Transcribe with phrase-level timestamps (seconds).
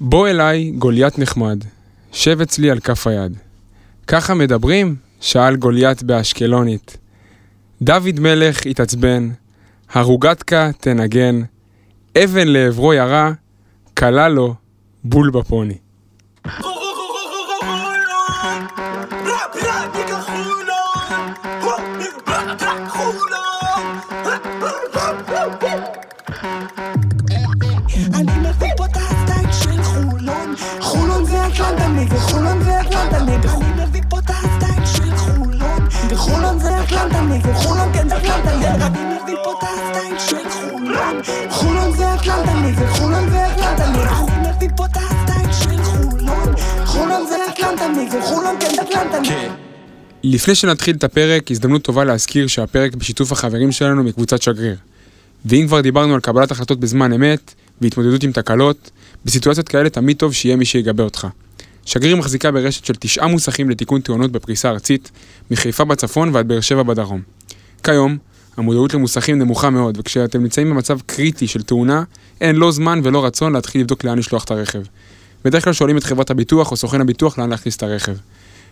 [0.00, 1.64] בוא אליי, גוליית נחמד,
[2.12, 3.36] שב אצלי על כף היד.
[4.06, 4.96] ככה מדברים?
[5.20, 6.96] שאל גוליית באשקלונית.
[7.82, 9.30] דוד מלך התעצבן,
[9.92, 11.42] הרוגטקה תנגן,
[12.24, 13.32] אבן לעברו ירה,
[13.98, 14.54] כלה לו
[15.04, 15.78] בול בפוני.
[49.24, 49.50] כן
[50.22, 54.76] לפני שנתחיל את הפרק, הזדמנות טובה להזכיר שהפרק בשיתוף החברים שלנו מקבוצת שגריר.
[55.44, 58.90] ואם כבר דיברנו על קבלת החלטות בזמן אמת והתמודדות עם תקלות,
[59.24, 61.26] בסיטואציות כאלה תמיד טוב שיהיה מי שיגבה אותך.
[61.84, 65.10] שגריר מחזיקה ברשת של תשעה מוסכים לתיקון תאונות בפריסה ארצית,
[65.50, 67.22] מחיפה בצפון ועד באר שבע בדרום.
[67.82, 68.18] כיום,
[68.56, 72.02] המודעות למוסכים נמוכה מאוד, וכשאתם נמצאים במצב קריטי של תאונה,
[72.40, 74.82] אין לא זמן ולא רצון להתחיל לבדוק לאן לשלוח את הרכב.
[75.46, 78.14] בדרך כלל שואלים את חברת הביטוח או סוכן הביטוח לאן להכניס את הרכב.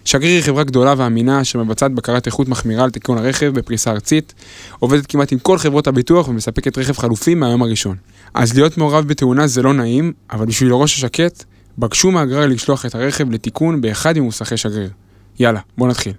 [0.05, 4.34] שגריר היא חברה גדולה ואמינה שמבצעת בקרת איכות מחמירה על תיקון הרכב בפריסה ארצית,
[4.78, 7.97] עובדת כמעט עם כל חברות הביטוח ומספקת רכב חלופי מהיום הראשון.
[8.34, 11.45] אז להיות מעורב בתאונה זה לא נעים, אבל בשביל הראש השקט,
[11.78, 14.91] בקשו מהגרר לשלוח את הרכב לתיקון באחד ממוסכי שגריר.
[15.39, 16.12] יאללה, בוא נתחיל.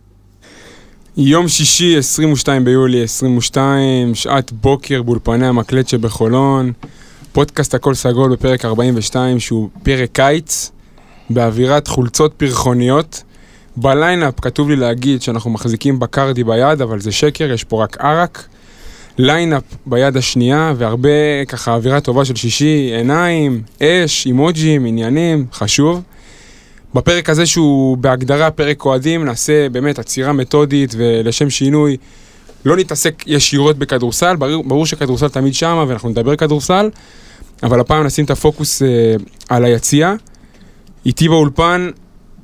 [1.17, 6.71] יום שישי, 22 ביולי 22, שעת בוקר באולפני המקלט שבחולון,
[7.35, 10.71] פודקאסט הכל סגול בפרק 42 שהוא פרק קיץ,
[11.29, 13.23] באווירת חולצות פרחוניות.
[13.77, 17.97] ב line-up כתוב לי להגיד שאנחנו מחזיקים בקארדי ביד, אבל זה שקר, יש פה רק
[17.97, 18.47] ערק.
[19.17, 26.01] line-up ביד השנייה, והרבה ככה אווירה טובה של שישי, עיניים, אש, אימוג'ים, עניינים, חשוב.
[26.93, 31.97] בפרק הזה שהוא בהגדרה פרק אוהדים, נעשה באמת עצירה מתודית ולשם שינוי.
[32.65, 36.89] לא נתעסק ישירות בכדורסל, ברור, ברור שכדורסל תמיד שמה ואנחנו נדבר כדורסל,
[37.63, 39.15] אבל הפעם נשים את הפוקוס אה,
[39.49, 40.13] על היציאה.
[41.05, 41.89] איתי באולפן,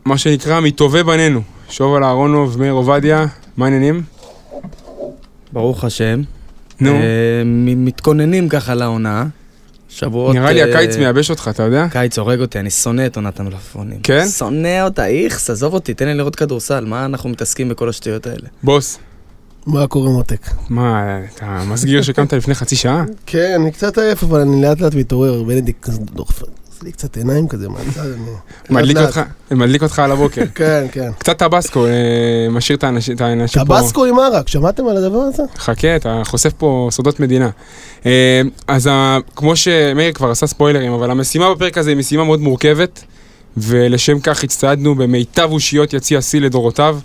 [0.05, 3.25] מה שנקרא מטובי בנינו, שובל אהרונוב, מאיר עובדיה,
[3.57, 4.03] מה העניינים?
[5.53, 6.21] ברוך השם.
[6.79, 7.43] נו, אה,
[7.75, 9.25] מתכוננים ככה לעונה.
[9.89, 10.35] שבועות...
[10.35, 11.87] נראה לי אה, הקיץ מייבש אותך, אתה יודע?
[11.91, 13.99] קיץ הורג אותי, אני שונא את עונת המלפפונים.
[14.03, 14.27] כן?
[14.27, 18.47] שונא אותה, איכס, עזוב אותי, תן לי לראות כדורסל, מה אנחנו מתעסקים בכל השטויות האלה?
[18.63, 18.99] בוס,
[19.65, 20.49] מה קורה מותק?
[20.69, 23.03] מה, אתה מסגיר שקמת לפני חצי שעה?
[23.25, 27.17] כן, אני קצת עייף, אבל אני לאט לאט מתעורר, בנדיק כזה דוחף, עושה לי קצת
[27.17, 28.31] עיניים כזה מהצד, אני...
[28.69, 30.43] מדליק אותך, מדליק אותך על הבוקר.
[30.55, 31.11] כן, כן.
[31.17, 31.91] קצת טבסקו, אה,
[32.49, 32.83] משאיר את
[33.21, 33.79] האנשים פה.
[33.79, 35.43] טבסקו עם ערק, שמעתם על הדבר הזה?
[35.57, 37.49] חכה, אתה חושף פה סודות מדינה.
[38.05, 38.89] אה, אז
[39.35, 43.03] כמו שמאיר כבר עשה ספוילרים, אבל המשימה בפרק הזה היא משימה מאוד מורכבת,
[43.57, 46.99] ולשם כך הצטיידנו במיטב אושיות יציע שיא לדורותיו,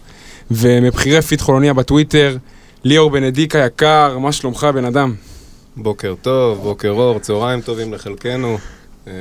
[0.51, 2.37] ומבכירי פיד חולוניה בטוויטר,
[2.85, 5.15] ליאור בנדיק היקר, מה שלומך בן אדם?
[5.77, 8.59] בוקר טוב, בוקר אור, צהריים טובים לחלקנו.
[9.07, 9.13] אה,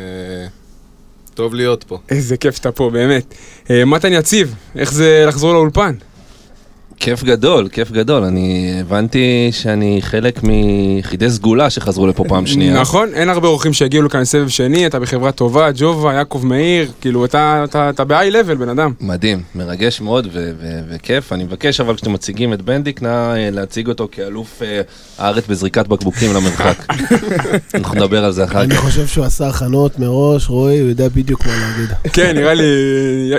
[1.34, 1.98] טוב להיות פה.
[2.10, 3.34] איזה כיף שאתה פה, באמת.
[3.70, 5.96] אה, מתן יציב, איך זה לחזור לאולפן?
[7.00, 8.24] כיף גדול, כיף גדול.
[8.24, 12.74] אני הבנתי שאני חלק מיחידי סגולה שחזרו לפה פעם שנייה.
[12.82, 17.26] נכון, אין הרבה אורחים שהגיעו לכאן לסבב שני, אתה בחברה טובה, ג'ובה, יעקב מאיר, כאילו
[17.26, 18.94] אתה, אתה, אתה ב-high level, בן אדם.
[19.02, 21.34] מדהים, מרגש מאוד ו- ו- וכיף.
[21.34, 24.82] אני מבקש אבל כשאתם מציגים את בנדיק, נא אה, להציג אותו כאלוף אה,
[25.18, 26.78] הארץ בזריקת בקבוקים למרחק.
[27.76, 28.80] אנחנו נדבר על זה אחר אני כך.
[28.82, 32.14] חושב שהוא עשה הכנות מראש, רועי, הוא יודע בדיוק מה להגיד.
[32.14, 32.64] כן, נראה לי,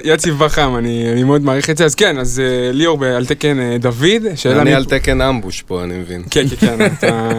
[0.05, 1.85] יציב בחם, אני, אני מאוד מעריך את זה.
[1.85, 5.85] אז כן, אז אה, ליאור על תקן אה, דוד, שאלה אני על תקן אמבוש פה,
[5.85, 6.23] אני מבין.
[6.31, 7.31] כן, כן, כן, אתה...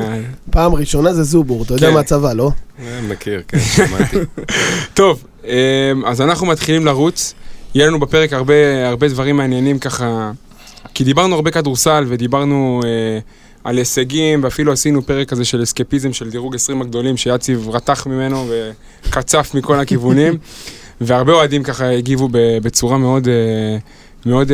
[0.52, 1.94] פעם ראשונה זה זובור, אתה יודע כן.
[1.94, 2.52] מהצבא, לא?
[2.80, 4.18] אה, מכיר, כן, שמעתי.
[4.94, 7.34] טוב, אה, אז אנחנו מתחילים לרוץ.
[7.76, 8.54] יהיה לנו בפרק הרבה,
[8.88, 10.32] הרבה דברים מעניינים ככה,
[10.94, 13.20] כי דיברנו הרבה כדורסל ודיברנו אה,
[13.64, 18.48] על הישגים, ואפילו עשינו פרק כזה של אסקפיזם של דירוג 20 הגדולים, שיציב רתח ממנו
[19.08, 20.38] וקצף מכל הכיוונים,
[21.02, 23.28] והרבה אוהדים ככה הגיבו ב- בצורה מאוד,
[24.26, 24.52] מאוד,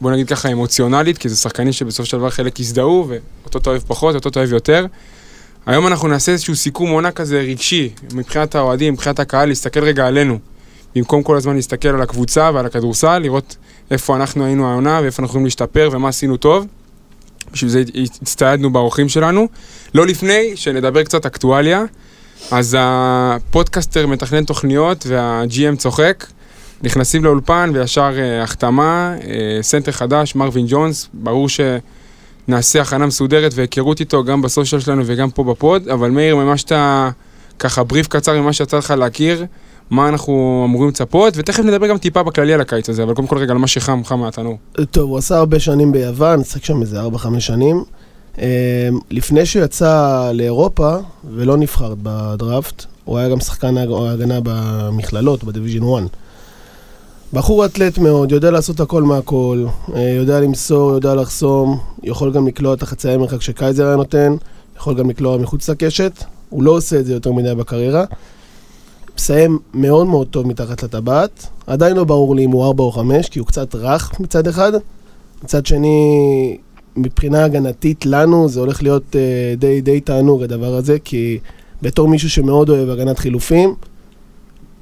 [0.00, 3.82] בוא נגיד ככה אמוציונלית, כי זה שחקנים שבסופו של דבר חלק הזדהו, ואותו אתה אוהב
[3.86, 4.86] פחות, אותו אתה אוהב יותר.
[5.66, 10.38] היום אנחנו נעשה איזשהו סיכום עונה כזה רגשי, מבחינת האוהדים, מבחינת הקהל, להסתכל רגע עלינו.
[10.96, 13.56] במקום כל הזמן להסתכל על הקבוצה ועל הכדורסל, לראות
[13.90, 16.66] איפה אנחנו היינו העונה ואיפה אנחנו יכולים להשתפר ומה עשינו טוב.
[17.52, 17.82] בשביל זה
[18.22, 19.48] הצטיידנו באורחים שלנו.
[19.94, 21.84] לא לפני שנדבר קצת אקטואליה,
[22.50, 26.26] אז הפודקאסטר מתכנן תוכניות וה-GM צוחק,
[26.84, 34.00] נכנסים לאולפן וישר אה, החתמה, אה, סנטר חדש, מרווין ג'ונס, ברור שנעשה הכנה מסודרת והיכרות
[34.00, 37.10] איתו גם ב social שלנו וגם פה בפוד, אבל מאיר, ממש אתה
[37.58, 39.46] ככה בריף קצר ממה שיצא לך להכיר,
[39.90, 43.38] מה אנחנו אמורים לצפות, ותכף נדבר גם טיפה בכללי על הקיץ הזה, אבל קודם כל
[43.38, 44.58] רגע על מה שחם, חם מהתנור.
[44.90, 47.84] טוב, הוא עשה הרבה שנים ביוון, עסק שם איזה 4-5 שנים.
[48.38, 50.96] אה, לפני שהוא יצא לאירופה
[51.34, 56.23] ולא נבחר בדראפט, הוא היה גם שחקן ההגנה במכללות, בדיוויז'ן 1.
[57.34, 62.74] בחור אתלט מאוד, יודע לעשות הכל מהכל, אה, יודע למסור, יודע לחסום, יכול גם לקלוע
[62.74, 64.36] את החצאי מרחק שקייזר היה נותן,
[64.76, 68.04] יכול גם לקלוע מחוץ לקשת, הוא לא עושה את זה יותר מדי בקריירה.
[69.16, 73.28] מסיים מאוד מאוד טוב מתחת לטבעת, עדיין לא ברור לי אם הוא 4 או 5,
[73.28, 74.72] כי הוא קצת רך מצד אחד,
[75.44, 76.58] מצד שני,
[76.96, 81.38] מבחינה הגנתית לנו זה הולך להיות uh, די, די תענוג הדבר הזה, כי
[81.82, 83.74] בתור מישהו שמאוד אוהב הגנת חילופים,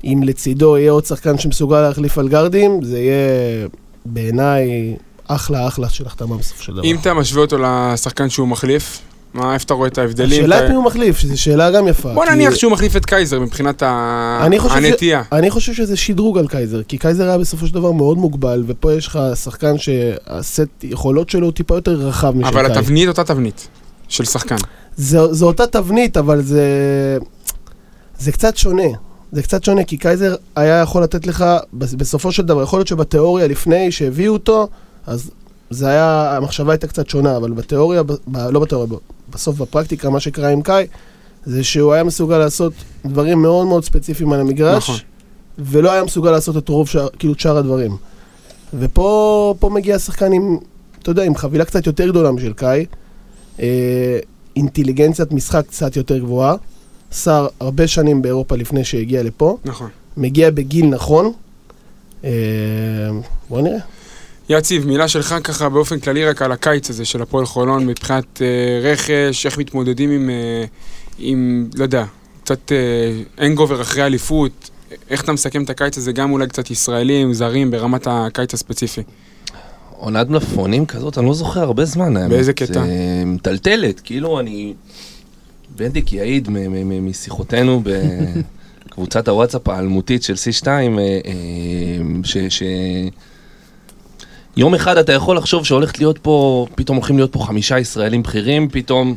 [0.05, 3.67] אם לצידו יהיה עוד שחקן שמסוגל להחליף על גרדים, זה יהיה
[4.07, 4.97] בעיניי
[5.29, 6.83] אחלה אחלה של החתמה בסוף של דבר.
[6.85, 8.99] אם אתה משווה אותו לשחקן שהוא מחליף,
[9.35, 10.31] מה, איפה אתה רואה את ההבדלים?
[10.41, 12.15] השאלה את מי הוא מחליף, שזו שאלה גם יפה.
[12.15, 15.23] בוא כי- נניח שהוא מחליף את קייזר מבחינת ה- אני חושב ש- הנטייה.
[15.33, 18.93] אני חושב שזה שדרוג על קייזר, כי קייזר היה בסופו של דבר מאוד מוגבל, ופה
[18.93, 22.81] יש לך שחקן שהסט יכולות שלו הוא טיפה יותר רחב משל אבל קייזר.
[22.81, 23.69] התבנית אותה תבנית
[24.09, 24.57] של שחקן.
[24.97, 26.67] זו אותה תבנית, אבל זה,
[28.19, 28.83] זה קצת שונה.
[29.33, 31.45] זה קצת שונה, כי קייזר היה יכול לתת לך,
[31.75, 34.69] בס- בסופו של דבר, יכול להיות שבתיאוריה לפני שהביאו אותו,
[35.07, 35.31] אז
[35.71, 38.95] זה היה, המחשבה הייתה קצת שונה, אבל בתיאוריה, ב, ב, לא בתיאוריה, ב,
[39.33, 40.87] בסוף בפרקטיקה, מה שקרה עם קאי,
[41.47, 42.73] זה שהוא היה מסוגל לעשות
[43.07, 45.01] דברים מאוד מאוד ספציפיים על המגרש, נכון.
[45.59, 47.97] ולא היה מסוגל לעשות את רוב, שאר, כאילו, את שאר הדברים.
[48.79, 50.59] ופה פה מגיע שחקן עם,
[51.03, 52.87] אתה יודע, עם חבילה קצת יותר גדולה משל קאי,
[53.61, 54.19] אה,
[54.57, 56.55] אינטליגנציית משחק קצת יותר גבוהה,
[57.13, 59.89] שר הרבה שנים באירופה לפני שהגיע לפה, נכון.
[60.17, 61.33] מגיע בגיל נכון.
[62.25, 62.31] אה,
[63.49, 63.79] בוא נראה.
[64.49, 68.91] יציב, מילה שלך ככה באופן כללי רק על הקיץ הזה של הפועל חולון מבחינת אה,
[68.91, 70.65] רכש, איך מתמודדים עם, אה,
[71.19, 72.05] עם, לא יודע,
[72.45, 74.71] קצת אה, אנגובר אחרי אליפות,
[75.11, 79.03] איך אתה מסכם את הקיץ הזה, גם אולי קצת ישראלים, זרים, ברמת הקיץ הספציפי.
[79.91, 82.17] עונת מלפפונים כזאת, אני לא זוכר הרבה זמן.
[82.17, 82.31] האמת.
[82.31, 82.73] באיזה קטע?
[82.73, 84.75] זה מטלטלת, כאילו אני...
[85.77, 86.49] בנדיק יעיד
[86.83, 87.83] משיחותינו
[88.89, 91.21] בקבוצת הוואטסאפ האלמותית של C2, אה, אה,
[92.25, 92.37] ש...
[92.39, 92.63] ש...
[94.57, 98.69] יום אחד אתה יכול לחשוב שהולכת להיות פה, פתאום הולכים להיות פה חמישה ישראלים בכירים,
[98.69, 99.17] פתאום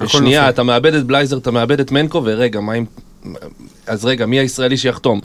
[0.00, 0.48] בשנייה.
[0.48, 2.84] אתה מאבד את בלייזר, אתה מאבד את מנקו, ורגע, מה עם...
[3.86, 5.20] אז רגע, מי הישראלי שיחתום?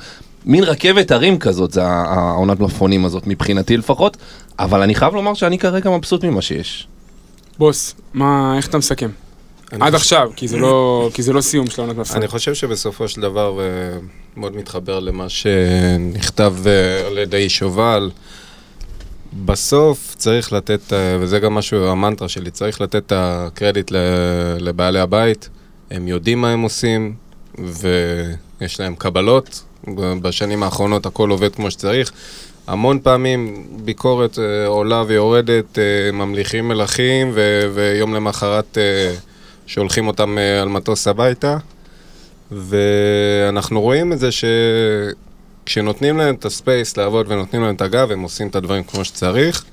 [0.46, 4.18] מין רכבת הרים כזאת, זה העונת מלפפונים הזאת, מבחינתי לפחות,
[4.60, 6.88] אבל אני חייב לומר שאני כרגע מבסוט ממה שיש.
[7.58, 9.10] בוס, מה, איך אתה מסכם?
[9.80, 12.16] עד עכשיו, כי זה לא, כי זה לא סיום של העונת מפסד.
[12.16, 13.60] אני חושב שבסופו של דבר,
[14.36, 18.12] ומאוד מתחבר למה שנכתב אה, על ידי שובל,
[19.46, 23.92] בסוף צריך לתת, אה, וזה גם משהו, המנטרה שלי, צריך לתת את הקרדיט
[24.60, 25.50] לבעלי הבית.
[25.92, 27.16] הם יודעים מה הם עושים,
[27.60, 29.64] ויש להם קבלות.
[30.22, 32.12] בשנים האחרונות הכל עובד כמו שצריך.
[32.68, 37.32] המון פעמים ביקורת אה, עולה ויורדת, אה, ממליכים מלכים,
[37.74, 39.14] ויום למחרת אה,
[39.68, 41.58] שולחים אותם אה, על מטוס הביתה.
[42.52, 48.48] ואנחנו רואים את זה שכשנותנים להם את הספייס לעבוד ונותנים להם את הגב, הם עושים
[48.48, 49.64] את הדברים כמו שצריך.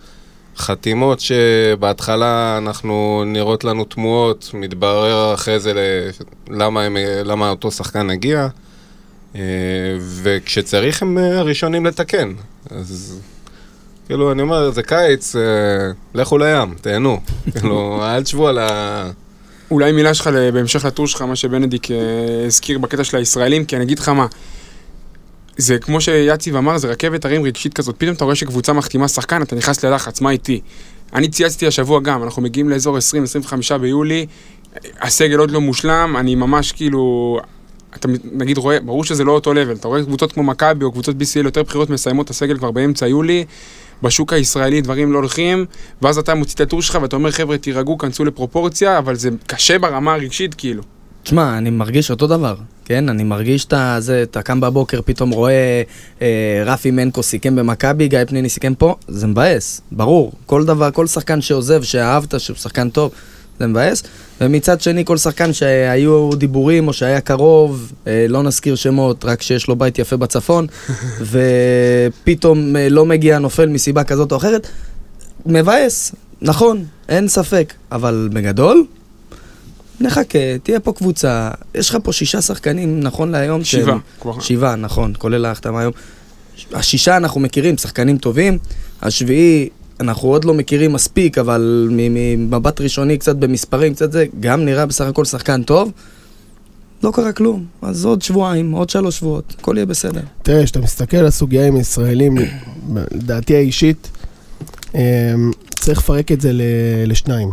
[0.56, 6.10] חתימות שבהתחלה אנחנו נראות לנו תמוהות, מתברר אחרי זה ל-
[6.62, 8.48] למה, הם, למה אותו שחקן הגיע,
[9.34, 9.40] אה,
[10.22, 12.32] וכשצריך הם אה, הראשונים לתקן.
[12.70, 13.20] אז
[14.06, 15.36] כאילו, אני אומר, זה קיץ,
[16.14, 17.20] לכו לים, תהנו.
[17.52, 19.10] כאילו, אל תשבו על ה...
[19.70, 21.96] אולי מילה שלך בהמשך לטור שלך, מה שבנדיק אה,
[22.46, 24.26] הזכיר בקטע של הישראלים, כי אני אגיד לך מה,
[25.56, 29.42] זה כמו שיציב אמר, זה רכבת הרים רגשית כזאת, פתאום אתה רואה שקבוצה מחתימה שחקן,
[29.42, 30.60] אתה נכנס ללחץ, מה איתי?
[31.14, 32.98] אני צייצתי השבוע גם, אנחנו מגיעים לאזור
[33.72, 34.26] 20-25 ביולי,
[35.00, 37.40] הסגל עוד לא מושלם, אני ממש כאילו...
[37.96, 41.16] אתה נגיד רואה, ברור שזה לא אותו לבל, אתה רואה קבוצות כמו מכבי או קבוצות
[41.16, 43.44] BCL יותר בכירות מסיימות את הסגל כבר באמצע יולי,
[44.02, 45.66] בשוק הישראלי דברים לא הולכים,
[46.02, 49.78] ואז אתה מוציא את הטור שלך ואתה אומר חבר'ה תירגעו, כנסו לפרופורציה, אבל זה קשה
[49.78, 50.82] ברמה הרגשית כאילו.
[51.22, 52.54] תשמע, אני מרגיש אותו דבר,
[52.84, 53.08] כן?
[53.08, 55.82] אני מרגיש את זה, אתה קם בבוקר, פתאום רואה
[56.22, 60.32] אה, רפי מנקו סיכם במכבי, גיא פניני סיכם פה, זה מבאס, ברור.
[60.46, 63.10] כל דבר, כל שחקן שעוזב, שאהבת, שהוא שחקן טוב,
[63.60, 64.02] זה מבאס.
[64.40, 69.68] ומצד שני, כל שחקן שהיו דיבורים או שהיה קרוב, אה, לא נזכיר שמות, רק שיש
[69.68, 70.66] לו בית יפה בצפון,
[72.24, 74.66] ופתאום אה, לא מגיע, נופל מסיבה כזאת או אחרת,
[75.46, 76.12] מבאס,
[76.42, 77.74] נכון, אין ספק.
[77.92, 78.84] אבל בגדול,
[80.00, 83.64] נחכה, תהיה פה קבוצה, יש לך פה שישה שחקנים נכון להיום.
[83.64, 83.98] שהם- שבעה.
[84.20, 84.40] כבר.
[84.40, 85.92] שבעה, נכון, כולל ההחתמה היום.
[86.72, 88.58] השישה אנחנו מכירים, שחקנים טובים.
[89.02, 89.68] השביעי,
[90.00, 95.04] אנחנו עוד לא מכירים מספיק, אבל ממבט ראשוני, קצת במספרים, קצת זה, גם נראה בסך
[95.04, 95.92] הכל שחקן טוב.
[97.02, 97.64] לא קרה כלום.
[97.82, 100.20] אז עוד שבועיים, עוד שלוש שבועות, הכל יהיה בסדר.
[100.42, 102.34] תראה, כשאתה מסתכל על הסוגיה עם ישראלים,
[103.10, 104.10] לדעתי האישית,
[104.94, 105.00] אמ,
[105.80, 106.50] צריך לפרק את זה
[107.06, 107.50] לשניים.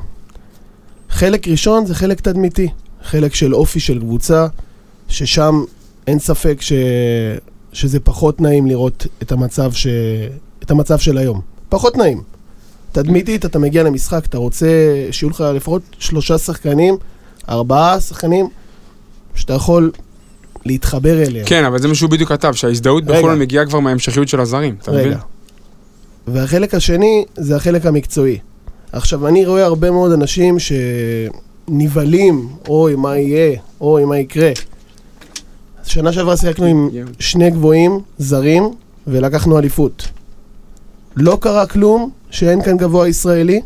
[1.10, 2.68] חלק ראשון זה חלק תדמיתי,
[3.04, 4.48] חלק של אופי של קבוצה,
[5.08, 5.64] ששם
[6.08, 6.74] אין ספק ש...
[7.74, 9.88] שזה פחות נעים לראות את המצב, ש...
[10.64, 11.42] את המצב של היום.
[11.70, 12.37] פחות נעים.
[12.92, 14.68] תדמיתית, אתה מגיע למשחק, אתה רוצה
[15.12, 16.98] שיהיו לך לפחות שלושה שחקנים,
[17.50, 18.50] ארבעה שחקנים,
[19.36, 19.92] שאתה יכול
[20.66, 21.46] להתחבר אליהם.
[21.46, 23.18] כן, אבל זה מה שהוא בדיוק כתב, שההזדהות רגע.
[23.18, 25.08] בחולון מגיעה כבר מההמשכיות של הזרים, אתה מבין?
[25.08, 25.20] רגע.
[26.28, 28.38] והחלק השני זה החלק המקצועי.
[28.92, 30.58] עכשיו, אני רואה הרבה מאוד אנשים
[31.68, 34.52] שנבהלים, אוי, מה יהיה, אוי, מה יקרה.
[35.84, 36.90] שנה שעברה שיחקנו עם
[37.20, 38.64] שני גבוהים, זרים,
[39.08, 40.08] ולקחנו אליפות.
[41.18, 43.62] לא קרה כלום שאין כאן גבוה ישראלי,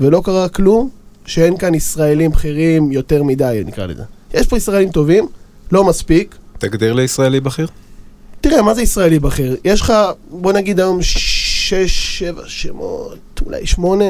[0.00, 0.88] ולא קרה כלום
[1.26, 4.02] שאין כאן ישראלים בכירים יותר מדי, נקרא לזה.
[4.34, 5.28] יש פה ישראלים טובים,
[5.72, 7.66] לא מספיק, תגדיר לישראלי בכיר.
[8.40, 9.56] תראה, מה זה ישראלי בכיר?
[9.64, 9.92] יש לך,
[10.30, 14.04] בוא נגיד היום שש, שבע שמות, אולי שמונה.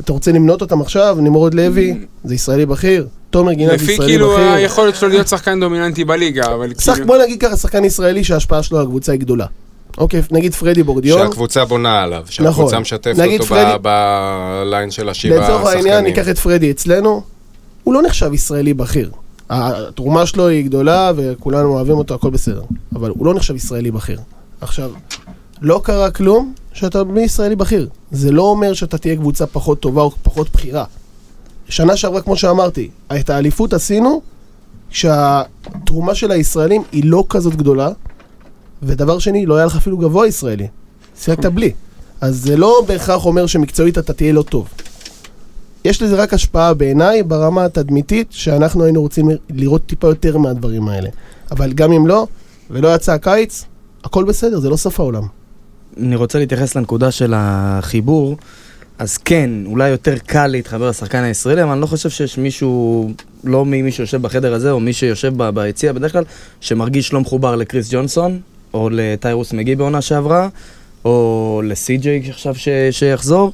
[0.00, 1.16] אתה רוצה למנות אותם עכשיו?
[1.20, 3.06] נמרוד לוי, זה ישראלי בכיר.
[3.30, 4.50] תומר גינת לפי ישראלי כאילו בכיר.
[4.50, 7.06] היכולת שלו להיות שחקן דומיננטי בליגה, אבל שח, כאילו...
[7.06, 9.46] בוא נגיד ככה, שחקן ישראלי שההשפעה שלו על הקבוצה היא גדולה.
[9.98, 11.18] אוקיי, נגיד פרדי בורדיון.
[11.26, 12.78] שהקבוצה בונה עליו, שהקבוצה נכון.
[12.80, 15.76] משתפת אותו פרדי- ב- בליין של השבעה לצורך שחקנים.
[15.86, 17.22] העניין, ניקח את פרדי אצלנו,
[17.84, 19.10] הוא לא נחשב ישראלי בכיר.
[19.50, 22.62] התרומה שלו היא גדולה וכולנו אוהבים אותו, הכל בסדר.
[22.94, 24.20] אבל הוא לא נחשב ישראלי בכיר.
[24.60, 24.90] עכשיו,
[25.60, 27.88] לא קרה כלום שאתה בלי ישראלי בכיר.
[28.10, 30.84] זה לא אומר שאתה תהיה קבוצה פחות טובה או פחות בכירה.
[31.68, 34.22] שנה שעברה, כמו שאמרתי, את האליפות עשינו
[34.90, 37.88] כשהתרומה של הישראלים היא לא כזאת גדולה,
[38.82, 40.68] ודבר שני, לא היה לך אפילו גבוה ישראלי.
[41.18, 41.72] שיחקת בלי.
[42.20, 44.68] אז זה לא בהכרח אומר שמקצועית אתה תהיה לא טוב.
[45.84, 51.08] יש לזה רק השפעה בעיניי ברמה התדמיתית, שאנחנו היינו רוצים לראות טיפה יותר מהדברים האלה.
[51.50, 52.26] אבל גם אם לא,
[52.70, 53.64] ולא יצא הקיץ,
[54.04, 55.26] הכל בסדר, זה לא סוף העולם.
[55.96, 58.36] אני רוצה להתייחס לנקודה של החיבור.
[58.98, 63.10] אז כן, אולי יותר קל להתחבר לשחקן הישראלי, אבל אני לא חושב שיש מישהו,
[63.44, 66.24] לא ממי שיושב בחדר הזה, או מי שיושב ביציע בדרך כלל,
[66.60, 68.40] שמרגיש לא מחובר לקריס ג'ונסון,
[68.74, 70.48] או לטיירוס מגי בעונה שעברה,
[71.04, 73.52] או לסי.ג'יי עכשיו ש- שיחזור,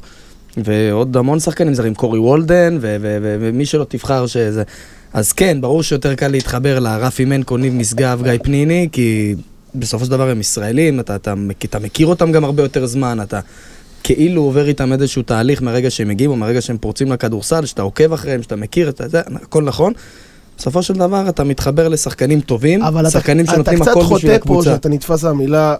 [0.56, 4.62] ועוד המון שחקנים זרים, קורי וולדן, ו- ו- ו- ומי שלא תבחר שזה...
[5.12, 9.34] אז כן, ברור שיותר קל להתחבר לרפי מנקו, ניב משגב, גיא פניני, כי
[9.74, 11.34] בסופו של דבר הם ישראלים, אתה, אתה,
[11.64, 13.40] אתה מכיר אותם גם הרבה יותר זמן, אתה
[14.04, 18.12] כאילו עובר איתם איזשהו תהליך מהרגע שהם מגיעים, או מהרגע שהם פורצים לכדורסל, שאתה עוקב
[18.12, 19.92] אחריהם, שאתה מכיר את זה, הכל נכון.
[20.58, 24.16] בסופו של דבר אתה מתחבר לשחקנים טובים, אבל אתה, שחקנים אתה שנותנים קצת הכל בשביל
[24.18, 24.70] חוטא פה הקבוצה.
[24.70, 25.74] שאתה נתפס על המילה,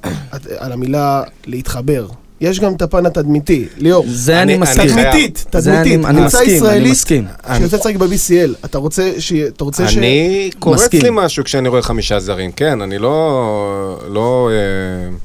[0.58, 2.06] על המילה להתחבר.
[2.40, 3.66] יש גם את הפן התדמיתי.
[3.78, 4.80] ליאור, זה אני אני- מסכים.
[4.80, 6.04] אני תדמיתית, אני- תדמיתית.
[6.04, 7.24] אני קבוצה מסכים, אני ישראלית מסכים.
[7.56, 9.32] שיוצא לשחק ב-BCL, אתה רוצה ש...
[9.32, 9.96] אתה רוצה ש...
[9.98, 11.02] אני, קורץ מסכים.
[11.02, 15.16] לי משהו כשאני רואה חמישה זרים, כן, אני לא, לא, אה,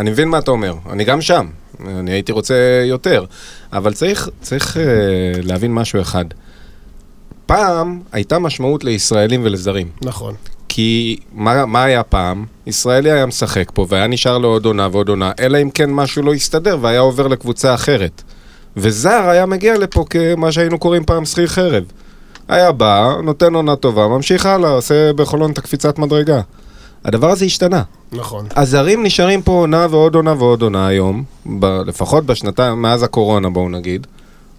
[0.00, 1.46] אני מבין מה אתה אומר, אני גם שם,
[1.86, 2.54] אני הייתי רוצה
[2.88, 3.24] יותר,
[3.72, 4.82] אבל צריך, צריך אה,
[5.42, 6.24] להבין משהו אחד.
[7.50, 10.34] פעם הייתה משמעות לישראלים ולזרים, נכון.
[10.68, 12.44] כי מה, מה היה פעם?
[12.66, 16.34] ישראלי היה משחק פה והיה נשאר לעוד עונה ועוד עונה, אלא אם כן משהו לא
[16.34, 18.22] הסתדר והיה עובר לקבוצה אחרת.
[18.76, 21.84] וזר היה מגיע לפה כמה שהיינו קוראים פעם שכיר חרב.
[22.48, 26.40] היה בא, נותן עונה טובה, ממשיך הלאה, עושה בחולון את הקפיצת מדרגה.
[27.04, 27.82] הדבר הזה השתנה.
[28.12, 28.46] נכון.
[28.56, 31.24] הזרים נשארים פה עונה ועוד עונה ועוד עונה היום,
[31.58, 34.06] ב, לפחות בשנתיים, מאז הקורונה בואו נגיד.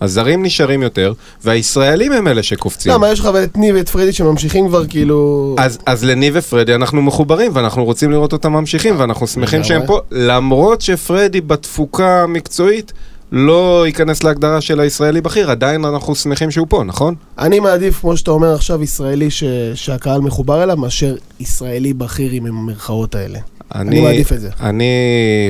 [0.02, 2.92] הזרים נשארים יותר, והישראלים הם אלה שקופצים.
[2.92, 5.56] למה, יש לך את ניב ואת פרדי שממשיכים כבר כאילו...
[5.60, 9.86] אז, אז לניב ופרדי אנחנו מחוברים, ואנחנו רוצים לראות אותם ממשיכים, ואנחנו שמחים שהם.
[9.86, 12.94] פה, למרות שפרדי בתפוקה המקצועית
[13.32, 17.16] לא ייכנס להגדרה של הישראלי בכיר, עדיין אנחנו שמחים שהוא פה, נכון?
[17.40, 19.44] אני מעדיף, כמו שאתה אומר עכשיו, ישראלי ש...
[19.74, 23.40] שהקהל מחובר אליו, מאשר ישראלי בכיר עם המרכאות האלה.
[23.76, 24.50] אני מעדיף את זה.
[24.60, 24.94] אני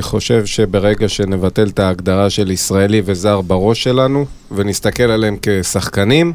[0.02, 6.34] חושב שברגע שנבטל את ההגדרה של ישראלי וזר בראש שלנו, ונסתכל עליהם כשחקנים,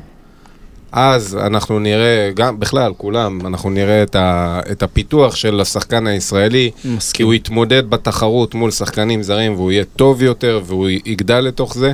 [0.92, 6.70] אז אנחנו נראה, גם בכלל, כולם, אנחנו נראה את, ה, את הפיתוח של השחקן הישראלי,
[6.82, 7.26] כי מסכים.
[7.26, 11.92] הוא יתמודד בתחרות מול שחקנים זרים והוא יהיה טוב יותר והוא יגדל לתוך זה.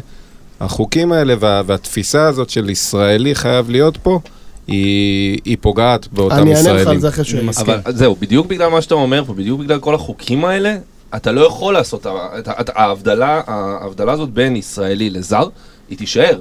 [0.61, 4.21] החוקים האלה וה, והתפיסה הזאת של ישראלי חייב להיות פה,
[4.67, 6.89] היא, היא פוגעת באותם אני אענה לך ישראלים.
[6.89, 7.75] על זה אחרי שהוא מסכים.
[7.75, 10.77] אבל זהו, בדיוק בגלל מה שאתה אומר פה, בדיוק בגלל כל החוקים האלה,
[11.17, 12.07] אתה לא יכול לעשות,
[12.39, 15.49] את ה- את ההבדלה, ההבדלה הזאת בין ישראלי לזר,
[15.91, 16.41] היא תישאר.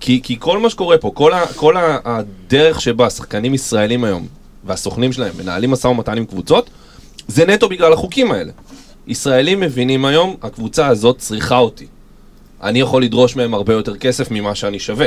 [0.00, 4.26] כי, כי כל מה שקורה פה, כל, ה, כל ה, הדרך שבה שחקנים ישראלים היום
[4.64, 6.70] והסוכנים שלהם מנהלים משא ומתן עם קבוצות,
[7.28, 8.52] זה נטו בגלל החוקים האלה.
[9.06, 11.86] ישראלים מבינים היום, הקבוצה הזאת צריכה אותי.
[12.62, 15.06] אני יכול לדרוש מהם הרבה יותר כסף ממה שאני שווה.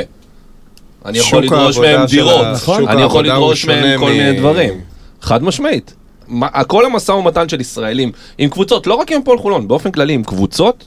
[1.06, 2.88] אני יכול לדרוש מהם דירות, נכון.
[2.88, 4.80] אני יכול לדרוש מהם כל מיני דברים.
[5.22, 5.94] חד משמעית.
[6.28, 10.12] מה- כל המשא ומתן של ישראלים עם קבוצות, לא רק עם הפועל חולון, באופן כללי
[10.12, 10.86] עם קבוצות,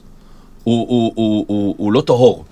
[0.64, 2.46] הוא- הוא- הוא- הוא הוא לא טהור.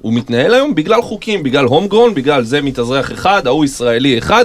[0.00, 4.44] הוא מתנהל היום בגלל חוקים, בגלל הום גרון, בגלל זה מתאזרח אחד, ההוא ישראלי אחד,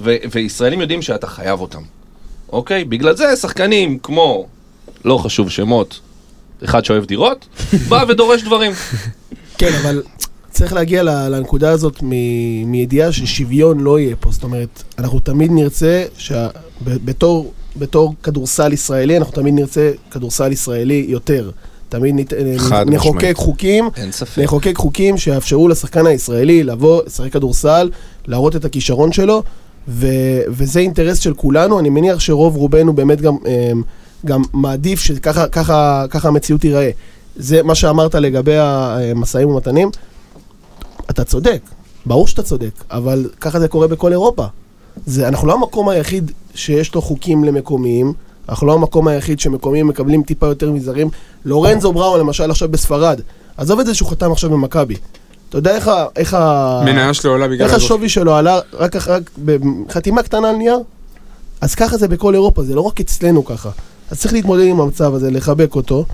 [0.00, 1.82] ו- וישראלים יודעים שאתה חייב אותם.
[2.52, 2.84] אוקיי?
[2.84, 4.46] בגלל זה שחקנים כמו,
[5.04, 6.00] לא חשוב שמות,
[6.64, 7.46] אחד שאוהב דירות,
[7.88, 8.72] בא ודורש דברים.
[9.58, 10.02] כן, אבל
[10.56, 14.30] צריך להגיע לנקודה הזאת מ- מידיעה ששוויון לא יהיה פה.
[14.32, 16.48] זאת אומרת, אנחנו תמיד נרצה, שה-
[16.84, 21.50] ב- בתור, בתור כדורסל ישראלי, אנחנו תמיד נרצה כדורסל ישראלי יותר.
[21.88, 23.36] תמיד נת, חד נחוקק משמעית.
[23.36, 23.88] חוקים.
[24.44, 27.90] נחוקק חוקים שיאפשרו לשחקן הישראלי לבוא, לשחק כדורסל,
[28.26, 29.42] להראות את הכישרון שלו,
[29.88, 30.06] ו,
[30.48, 31.80] וזה אינטרס של כולנו.
[31.80, 33.82] אני מניח שרוב רובנו באמת גם, אמ,
[34.26, 36.90] גם מעדיף שככה ככה, ככה המציאות תיראה.
[37.36, 39.90] זה מה שאמרת לגבי המשאים ומתנים.
[41.10, 41.60] אתה צודק,
[42.06, 44.44] ברור שאתה צודק, אבל ככה זה קורה בכל אירופה.
[45.06, 48.12] זה, אנחנו לא המקום היחיד שיש לו חוקים למקומיים,
[48.48, 51.08] אנחנו לא המקום היחיד שמקומיים מקבלים טיפה יותר מזרים.
[51.44, 53.20] לורנזו בראון למשל עכשיו בספרד,
[53.56, 54.96] עזוב את זה שהוא חתם עכשיו במכבי.
[55.48, 57.76] אתה יודע איך, איך, ה- מניה שלו עולה בגלל איך.
[57.76, 60.78] השווי שלו עלה רק, אח- רק בחתימה קטנה על נייר?
[61.60, 63.70] אז ככה זה בכל אירופה, זה לא רק אצלנו ככה.
[64.10, 66.04] אז צריך להתמודד עם המצב הזה, לחבק אותו,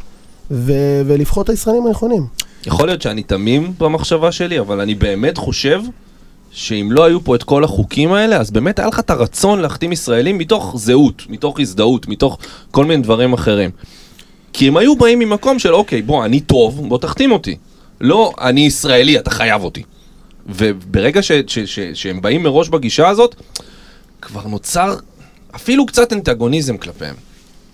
[0.51, 0.73] ו-
[1.07, 2.27] ולבחור את הישראלים הנכונים.
[2.67, 5.83] יכול להיות שאני תמים במחשבה שלי, אבל אני באמת חושב
[6.51, 9.93] שאם לא היו פה את כל החוקים האלה, אז באמת היה לך את הרצון להחתים
[9.93, 12.39] ישראלים מתוך זהות, מתוך הזדהות, מתוך
[12.71, 13.71] כל מיני דברים אחרים.
[14.53, 17.57] כי הם היו באים ממקום של אוקיי, בוא, אני טוב, בוא תחתים אותי.
[18.01, 19.83] לא, אני ישראלי, אתה חייב אותי.
[20.47, 23.35] וברגע ש, ש, ש, שהם באים מראש בגישה הזאת,
[24.23, 24.97] כבר נוצר
[25.55, 27.15] אפילו קצת אנטגוניזם כלפיהם.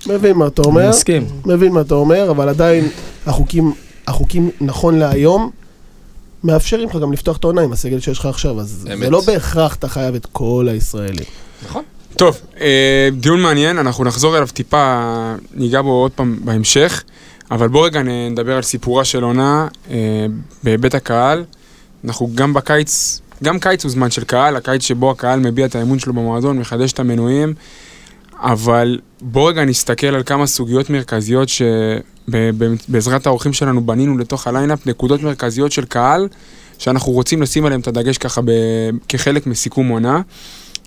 [0.07, 1.27] מבין מה אתה אומר, אני מסכים.
[1.47, 2.89] מבין מה אתה אומר, אבל עדיין
[3.27, 3.73] החוקים,
[4.09, 5.51] החוקים נכון להיום,
[6.45, 8.99] מאפשרים לך גם לפתוח את העונה עם הסגל שיש לך עכשיו, אז אמת.
[8.99, 11.25] זה לא בהכרח אתה חייב את כל הישראלים.
[11.65, 11.83] נכון?
[12.17, 15.05] טוב, אה, דיון מעניין, אנחנו נחזור אליו טיפה,
[15.55, 17.03] ניגע בו עוד פעם בהמשך,
[17.51, 19.97] אבל בואו רגע נדבר על סיפורה של עונה אה,
[20.63, 21.45] בהיבט הקהל.
[22.05, 25.99] אנחנו גם בקיץ, גם קיץ הוא זמן של קהל, הקיץ שבו הקהל מביע את האמון
[25.99, 27.55] שלו במועדון, מחדש את המנויים,
[28.41, 34.87] אבל בואו רגע נסתכל על כמה סוגיות מרכזיות שבעזרת האורחים שלנו בנינו לתוך ה line-up,
[34.87, 36.29] נקודות מרכזיות של קהל,
[36.79, 38.51] שאנחנו רוצים לשים עליהם את הדגש ככה ב-
[39.09, 40.21] כחלק מסיכום עונה.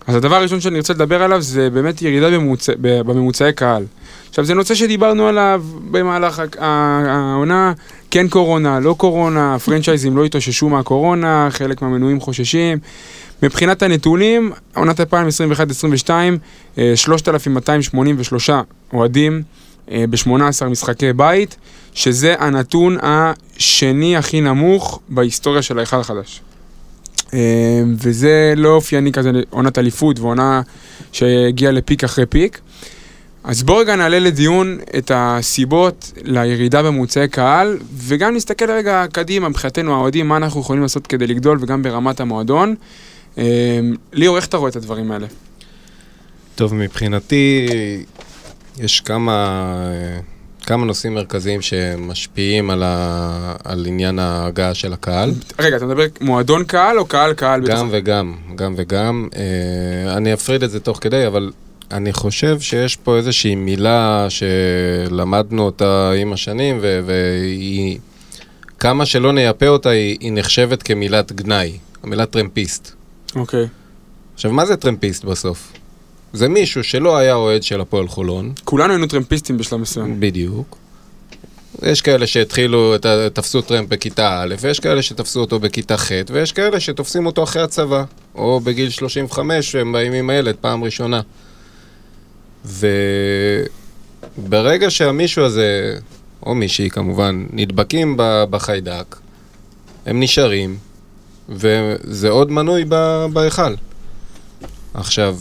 [0.07, 3.85] אז הדבר הראשון שאני רוצה לדבר עליו זה באמת ירידה בממוצע, ב- בממוצעי קהל.
[4.29, 7.73] עכשיו זה נושא שדיברנו עליו במהלך העונה,
[8.11, 12.77] כן קורונה, לא קורונה, הפרנצ'ייזים לא התאוששו מהקורונה, חלק מהמנויים חוששים.
[13.43, 15.03] מבחינת הנתונים, עונת 2021-2022,
[16.77, 18.49] אה, 3,283
[18.93, 19.43] אוהדים
[19.91, 21.55] אה, ב-18 משחקי בית,
[21.93, 26.41] שזה הנתון השני הכי נמוך בהיסטוריה של ההיכל החדש.
[27.33, 27.39] אה,
[27.97, 30.61] וזה לא אופייני כזה לעונת אליפות ועונה
[31.11, 32.59] שהגיעה לפיק אחרי פיק.
[33.43, 39.93] אז בואו רגע נעלה לדיון את הסיבות לירידה בממוצעי קהל, וגם נסתכל רגע קדימה, מבחינתנו
[39.93, 42.75] האוהדים, מה אנחנו יכולים לעשות כדי לגדול וגם ברמת המועדון.
[43.37, 43.79] אה,
[44.13, 45.27] ליאור, איך אתה רואה את הדברים האלה?
[46.55, 47.67] טוב, מבחינתי
[48.77, 49.75] יש כמה,
[50.65, 55.31] כמה נושאים מרכזיים שמשפיעים על, ה, על עניין ההגעה של הקהל.
[55.59, 57.61] רגע, אתה מדבר מועדון קהל או קהל קהל?
[57.65, 59.27] גם וגם, גם וגם.
[59.35, 61.51] אה, אני אפריד את זה תוך כדי, אבל
[61.91, 67.99] אני חושב שיש פה איזושהי מילה שלמדנו אותה עם השנים, ו- והיא,
[68.79, 73.00] כמה שלא נייפה אותה, היא, היא נחשבת כמילת גנאי, המילה טרמפיסט.
[73.35, 73.65] אוקיי.
[74.33, 75.71] עכשיו, מה זה טרמפיסט בסוף?
[76.33, 80.19] זה מישהו שלא היה אוהד של הפועל חולון, כולנו היינו טרמפיסטים בשלב מסוים.
[80.19, 80.77] בדיוק.
[81.81, 82.95] יש כאלה שהתחילו,
[83.33, 87.61] תפסו טרמפ בכיתה א', ויש כאלה שתפסו אותו בכיתה ח', ויש כאלה שתופסים אותו אחרי
[87.61, 88.03] הצבא,
[88.35, 91.21] או בגיל 35, הם באים עם הילד פעם ראשונה.
[94.37, 95.97] וברגע שהמישהו הזה,
[96.45, 98.15] או מישהי כמובן, נדבקים
[98.49, 99.15] בחיידק,
[100.05, 100.77] הם נשארים,
[101.51, 102.85] וזה עוד מנוי
[103.33, 103.73] בהיכל.
[104.93, 105.37] עכשיו,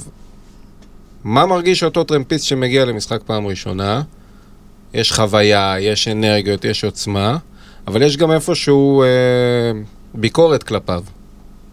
[1.24, 4.02] מה מרגיש אותו טרמפיסט שמגיע למשחק פעם ראשונה?
[4.94, 7.36] יש חוויה, יש אנרגיות, יש עוצמה,
[7.86, 9.08] אבל יש גם איפשהו אה,
[10.14, 11.02] ביקורת כלפיו.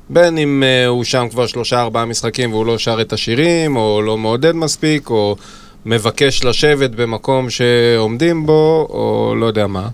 [0.09, 4.01] בין אם אה, הוא שם כבר שלושה ארבעה משחקים והוא לא שר את השירים, או
[4.01, 5.35] לא מעודד מספיק, או
[5.85, 9.87] מבקש לשבת במקום שעומדים בו, או לא יודע מה.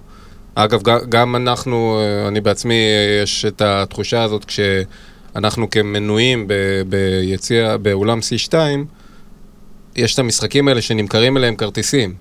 [0.55, 7.77] אגב, גם אנחנו, אה, אני בעצמי, אה, יש את התחושה הזאת כשאנחנו כמנויים ב- ביציע,
[7.77, 8.53] באולם C2,
[9.95, 12.13] יש את המשחקים האלה שנמכרים אליהם כרטיסים.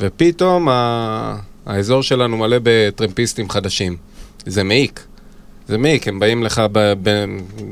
[0.00, 1.36] ופתאום ה...
[1.66, 3.96] האזור שלנו מלא בטרמפיסטים חדשים.
[4.46, 5.00] זה מעיק.
[5.68, 7.24] זה מעיק, הם באים לך ב, ב,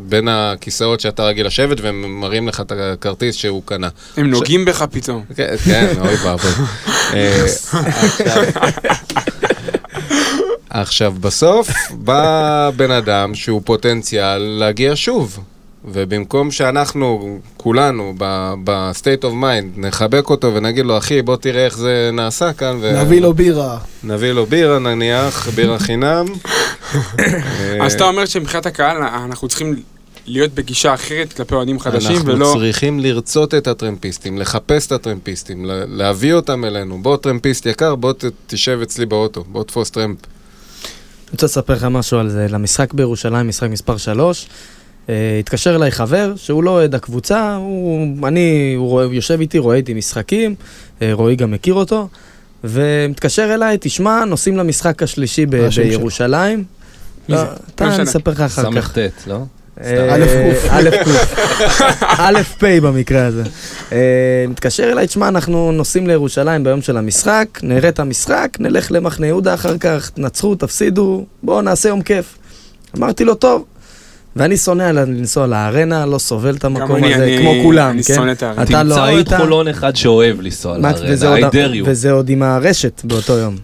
[0.08, 3.88] בין הכיסאות שאתה רגיל לשבת והם מראים לך את הכרטיס שהוא קנה.
[4.16, 5.24] הם נוגעים בך פתאום.
[5.36, 6.50] כן, כן, אוי ואבוי.
[10.74, 15.38] עכשיו- בסוף בא בן אדם שהוא פוטנציאל להגיע שוב.
[15.84, 18.14] ובמקום שאנחנו, כולנו,
[18.64, 22.76] ב-state of mind, נחבק אותו ונגיד לו, אחי, בוא תראה איך זה נעשה כאן.
[22.80, 23.78] ו- נביא לו בירה.
[24.04, 26.26] נביא לו בירה נניח, בירה חינם.
[27.82, 29.82] אז אתה אומר שמבחינת הקהל אנחנו צריכים
[30.26, 32.54] להיות בגישה אחרת כלפי אוהדים חדשים אנחנו ולא...
[32.58, 37.02] צריכים לרצות את הטרמפיסטים, לחפש את הטרמפיסטים, לה- להביא אותם אלינו.
[37.02, 38.12] בוא טרמפיסט יקר, בוא
[38.46, 40.18] תשב אצלי באוטו, בוא תפוס טרמפ.
[41.32, 44.48] אני רוצה לספר לך משהו על זה, למשחק בירושלים, משחק מספר 3.
[45.38, 49.76] התקשר אליי חבר שהוא לא אוהד הקבוצה, הוא, אני, הוא, רואה, הוא יושב איתי, רואה
[49.76, 50.54] איתי משחקים,
[51.02, 52.08] אה, רועי גם מכיר אותו,
[52.64, 55.68] ומתקשר אליי, תשמע, נוסעים למשחק השלישי ב-?
[55.76, 56.64] בירושלים.
[57.28, 57.46] מי לא, זה?
[57.74, 58.02] אתה, לא אני.
[58.02, 58.92] אספר לך אחר כך.
[58.92, 59.38] סט, לא?
[59.84, 60.14] אה,
[60.78, 61.08] א' ק'.
[62.20, 63.42] א' פ' במקרה הזה.
[63.92, 63.98] אה,
[64.48, 69.54] מתקשר אליי, תשמע, אנחנו נוסעים לירושלים ביום של המשחק, נראה את המשחק, נלך למחנה יהודה
[69.54, 72.38] אחר כך, תנצחו, תפסידו, בואו נעשה יום כיף.
[72.98, 73.64] אמרתי לו, טוב.
[74.36, 78.02] ואני שונא על- לנסוע לארנה, לא סובל את המקום אני- הזה, אני- כמו כולם, אני
[78.04, 78.14] כן?
[78.14, 78.62] שונא את הארנה.
[78.62, 80.88] אתה לא תמצא היית, את חולון אחד שאוהב לנסוע לארנה,
[81.28, 81.82] עוד- I dare you.
[81.84, 83.56] וזה עוד עם הרשת באותו יום.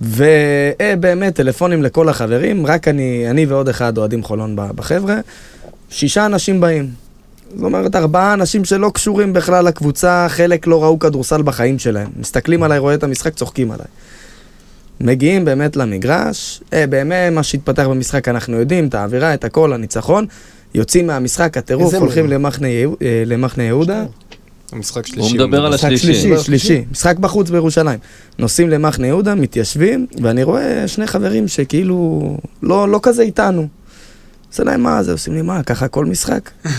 [0.00, 5.16] ובאמת, טלפונים לכל החברים, רק אני, אני ועוד אחד אוהדים חולון בחבר'ה,
[5.90, 6.88] שישה אנשים באים.
[7.54, 12.08] זאת אומרת, ארבעה אנשים שלא קשורים בכלל לקבוצה, חלק לא ראו כדורסל בחיים שלהם.
[12.16, 13.86] מסתכלים עליי, רואה את המשחק, צוחקים עליי.
[15.00, 20.26] מגיעים באמת למגרש, אה, באמת מה שהתפתח במשחק אנחנו יודעים, את האווירה, את הכל, הניצחון.
[20.74, 22.30] יוצאים מהמשחק, הטירוף, הולכים?
[22.30, 24.04] למחנה, יהו- אה, למחנה יהודה.
[24.72, 25.20] המשחק שלישי.
[25.20, 26.22] הוא מדבר על משחק השלישי.
[26.22, 27.98] שלישי, שלישי, משחק בחוץ בירושלים.
[28.38, 32.20] נוסעים למחנה יהודה, מתיישבים, ואני רואה שני חברים שכאילו
[32.62, 33.68] לא, לא כזה איתנו.
[34.50, 36.50] עושה להם מה זה, עושים לי מה, ככה כל משחק?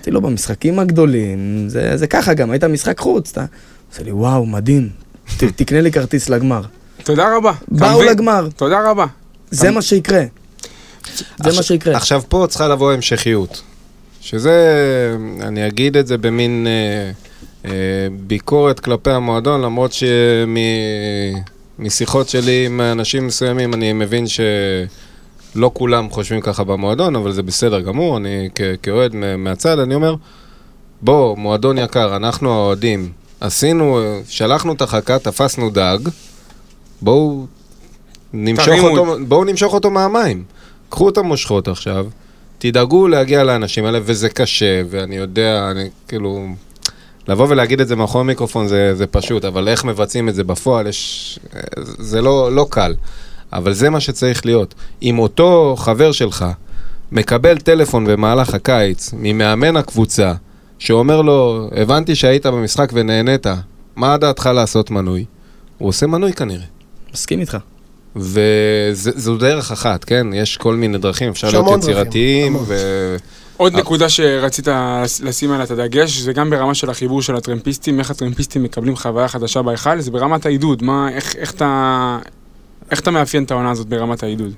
[0.00, 3.44] אמרתי לו, במשחקים הגדולים, זה, זה ככה גם, היית משחק חוץ, אתה...
[3.90, 4.88] עושה לי, וואו, מדהים,
[5.36, 6.62] ת, תקנה לי כרטיס לגמר.
[7.04, 7.52] תודה רבה.
[7.68, 8.02] באו?
[8.02, 9.06] לגמר, תודה רבה.
[9.50, 10.24] זה מה שיקרה.
[11.44, 11.96] זה מה שיקרה.
[11.96, 13.62] עכשיו פה צריכה לבוא המשכיות.
[14.20, 14.52] שזה,
[15.40, 17.10] אני אגיד את זה במין אה,
[18.26, 19.92] ביקורת כלפי המועדון, למרות
[21.78, 27.80] שמשיחות שלי עם אנשים מסוימים אני מבין שלא כולם חושבים ככה במועדון, אבל זה בסדר
[27.80, 28.48] גמור, אני
[28.82, 30.14] כאוהד מהצד, אני אומר,
[31.02, 35.98] בוא, מועדון יקר, אנחנו האוהדים, עשינו, שלחנו את החכה, תפסנו דג,
[37.02, 37.46] בואו
[38.32, 38.68] נמשוך.
[38.82, 40.44] אותו, בואו נמשוך אותו מהמים.
[40.88, 42.06] קחו את המושכות עכשיו,
[42.58, 46.46] תדאגו להגיע לאנשים האלה, וזה קשה, ואני יודע, אני כאילו...
[47.28, 50.86] לבוא ולהגיד את זה מאחורי מיקרופון זה, זה פשוט, אבל איך מבצעים את זה בפועל,
[50.86, 51.38] יש...
[51.98, 52.94] זה לא, לא קל.
[53.52, 54.74] אבל זה מה שצריך להיות.
[55.02, 56.46] אם אותו חבר שלך
[57.12, 60.32] מקבל טלפון במהלך הקיץ ממאמן הקבוצה,
[60.78, 63.46] שאומר לו, הבנתי שהיית במשחק ונהנית,
[63.96, 65.24] מה דעתך לעשות מנוי?
[65.78, 66.64] הוא עושה מנוי כנראה.
[67.14, 67.56] מסכים איתך.
[68.16, 70.26] וזו דרך אחת, כן?
[70.34, 72.64] יש כל מיני דרכים, אפשר להיות דרכים, יצירתיים, המון.
[72.68, 73.16] ו...
[73.60, 73.80] עוד אה.
[73.80, 74.68] נקודה שרצית
[75.22, 79.28] לשים עליה את הדגש, זה גם ברמה של החיבור של הטרמפיסטים, איך הטרמפיסטים מקבלים חוויה
[79.28, 82.18] חדשה בהיכל, זה ברמת העידוד, מה, איך, איך אתה...
[82.90, 84.52] איך אתה מאפיין את העונה הזאת ברמת העידוד?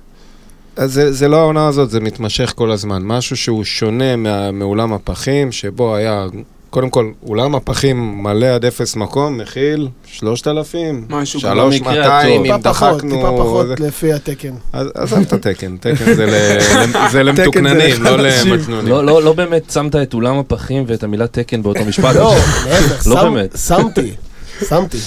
[0.76, 3.02] אז זה, זה לא העונה הזאת, זה מתמשך כל הזמן.
[3.04, 6.26] משהו שהוא שונה מה, מאולם הפחים, שבו היה,
[6.72, 12.52] קודם כל, אולם הפחים מלא עד אפס מקום, מכיל 3,000, משהו שלוש במקרה מאתיים, הטוב.
[12.52, 13.16] אם טיפה פחות, דחקנו...
[13.16, 14.54] טיפה פחות לפי התקן.
[14.72, 16.30] אז עזוב את התקן, תקן זה, ל,
[17.12, 18.52] זה למתוקננים, לא לחלשים.
[18.52, 18.88] למצנונים.
[18.92, 22.14] לא, לא, לא באמת שמת את אולם הפחים ואת המילה תקן באותו משפט.
[22.16, 22.34] לא,
[22.66, 23.56] להפך, לא באמת.
[23.66, 24.12] שמתי,
[24.68, 24.98] שמתי.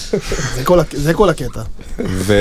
[0.55, 1.61] זה כל הק- זה כל הקטע.
[1.99, 2.33] ו...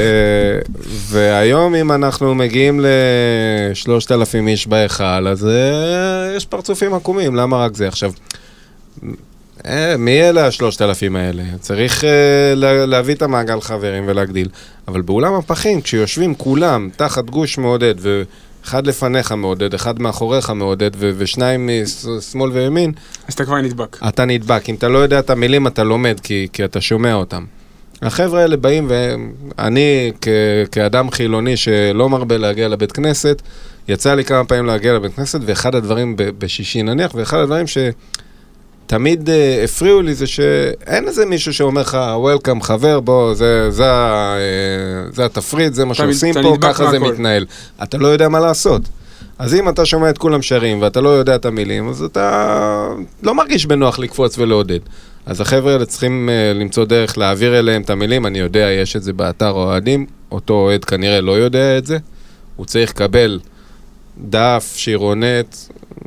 [1.08, 2.80] והיום אם אנחנו מגיעים
[3.72, 5.48] לשלושת אלפים איש בהיכל, אז uh,
[6.36, 7.88] יש פרצופים עקומים, למה רק זה?
[7.88, 8.43] עכשיו, אה,
[9.98, 11.42] מי אלה השלושת אלפים האלה?
[11.60, 12.06] צריך uh,
[12.56, 14.48] לה, להביא את המעגל חברים ולהגדיל.
[14.88, 21.10] אבל באולם הפחים, כשיושבים כולם תחת גוש מעודד, ואחד לפניך מעודד, אחד מאחוריך מעודד, ו-
[21.16, 21.70] ושניים
[22.18, 22.92] משמאל וימין,
[23.28, 23.98] אז אתה כבר נדבק.
[24.08, 24.68] אתה נדבק.
[24.68, 27.44] אם אתה לא יודע את המילים, אתה לומד, כי, כי אתה שומע אותם.
[28.02, 30.28] החבר'ה האלה באים, ואני כ-
[30.72, 33.42] כאדם חילוני שלא מרבה להגיע לבית כנסת,
[33.88, 37.66] יצא לי כמה פעמים להגיע לבית כנסת, ואחד הדברים, ב- בשישי נניח, ואחד הדברים
[38.86, 39.32] שתמיד uh,
[39.64, 45.10] הפריעו לי זה שאין איזה מישהו שאומר לך, וולקאם חבר, בוא, זה, זה, ה- אה,
[45.12, 47.12] זה התפריט, זה מה שעושים פה, ככה זה מהכל.
[47.12, 47.46] מתנהל.
[47.82, 48.82] אתה לא יודע מה לעשות.
[49.38, 52.88] אז אם אתה שומע את כולם שרים ואתה לא יודע את המילים, אז אתה
[53.22, 54.80] לא מרגיש בנוח לקפוץ ולעודד.
[55.26, 59.02] אז החבר'ה האלה צריכים uh, למצוא דרך להעביר אליהם את המילים, אני יודע, יש את
[59.02, 61.98] זה באתר האוהדים, אותו אוהד כנראה לא יודע את זה,
[62.56, 63.40] הוא צריך לקבל
[64.18, 65.56] דף, שירונט,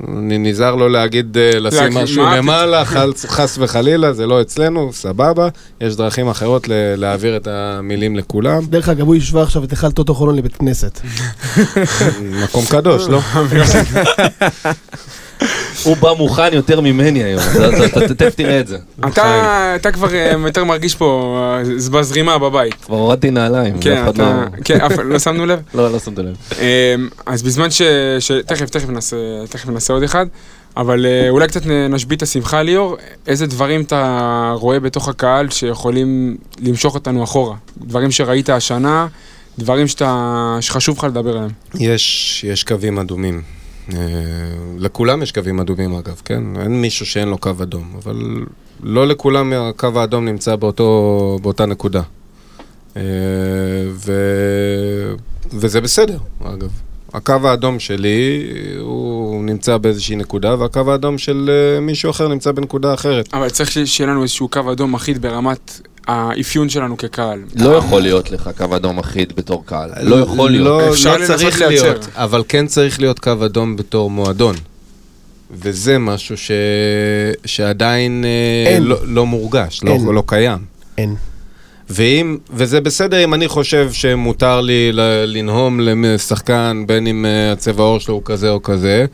[0.07, 2.25] אני נזהר לא להגיד, אה, לשים משהו?
[2.25, 5.47] למעלה, חס- חס וחלילה, זה לא אצלנו, סבבה.
[5.81, 6.65] יש דרכים אחרות
[6.97, 8.65] להעביר את המילים לכולם.
[8.65, 10.99] דרך אגב, הוא השווה עכשיו את היכל טוטו חולון לבית כנסת.
[12.43, 13.19] מקום קדוש, לא?
[15.87, 17.41] הוא בא מוכן יותר ממני היום,
[18.17, 18.77] תכף תראה את זה.
[19.07, 22.73] אתה אתה כבר אה, יותר מרגיש פה אה, בזרימה בבית.
[22.73, 24.05] כבר הורדתי נעליים, כן.
[24.17, 24.25] לא...
[24.63, 25.59] כן, לא שמנו לב?
[25.75, 26.35] לא, לא שמת לב.
[26.59, 27.81] אמ, אז בזמן ש...
[28.19, 28.31] ש...
[28.31, 30.25] תכף, תכף נעשה, עוד אחד,
[30.77, 32.97] אבל אה, אולי קצת נשבית את השמחה ליאור,
[33.27, 37.55] איזה דברים אתה רואה בתוך הקהל שיכולים למשוך אותנו אחורה?
[37.77, 39.07] דברים שראית השנה,
[39.59, 40.57] דברים שאתה...
[40.61, 41.51] שחשוב לך לדבר עליהם.
[41.75, 43.56] יש, יש קווים אדומים.
[43.93, 43.99] אה,
[44.77, 46.43] לכולם יש קווים אדומים אגב, כן?
[46.61, 48.45] אין מישהו שאין לו קו אדום, אבל
[48.83, 52.01] לא לכולם הקו האדום נמצא באותו, באותה נקודה.
[52.97, 53.01] אה,
[53.91, 54.13] ו...
[55.53, 56.71] וזה בסדר, אגב.
[57.13, 58.47] הקו האדום שלי,
[58.79, 63.33] הוא נמצא באיזושהי נקודה, והקו האדום של אה, מישהו אחר נמצא בנקודה אחרת.
[63.33, 67.39] אבל צריך שיהיה לנו איזשהו קו אדום אחיד ברמת האפיון שלנו כקהל.
[67.55, 69.89] לא יכול להיות לך קו אדום אחיד בתור קהל.
[70.01, 70.65] לא יכול להיות.
[70.65, 71.67] לא, אפשר לא לנסות לייצר.
[71.67, 74.55] להיות, אבל כן צריך להיות קו אדום בתור מועדון.
[75.51, 76.51] וזה משהו ש...
[77.45, 78.83] שעדיין אה, אין.
[78.83, 80.05] לא, לא מורגש, לא, אין.
[80.05, 80.59] לא קיים.
[80.97, 81.15] אין.
[81.89, 84.91] ואם, וזה בסדר אם אני חושב שמותר לי
[85.25, 89.05] לנהום לשחקן, בין אם אה, הצבע העור שלו הוא כזה או כזה,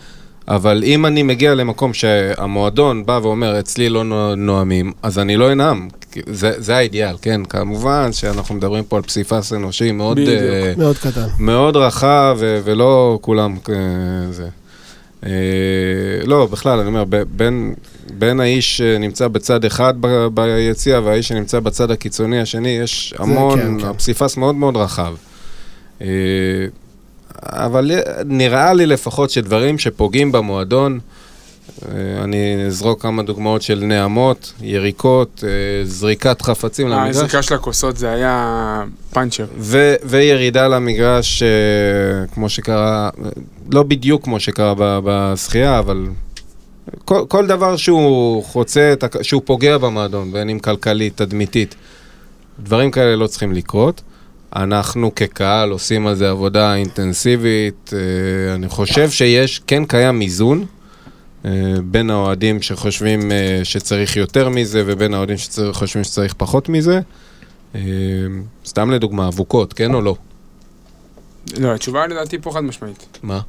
[0.48, 5.52] אבל אם אני מגיע למקום שהמועדון בא ואומר, אצלי לא נו- נואמים, אז אני לא
[5.52, 5.88] אנאם.
[6.30, 7.42] זה, זה האידיאל, כן?
[7.50, 10.18] כמובן שאנחנו מדברים פה על פסיפס אנושי מאוד...
[10.20, 10.30] בדיוק.
[10.42, 11.26] אה, מאוד קטן.
[11.40, 13.76] מאוד רחב, ו- ולא כולם אה,
[14.32, 14.48] זה.
[15.26, 15.30] אה,
[16.26, 17.74] לא, בכלל, אני אומר, ב- בין,
[18.18, 23.80] בין האיש שנמצא בצד אחד ב- ביציע והאיש שנמצא בצד הקיצוני השני, יש המון, כן,
[23.82, 23.86] כן.
[23.88, 25.14] הפסיפס מאוד מאוד רחב.
[26.02, 26.08] אה,
[27.46, 27.92] אבל
[28.26, 31.00] נראה לי לפחות שדברים שפוגעים במועדון,
[31.82, 37.16] אה, אני אזרוק כמה דוגמאות של נעמות, יריקות, אה, זריקת חפצים למגרש.
[37.16, 39.46] הזריקה של הכוסות זה היה פאנצ'ר.
[39.58, 41.48] ו- וירידה למגרש, אה,
[42.34, 43.10] כמו שקרה,
[43.72, 46.08] לא בדיוק כמו שקרה בשחייה, אבל
[47.06, 51.76] כל, כל דבר שהוא חוצה, שהוא פוגע במועדון, בין אם כלכלית, תדמיתית,
[52.60, 54.02] דברים כאלה לא צריכים לקרות.
[54.56, 57.94] אנחנו כקהל עושים על זה עבודה אינטנסיבית.
[57.94, 60.66] אה, אני חושב שיש, כן קיים איזון
[61.46, 61.52] אה,
[61.84, 67.00] בין האוהדים שחושבים אה, שצריך יותר מזה ובין האוהדים שחושבים שצריך פחות מזה.
[68.66, 70.16] סתם לדוגמה, אבוקות, כן או לא?
[71.58, 73.18] לא, התשובה לדעתי פה חד משמעית.
[73.24, 73.40] מה?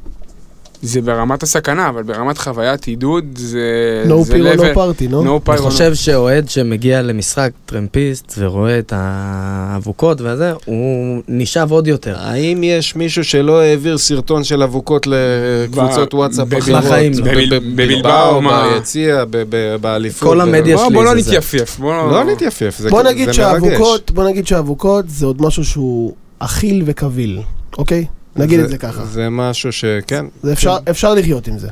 [0.83, 3.61] זה ברמת הסכנה, אבל ברמת חוויית עידוד זה...
[4.09, 5.23] No זה פירו, no party, נו.
[5.39, 11.87] No אני no- חושב שאוהד שמגיע למשחק טרמפיסט ורואה את האבוקות וזה, הוא נשאב עוד
[11.87, 12.15] יותר.
[12.19, 16.85] האם יש מישהו שלא העביר סרטון של אבוקות לקבוצות ב- וואטסאפ אחרות?
[16.85, 17.59] בחיים לא.
[17.59, 18.41] בבלבאו?
[18.75, 20.29] ביציע, ב- ב- באליפות.
[20.29, 21.29] כל המדיה שלי בוא לא זה זה.
[21.31, 22.11] נתייפייף, בוא לא...
[22.13, 23.37] לא נתייפייף, זה בוא זה נגיד מרגש.
[23.37, 27.39] שהאבוקות, בוא נגיד שהאבוקות זה עוד משהו שהוא אכיל וקביל,
[27.79, 28.05] אוקיי?
[28.37, 29.05] נגיד את זה ככה.
[29.05, 30.27] זה משהו שכן.
[30.43, 31.69] זה אפשר- אפשר לחיות עם זה.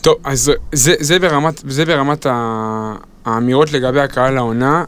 [0.00, 4.84] טוב, אז זה, זה ברמת, זה ברמת ה- האמירות לגבי הקהל העונה.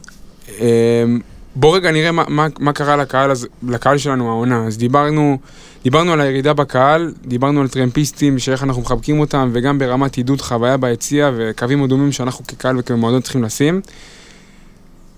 [0.59, 1.19] אמ,
[1.55, 4.63] בוא רגע נראה מה, מה, מה קרה לקהל, הזה- לקהל שלנו העונה.
[4.67, 5.37] אז דיברנו,
[5.83, 10.77] דיברנו על הירידה בקהל, דיברנו על טרמפיסטים, שאיך אנחנו מחבקים אותם, וגם ברמת עידוד חוויה
[10.77, 13.81] ביציע וקווים אדומים שאנחנו כקהל וכמועדון צריכים לשים.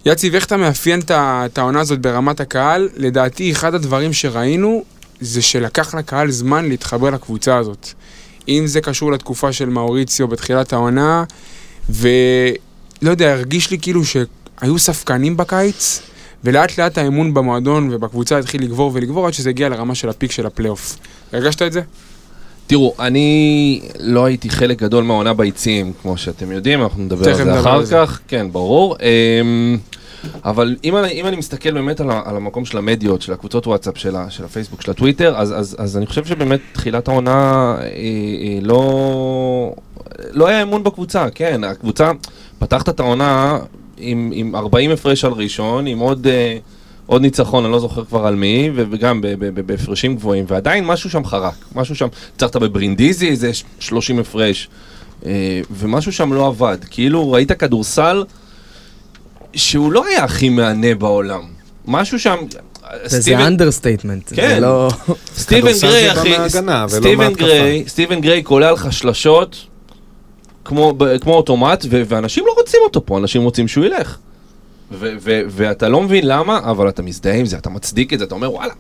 [0.05, 2.89] יציב, איך אתה מאפיין את העונה הזאת ברמת הקהל?
[2.97, 4.83] לדעתי, אחד הדברים שראינו
[5.21, 7.89] זה שלקח לקהל זמן להתחבר לקבוצה הזאת.
[8.47, 11.23] אם זה קשור לתקופה של מאוריציו בתחילת העונה,
[11.89, 12.09] ולא
[13.01, 16.01] יודע, הרגיש לי כאילו שהיו ספקנים בקיץ,
[16.43, 20.45] ולאט לאט האמון במועדון ובקבוצה התחיל לגבור ולגבור עד שזה הגיע לרמה של הפיק של
[20.45, 20.97] הפלייאוף.
[21.33, 21.81] הרגשת את זה?
[22.67, 27.59] תראו, אני לא הייתי חלק גדול מהעונה ביציעים, כמו שאתם יודעים, אנחנו נדבר על זה
[27.59, 27.95] אחר זה.
[27.95, 28.95] כך, כן, ברור.
[29.01, 29.77] אמ,
[30.45, 33.97] אבל אם אני, אם אני מסתכל באמת על, על המקום של המדיות, של הקבוצות וואטסאפ,
[33.97, 37.85] של, ה, של הפייסבוק, של הטוויטר, אז, אז, אז אני חושב שבאמת תחילת העונה אה,
[37.85, 39.73] אה, לא,
[40.31, 42.11] לא היה אמון בקבוצה, כן, הקבוצה,
[42.59, 43.59] פתחת את העונה
[43.97, 46.27] עם, עם 40 הפרש על ראשון, עם עוד...
[46.27, 46.57] אה,
[47.09, 49.21] עוד ניצחון, אני לא זוכר כבר על מי, וגם
[49.65, 54.69] בהפרשים גבוהים, ועדיין משהו שם חרק, משהו שם, הצלחת בברינדיזי איזה ש- 30 הפרש,
[55.25, 58.23] אה, ומשהו שם לא עבד, כאילו ראית כדורסל
[59.53, 61.41] שהוא לא היה הכי מהנה בעולם,
[61.85, 62.35] משהו שם,
[63.07, 64.31] סטיבן- Understatement.
[64.35, 64.49] כן.
[64.49, 64.89] זה לא...
[65.37, 66.33] סטיבן גריי, זה אחי,
[66.89, 67.33] סטיבן.
[67.33, 69.55] גריי, סטיבן גריי קולע לך שלשות
[70.65, 70.93] כמו,
[71.27, 74.17] אוטומט, ו- ואנשים לא רוצים אותו פה, אנשים רוצים שהוא ילך.
[74.91, 78.25] ו- ו- ואתה לא מבין למה, אבל אתה מזדהה עם זה, אתה מצדיק את זה,
[78.25, 78.73] אתה אומר וואלה,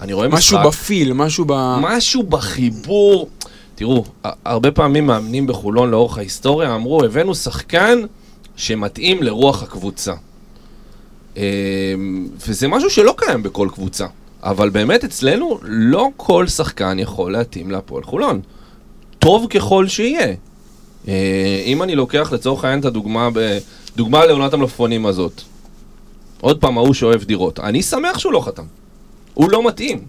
[0.00, 0.38] אני רואה משחק...
[0.38, 1.52] משהו בפיל, משהו ב...
[1.80, 3.28] משהו בחיבור.
[3.74, 4.04] תראו,
[4.44, 7.98] הרבה פעמים מאמנים בחולון לאורך ההיסטוריה אמרו, הבאנו שחקן
[8.56, 10.12] שמתאים לרוח הקבוצה.
[11.36, 11.42] אה,
[12.46, 14.06] וזה משהו שלא קיים בכל קבוצה.
[14.42, 18.40] אבל באמת אצלנו לא כל שחקן יכול להתאים להפועל חולון.
[19.18, 20.34] טוב ככל שיהיה.
[21.08, 23.58] אה, אם אני לוקח לצורך העניין את הדוגמה, ב...
[23.96, 25.42] דוגמה לעונת המלפפונים הזאת.
[26.40, 27.60] עוד פעם, ההוא שאוהב דירות.
[27.60, 28.62] אני שמח שהוא לא חתם.
[29.34, 30.00] הוא לא מתאים.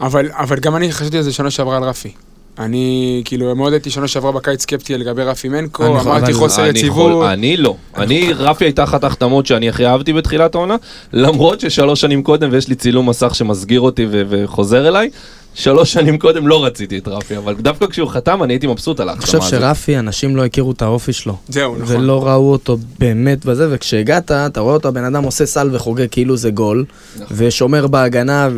[0.00, 2.12] אבל, אבל גם אני חשבתי על זה שנה שעברה על רפי.
[2.58, 7.26] אני כאילו מאוד הייתי שנה שעברה בקיץ סקפטי לגבי רפי מנקו, אמרתי חוסר יציבות.
[7.26, 7.76] אני לא.
[7.96, 10.76] אני, רפי הייתה אחת ההחתמות שאני הכי אהבתי בתחילת העונה,
[11.12, 15.10] למרות ששלוש שנים קודם, ויש לי צילום מסך שמסגיר אותי וחוזר אליי,
[15.54, 19.08] שלוש שנים קודם לא רציתי את רפי, אבל דווקא כשהוא חתם אני הייתי מבסוט על
[19.08, 19.60] אני ההחתמה חושב הזאת.
[19.60, 21.36] שרפי, אנשים לא הכירו את האופי שלו.
[21.48, 21.96] זהו, נכון.
[21.96, 26.36] ולא ראו אותו באמת בזה, וכשהגעת, אתה רואה אותו, הבן אדם עושה סל וחוגג כאילו
[26.36, 26.84] זה גול,
[27.16, 27.36] נכון.
[27.36, 28.48] ושומר בהגנה,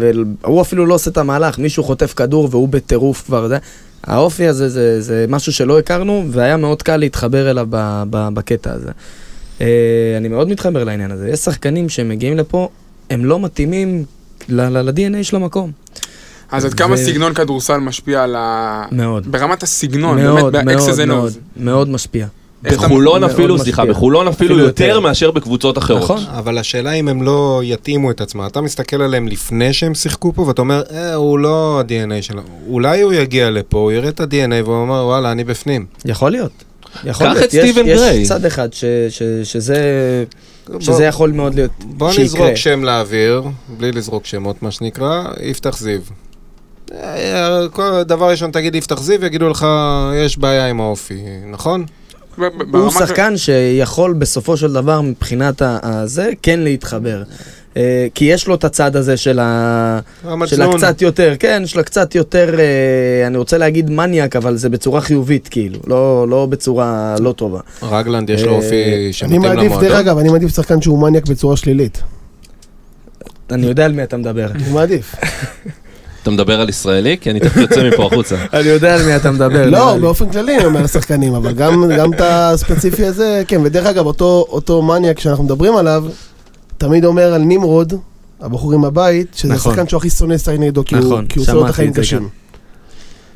[0.42, 3.59] והוא אפילו לא עושה את המהלך, מישהו חוטף כדור והוא בטירוף כבר, זה.
[4.04, 8.72] האופי הזה זה, זה משהו שלא הכרנו, והיה מאוד קל להתחבר אליו ב, ב, בקטע
[8.72, 8.90] הזה.
[9.61, 9.66] אה,
[10.16, 11.28] אני מאוד מתחבר לעניין הזה.
[11.28, 12.68] יש שחקנים שמגיעים לפה,
[13.11, 14.04] הם לא מתאימים
[14.48, 15.72] ל-DNA של המקום.
[16.57, 18.85] אז עד כמה ו- סגנון כדורסל משפיע על ה...
[18.93, 19.33] מאוד.
[19.33, 21.11] ברמת הסגנון, מאוד, באמת, ב-X's and
[21.57, 22.27] מאוד, משפיע.
[22.62, 23.59] בחולון אפילו.
[23.59, 25.01] סליחה, בחולון אפילו יותר.
[25.01, 26.03] מאשר בקבוצות אחרות.
[26.03, 26.23] נכון.
[26.29, 28.47] אבל השאלה אם הם לא יתאימו את עצמם.
[28.47, 32.43] אתה מסתכל עליהם לפני שהם שיחקו פה, ואתה אומר, אה, הוא לא ה-DNA שלו.
[32.69, 35.87] אולי הוא יגיע לפה, הוא יראה את ה-DNA והוא אומר, וואלה, אני בפנים.
[36.05, 36.51] יכול להיות.
[37.05, 37.45] יכול קח להיות.
[37.49, 38.17] את יש- סטיבן גריי.
[38.17, 39.79] יש צד אחד ש, ש, שזה,
[40.69, 42.25] בוא- שזה יכול מאוד להיות, בוא שיקרה.
[42.25, 43.43] נזרוק שם לאוויר,
[43.79, 46.01] בלי לזרוק שמות, מה שנקרא, יפתח זיו.
[47.02, 49.66] אה, כל דבר ראשון תגיד יפתח זיו, יגידו לך,
[50.14, 51.85] יש בעיה עם האופי, נכון?
[52.72, 57.22] הוא שחקן שיכול בסופו של דבר מבחינת הזה כן להתחבר.
[57.76, 59.98] אה, כי יש לו את הצד הזה של ה...
[60.46, 60.62] של.
[60.62, 65.48] הקצת יותר, כן, של הקצת יותר, אה, אני רוצה להגיד מניאק, אבל זה בצורה חיובית,
[65.48, 67.61] כאילו, לא, לא בצורה לא טובה.
[67.83, 69.96] רגלנד יש לו אופי אני שמתאים מעדיף, דרך למועדון.
[69.96, 72.02] אגב, אני מעדיף שחקן שהוא מניאק בצורה שלילית.
[73.50, 74.46] אני יודע על מי אתה מדבר.
[74.50, 75.14] אני מעדיף.
[76.24, 77.16] אתה מדבר על ישראלי?
[77.20, 78.37] כי אני תכף יוצא מפה החוצה.
[78.52, 79.70] אני יודע על מי אתה מדבר.
[79.70, 79.96] לא.
[80.00, 84.82] באופן כללי אני אומר לשחקנים, אבל גם גם את הספציפי הזה, כן, ודרך אגב, אותו-
[84.82, 86.04] מניאק שאנחנו מדברים עליו,
[86.78, 87.92] תמיד אומר על נמרוד,
[88.40, 89.72] הבחור עם הבית, שזה נכון.
[89.72, 91.92] השחקן שהוא הכי שונא לשחק נגדו, כי הוא נכון, כי הוא עושה לו את החיים
[91.92, 92.28] קשים.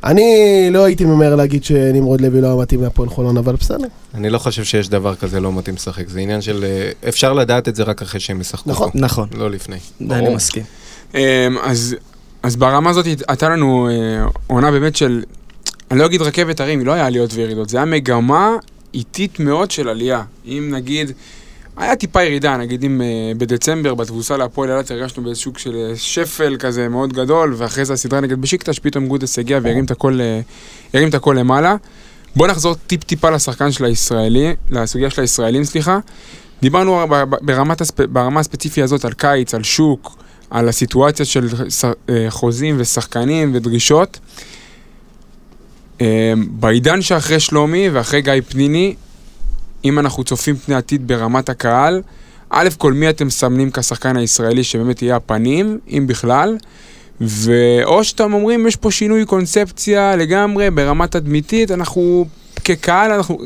[0.05, 3.87] אני לא הייתי ממהר להגיד שנמרוד לוי לא מתאים להפועל חולון, אבל בסדר.
[4.15, 6.65] אני לא חושב שיש דבר כזה לא מתאים לשחק, זה עניין של...
[6.65, 8.91] אה, אפשר לדעת את זה רק אחרי שהם ישחקו נכון.
[8.95, 9.77] נכון, לא לפני.
[10.11, 10.63] אני מסכים.
[11.15, 11.21] אמ,
[11.63, 11.97] אז,
[12.43, 15.23] אז ברמה הזאת הייתה לנו אה, עונה באמת של,
[15.91, 18.57] אני לא אגיד רכבת הרים, היא לא היה עליות וירידות, זה היה מגמה
[18.95, 20.23] איטית מאוד של עלייה.
[20.47, 21.13] אם נגיד,
[21.79, 26.57] היה טיפה ירידה, נגיד אם אה, בדצמבר בתבוסה להפועל אילת הרגשנו באיזשהו של אה, שפל
[26.59, 30.19] כזה מאוד גדול, ואחרי זה הסדרה נגד בשיקטש, פתאום גודס הגיע והרים את הכל,
[30.95, 31.77] אה, את הכל למעלה.
[32.37, 35.99] בוא נחזור טיפ-טיפה לשחקן של הישראלי, לסוגיה של הישראלים, סליחה.
[36.63, 37.07] דיברנו
[37.43, 38.01] ברמת הספ...
[38.01, 40.17] ברמה הספציפית הזאת על קיץ, על שוק,
[40.51, 41.49] על הסיטואציה של.
[42.09, 44.19] אה, חוזים ושחקנים ודרישות.
[46.01, 48.95] אה, בעידן שאחרי שלומי ואחרי גיא פניני,
[49.85, 52.03] אם אנחנו צופים פני עתיד ברמת הקהל,
[52.51, 56.57] א' כל מי אתם מסמנים כשחקן הישראלי שבאמת יהיה הפנים, אם בכלל,
[57.21, 62.27] ואו שאתם אומרים יש פה שינוי קונספציה לגמרי ברמה תדמיתית, אנחנו
[62.65, 63.39] כקהל אנחנו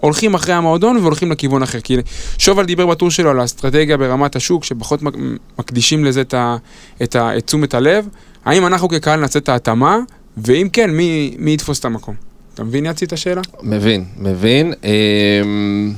[0.00, 1.80] הולכים אחרי המועדון והולכים לכיוון אחר.
[1.80, 1.96] כי
[2.38, 5.14] שובל דיבר בטור שלו על האסטרטגיה ברמת השוק, שפחות מק-
[5.58, 6.56] מקדישים לזה את, ה,
[7.02, 8.08] את, ה, את תשומת הלב.
[8.44, 9.98] האם אנחנו כקהל נעשה את ההתאמה,
[10.36, 12.14] ואם כן, מי, מי יתפוס את המקום?
[12.54, 13.40] אתה מבין יצי את השאלה?
[13.62, 14.72] מבין, מבין.
[14.84, 15.92] אמ,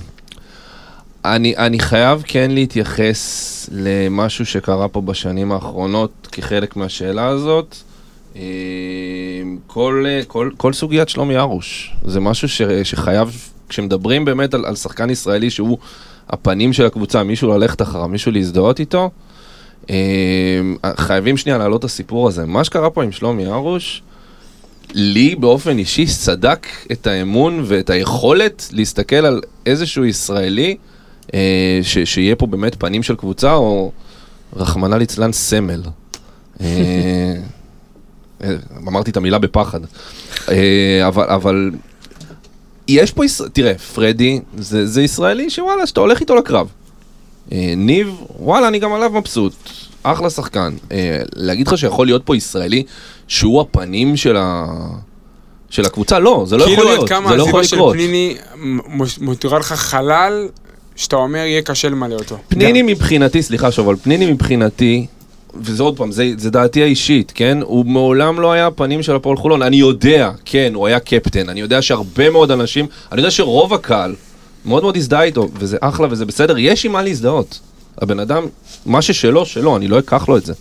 [1.24, 7.76] אני, אני חייב כן להתייחס למשהו שקרה פה בשנים האחרונות כחלק מהשאלה הזאת.
[8.36, 8.40] אמ,
[9.66, 15.10] כל, כל, כל סוגיית שלומי ארוש, זה משהו ש, שחייב, כשמדברים באמת על, על שחקן
[15.10, 15.78] ישראלי שהוא
[16.30, 19.10] הפנים של הקבוצה, מישהו ללכת אחריו, מישהו להזדהות איתו,
[19.90, 19.94] אמ,
[20.96, 22.46] חייבים שנייה להעלות את הסיפור הזה.
[22.46, 24.02] מה שקרה פה עם שלומי ארוש,
[24.94, 30.76] לי באופן אישי סדק את האמון ואת היכולת להסתכל על איזשהו ישראלי
[31.34, 33.92] אה, ש, שיהיה פה באמת פנים של קבוצה, או
[34.56, 35.82] רחמנא ליצלן סמל.
[36.60, 36.66] אה,
[38.44, 38.54] אה,
[38.88, 39.80] אמרתי את המילה בפחד.
[40.48, 41.70] אה, אבל, אבל
[42.88, 43.22] יש פה.
[43.52, 46.68] תראה, פרדי זה, זה ישראלי שוואלה, שאתה הולך איתו לקרב.
[47.52, 49.52] אה, ניב, וואלה, אני גם עליו מבסוט.
[50.02, 50.74] אחלה שחקן.
[50.92, 52.82] אה, להגיד לך שיכול להיות פה ישראלי
[53.28, 54.66] שהוא הפנים של, ה...
[55.70, 56.18] של הקבוצה?
[56.18, 57.02] לא, זה לא יכול כאילו להיות.
[57.02, 57.92] עד כמה זה לא יכול העזיבה של לקרות.
[57.92, 58.36] פניני
[59.20, 60.48] מותירה לך חלל,
[60.96, 62.38] שאתה אומר יהיה קשה למלא אותו.
[62.48, 65.06] פניני מבחינתי, סליחה שוב, אבל פניני מבחינתי,
[65.54, 67.58] וזה עוד פעם, זה, זה דעתי האישית, כן?
[67.62, 69.62] הוא מעולם לא היה הפנים של הפועל חולון.
[69.62, 71.48] אני יודע, כן, הוא היה קפטן.
[71.48, 74.14] אני יודע שהרבה מאוד אנשים, אני יודע שרוב הקהל
[74.64, 77.60] מאוד מאוד הזדהה איתו, וזה אחלה וזה בסדר, יש עם מה להזדהות.
[77.98, 78.46] הבן אדם,
[78.86, 80.52] מה ששלו, שלו, אני לא אקח לו את זה.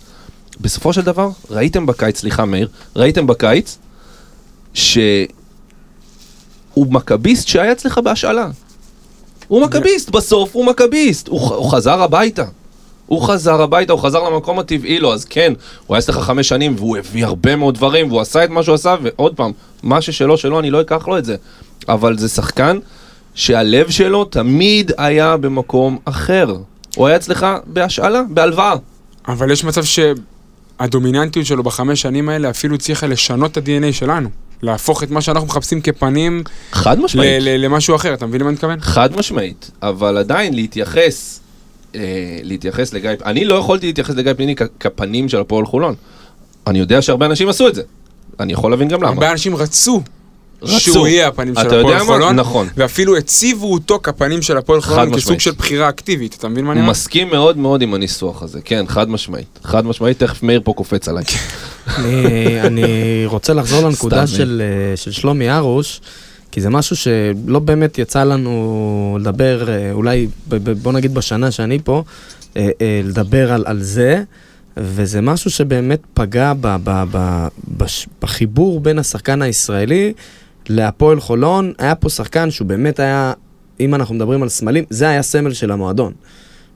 [0.60, 3.78] בסופו של דבר, ראיתם בקיץ, סליחה מאיר, ראיתם בקיץ,
[4.74, 5.26] שהוא
[6.76, 8.48] מכביסט שהיה אצלך בהשאלה.
[9.48, 12.44] הוא מכביסט, בסוף הוא מכביסט, הוא, הוא חזר הביתה.
[13.06, 15.52] הוא חזר הביתה, הוא חזר למקום הטבעי לו, אז כן,
[15.86, 18.74] הוא היה אצלך חמש שנים, והוא הביא הרבה מאוד דברים, והוא עשה את מה שהוא
[18.74, 21.36] עשה, ועוד פעם, מה ששלו, שלו, אני לא אקח לו את זה.
[21.88, 22.78] אבל זה שחקן
[23.34, 26.56] שהלב שלו תמיד היה במקום אחר.
[26.96, 28.74] הוא היה אצלך בהשאלה, בהלוואה.
[29.28, 34.28] אבל יש מצב שהדומיננטיות שלו בחמש שנים האלה אפילו הצליחה לשנות את ה-DNA שלנו.
[34.62, 36.42] להפוך את מה שאנחנו מחפשים כפנים
[36.72, 37.42] חד משמעית.
[37.42, 38.80] למשהו אחר, אתה מבין למה אני מתכוון?
[38.80, 41.40] חד משמעית, אבל עדיין להתייחס,
[41.94, 42.00] אה,
[42.42, 45.94] להתייחס לגיא, אני לא יכולתי להתייחס לגיא פניני כ- כפנים של הפועל חולון.
[46.66, 47.82] אני יודע שהרבה אנשים עשו את זה.
[48.40, 49.08] אני יכול להבין גם למה.
[49.12, 50.02] הרבה אנשים רצו.
[50.62, 50.80] רצו.
[50.80, 51.98] שהוא יהיה הפנים של הפועל?
[52.04, 52.68] חולון, נכון.
[52.76, 55.40] ואפילו הציבו אותו כפנים של הפועל חולון כסוג משמעית.
[55.40, 56.90] של בחירה אקטיבית, אתה מבין מה אני אומר?
[56.90, 59.58] מסכים מאוד מאוד עם הניסוח הזה, כן, חד משמעית.
[59.64, 61.24] חד משמעית, תכף מאיר פה קופץ עליי.
[61.98, 62.84] אני, אני
[63.26, 66.00] רוצה לחזור לנקודה סתם, של, אה, של שלומי ארוש,
[66.52, 71.50] כי זה משהו שלא באמת יצא לנו לדבר, אה, אולי ב- ב- בוא נגיד בשנה
[71.50, 72.04] שאני פה,
[72.56, 74.22] אה, אה, לדבר על, על זה,
[74.76, 77.46] וזה משהו שבאמת פגע ב, ב, ב,
[77.76, 80.12] בש, בחיבור בין השחקן הישראלי
[80.68, 81.72] להפועל חולון.
[81.78, 83.32] היה פה שחקן שהוא באמת היה,
[83.80, 86.12] אם אנחנו מדברים על סמלים, זה היה סמל של המועדון.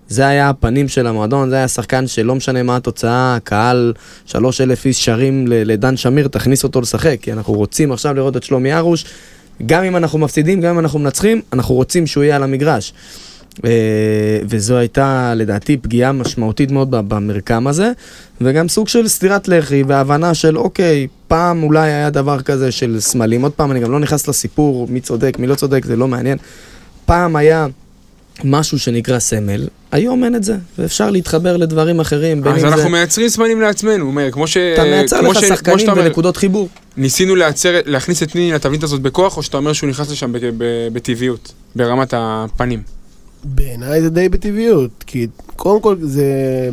[0.09, 3.93] זה היה הפנים של המועדון, זה היה שחקן שלא משנה מה התוצאה, קהל,
[4.27, 8.43] שלוש אלף איש שרים לדן שמיר, תכניס אותו לשחק, כי אנחנו רוצים עכשיו לראות את
[8.43, 9.05] שלומי ארוש.
[9.67, 12.93] גם אם אנחנו מפסידים, גם אם אנחנו מנצחים, אנחנו רוצים שהוא יהיה על המגרש.
[13.65, 13.71] אה,
[14.49, 17.93] וזו הייתה לדעתי פגיעה משמעותית מאוד במרקם הזה,
[18.41, 23.43] וגם סוג של סטירת לחי והבנה של אוקיי, פעם אולי היה דבר כזה של סמלים,
[23.43, 26.39] עוד פעם, אני גם לא נכנס לסיפור מי צודק, מי לא צודק, זה לא מעניין.
[27.05, 27.67] פעם היה
[28.45, 32.75] משהו שנקרא סמל, היום אין את זה, ואפשר להתחבר לדברים אחרים, בין אז אם זה...
[32.75, 34.57] אנחנו מייצרים סמלים לעצמנו, מאיר, כמו ש...
[34.57, 36.69] אתה מייצר לך ש- שחקנים אומר, ונקודות חיבור.
[36.97, 40.39] ניסינו לייצר, להכניס את ניני לתבנית הזאת בכוח, או שאתה אומר שהוא נכנס לשם ב-
[40.39, 42.83] ב- בטבעיות, ברמת הפנים.
[43.45, 45.27] בעיניי זה די בטבעיות, כי
[45.57, 46.25] קודם כל זה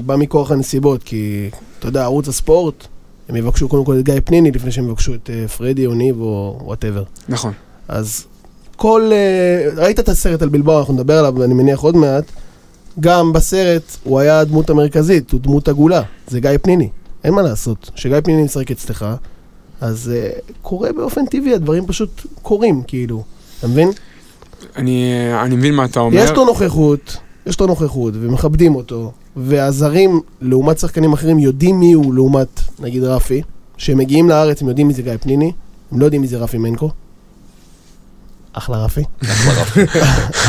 [0.05, 1.49] בא מכוח הנסיבות, כי
[1.80, 2.88] אתה יודע, ערוץ הספורט,
[3.30, 6.20] הם יבקשו קודם כל את גיא פניני לפני שהם יבקשו את אה, פרדי או ניב
[6.20, 7.03] או whatever.
[7.30, 7.53] נכון.
[7.88, 8.26] אז
[8.76, 9.09] כל...
[9.11, 12.24] אה, ראית את הסרט על בלבאו, אנחנו נדבר עליו, אני מניח עוד מעט.
[12.99, 16.89] גם בסרט הוא היה הדמות המרכזית, הוא דמות עגולה, זה גיא פניני,
[17.24, 17.91] אין מה לעשות.
[17.95, 19.05] כשגיא פניני משחק אצלך,
[19.82, 20.30] אז אה,
[20.61, 23.24] קורה באופן טבעי, הדברים פשוט קורים, כאילו,
[23.59, 23.91] אתה מבין?
[24.76, 25.13] אני,
[25.43, 26.17] אני מבין מה אתה אומר.
[26.17, 32.13] יש לו נוכחות, יש לו נוכחות, ומכבדים אותו, והזרים, לעומת שחקנים אחרים, יודעים מי הוא
[32.13, 33.41] לעומת, נגיד, רפי,
[33.78, 35.51] שהם מגיעים לארץ, הם יודעים מי זה גיא פניני,
[35.91, 36.89] הם לא יודעים מי זה רפי מנקו.
[38.54, 39.01] אחלה רפי.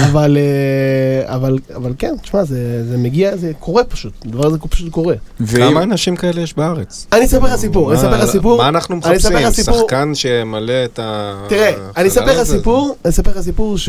[0.05, 2.57] אבל, אה, אבל, אבל כן, תשמע, זה,
[2.91, 5.15] זה מגיע, זה קורה פשוט, הדבר הזה פשוט קורה.
[5.57, 7.07] כמה אנשים כאלה יש בארץ?
[7.13, 8.57] אני אספר לך סיפור, אני אספר לך מה- סיפור.
[8.59, 9.31] מה אנחנו מחפשים?
[9.53, 11.35] שחקן שימלא את ה...
[11.49, 12.47] תראה, אני אספר לך?
[12.47, 13.89] סיפור, אני אספר לך סיפור ש...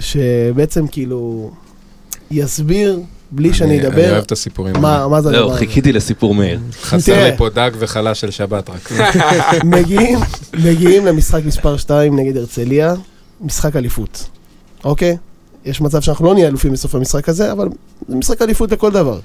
[0.00, 1.50] שבעצם כאילו
[2.30, 4.74] יסביר, בלי שאני אני- אני אדבר, אוהב את הסיפורים.
[4.80, 5.08] מה האלה.
[5.08, 5.58] מה זה הדבר זהו, הזה.
[5.58, 6.60] חיכיתי לסיפור מאיר.
[6.82, 7.24] חסר.
[7.30, 8.92] לי פה דג וחלה של שבת רק.
[9.64, 10.18] מגיעים,
[10.54, 12.94] מגיעים למשחק מספר 2 נגד הרצליה,
[13.42, 14.30] משחק אליפות,
[14.84, 15.16] אוקיי?
[15.64, 17.68] יש מצב שאנחנו לא נהיה אלופים בסוף המשחק הזה, אבל
[18.08, 19.20] זה משחק אליפות לכל דבר.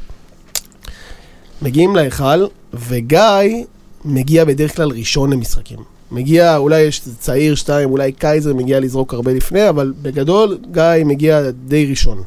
[1.61, 3.65] מגיעים להיכל, וגיא
[4.05, 5.79] מגיע בדרך כלל ראשון למשחקים.
[6.11, 11.51] מגיע, אולי יש צעיר שתיים, אולי קייזר מגיע לזרוק הרבה לפני, אבל בגדול גיא מגיע
[11.51, 12.23] די ראשון.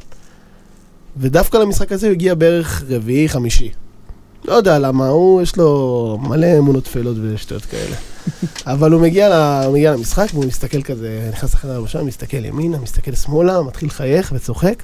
[1.17, 3.71] ודווקא למשחק הזה הוא הגיע בערך רביעי, חמישי.
[4.45, 7.95] לא יודע למה, הוא יש לו מלא אמונות טפלות ושטויות כאלה.
[8.73, 12.77] אבל הוא מגיע, ל, הוא מגיע למשחק והוא מסתכל כזה, נכנס לחדר הלבשה, מסתכל ימינה,
[12.79, 14.83] מסתכל שמאלה, מתחיל לחייך וצוחק.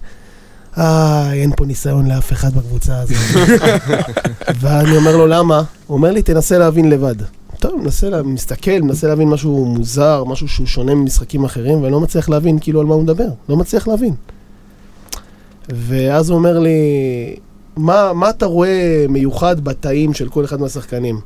[0.77, 3.61] איי, אין פה ניסיון לאף אחד בקבוצה הזאת.
[4.59, 5.63] ואני אומר לו, למה?
[5.87, 7.15] הוא אומר לי, תנסה להבין לבד.
[7.59, 11.99] טוב, מנסה, לה, מסתכל, מנסה להבין משהו מוזר, משהו שהוא שונה ממשחקים אחרים, ואני לא
[11.99, 13.27] מצליח להבין כאילו על מה הוא מדבר.
[13.49, 14.13] לא מצליח להבין.
[15.69, 16.69] ואז הוא אומר לי,
[17.77, 21.19] מה, מה אתה רואה מיוחד בתאים של כל אחד מהשחקנים?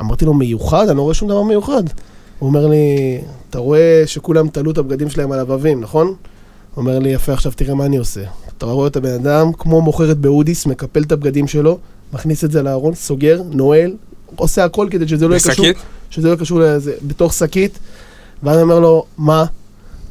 [0.00, 0.88] אמרתי לו, מיוחד?
[0.88, 1.82] אני לא רואה שום דבר מיוחד.
[2.38, 3.18] הוא אומר לי,
[3.50, 6.06] אתה רואה שכולם תלו את הבגדים שלהם על הבבים, נכון?
[6.06, 6.14] הוא
[6.76, 8.20] אומר לי, יפה, עכשיו תראה מה אני עושה.
[8.58, 11.78] אתה רואה את הבן אדם, כמו מוכרת באודיס, מקפל את הבגדים שלו,
[12.12, 13.92] מכניס את זה לארון, סוגר, נועל,
[14.36, 15.66] עושה הכל כדי שזה לא יהיה קשור?
[16.10, 17.78] שזה לא קשור לזה, בתוך שקית.
[18.42, 19.44] ואז אני אומר לו, מה?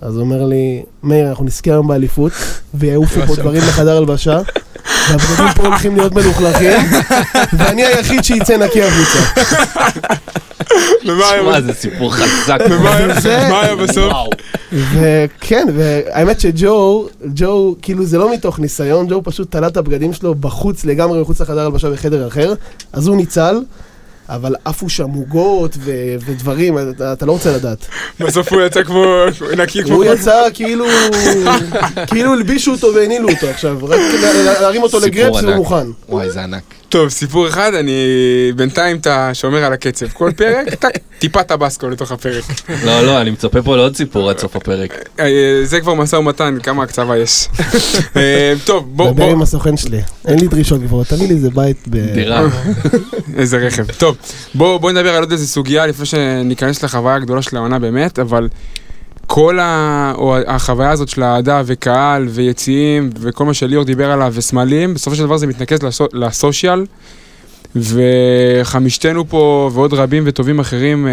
[0.02, 2.32] אז הוא אומר לי, מאיר, אנחנו נזכה היום באליפות,
[2.74, 4.42] ויעופו פה דברים לחדר הלבשה,
[5.10, 6.80] והבגדים פה הולכים להיות מלוכלכים,
[7.54, 9.42] ואני היחיד שיצא נקי החוצה.
[11.46, 12.58] מה זה סיפור חזק.
[12.70, 12.96] ומה
[13.62, 14.14] היה- בסוף?
[14.74, 20.36] וכן, והאמת שג'ו, ג'ו, כאילו זה לא מתוך ניסיון, ג'ו פשוט תלה את הבגדים שלו
[20.36, 22.54] בחוץ לגמרי, מחוץ לחדר הלבשה בחדר אחר,
[22.94, 23.56] אז הוא ניצל,
[24.30, 25.92] אבל עפו שם עוגות ו-
[26.26, 27.86] ודברים, אתה, אתה לא רוצה לדעת.
[28.20, 29.06] בסוף הוא יצא כמו
[29.58, 29.96] נקי כמו...
[29.96, 30.86] הוא יצא כאילו,
[32.08, 35.56] כאילו הלבישו אותו והנעילו אותו עכשיו, רק לה- להרים אותו לגרפס והוא.
[35.56, 35.88] מוכן.
[36.10, 36.64] וואי, זה ענק.
[36.94, 37.92] טוב, סיפור אחד, אני
[38.56, 40.08] בינתיים אתה שומר על הקצב.
[40.08, 42.44] כל פרק, טק, טיפה טבסקו לתוך הפרק.
[42.86, 45.10] לא, לא, אני מצפה פה לעוד סיפור עד סוף הפרק.
[45.20, 47.48] אה, זה כבר משא ומתן, כמה הקצבה יש.
[48.18, 51.50] אה, טוב, בוא, דבר בוא, עם הסוכן שלי, אין לי דרישות גבוהות, תביא לי איזה
[51.50, 52.14] בית ב...
[52.14, 52.42] דירה.
[53.38, 53.86] איזה רכב.
[53.98, 54.18] טוב,
[54.56, 58.48] בוא, בוא נדבר על עוד איזה סוגיה לפני שניכנס לחוויה הגדולה של העונה באמת, אבל
[59.28, 60.14] כל ה...
[60.18, 65.24] או החוויה הזאת של אהדה וקהל ויציעים וכל מה שליאור דיבר עליו וסמלים, בסופו של
[65.24, 66.08] דבר זה מתנקז לסו...
[66.14, 66.86] לסושיאל,
[67.76, 71.12] וחמישתנו פה ועוד רבים וטובים אחרים, אה,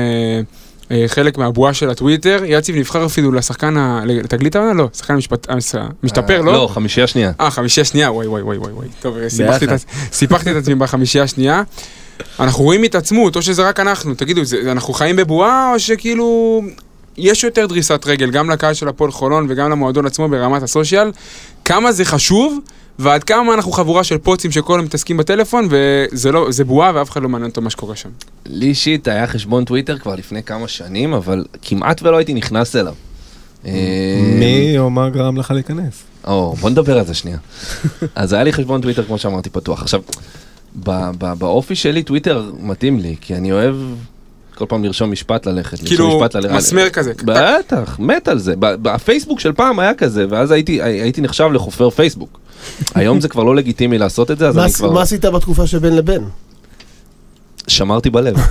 [0.91, 4.03] אה, חלק מהבועה של הטוויטר, יציב נבחר אפילו לשחקן, ה...
[4.07, 4.73] לתגלית העונה?
[4.73, 5.47] לא, שחקן המשפט...
[6.03, 6.53] המשתפר, לא?
[6.53, 7.33] לא, חמישייה שנייה.
[7.41, 8.89] אה, חמישייה שנייה, וואי וואי וואי וואי.
[9.01, 9.71] טוב, סיפחתי את,
[10.13, 11.63] סיפחתי את עצמי בחמישייה השנייה.
[12.41, 16.63] אנחנו רואים התעצמות, או שזה רק אנחנו, תגידו, זה, אנחנו חיים בבועה, או שכאילו...
[17.21, 21.11] יש יותר דריסת רגל, גם לקהל של הפועל חולון וגם למועדון עצמו ברמת הסושיאל.
[21.65, 22.59] כמה זה חשוב,
[22.99, 27.11] ועד כמה אנחנו חבורה של פוצים שכל היום מתעסקים בטלפון, וזה לא, זה בועה ואף
[27.11, 28.09] אחד לא מעניין אותו מה שקורה שם.
[28.47, 32.95] לי אישית היה חשבון טוויטר כבר לפני כמה שנים, אבל כמעט ולא הייתי נכנס אליו.
[33.67, 33.73] אה,
[34.39, 36.03] מי או מה גרם לך להיכנס?
[36.27, 37.39] או, בוא נדבר על זה שנייה.
[38.15, 39.83] אז היה לי חשבון טוויטר, כמו שאמרתי, פתוח.
[39.83, 40.01] עכשיו,
[40.85, 43.77] ב- ב- באופי שלי טוויטר מתאים לי, כי אני אוהב
[44.61, 45.73] כל פעם לרשום משפט ללכת.
[45.73, 46.55] לרשום כאילו, משפט ללכת.
[46.55, 47.13] מסמר כזה.
[47.25, 48.55] בטח, מת על זה.
[48.59, 52.39] ב- בפייסבוק של פעם היה כזה, ואז הייתי, הייתי נחשב לחופר פייסבוק.
[52.95, 54.91] היום זה כבר לא לגיטימי לעשות את זה, אז מה אני כבר...
[54.91, 56.25] מה עשית בתקופה שבין לבין?
[57.67, 58.37] שמרתי בלב.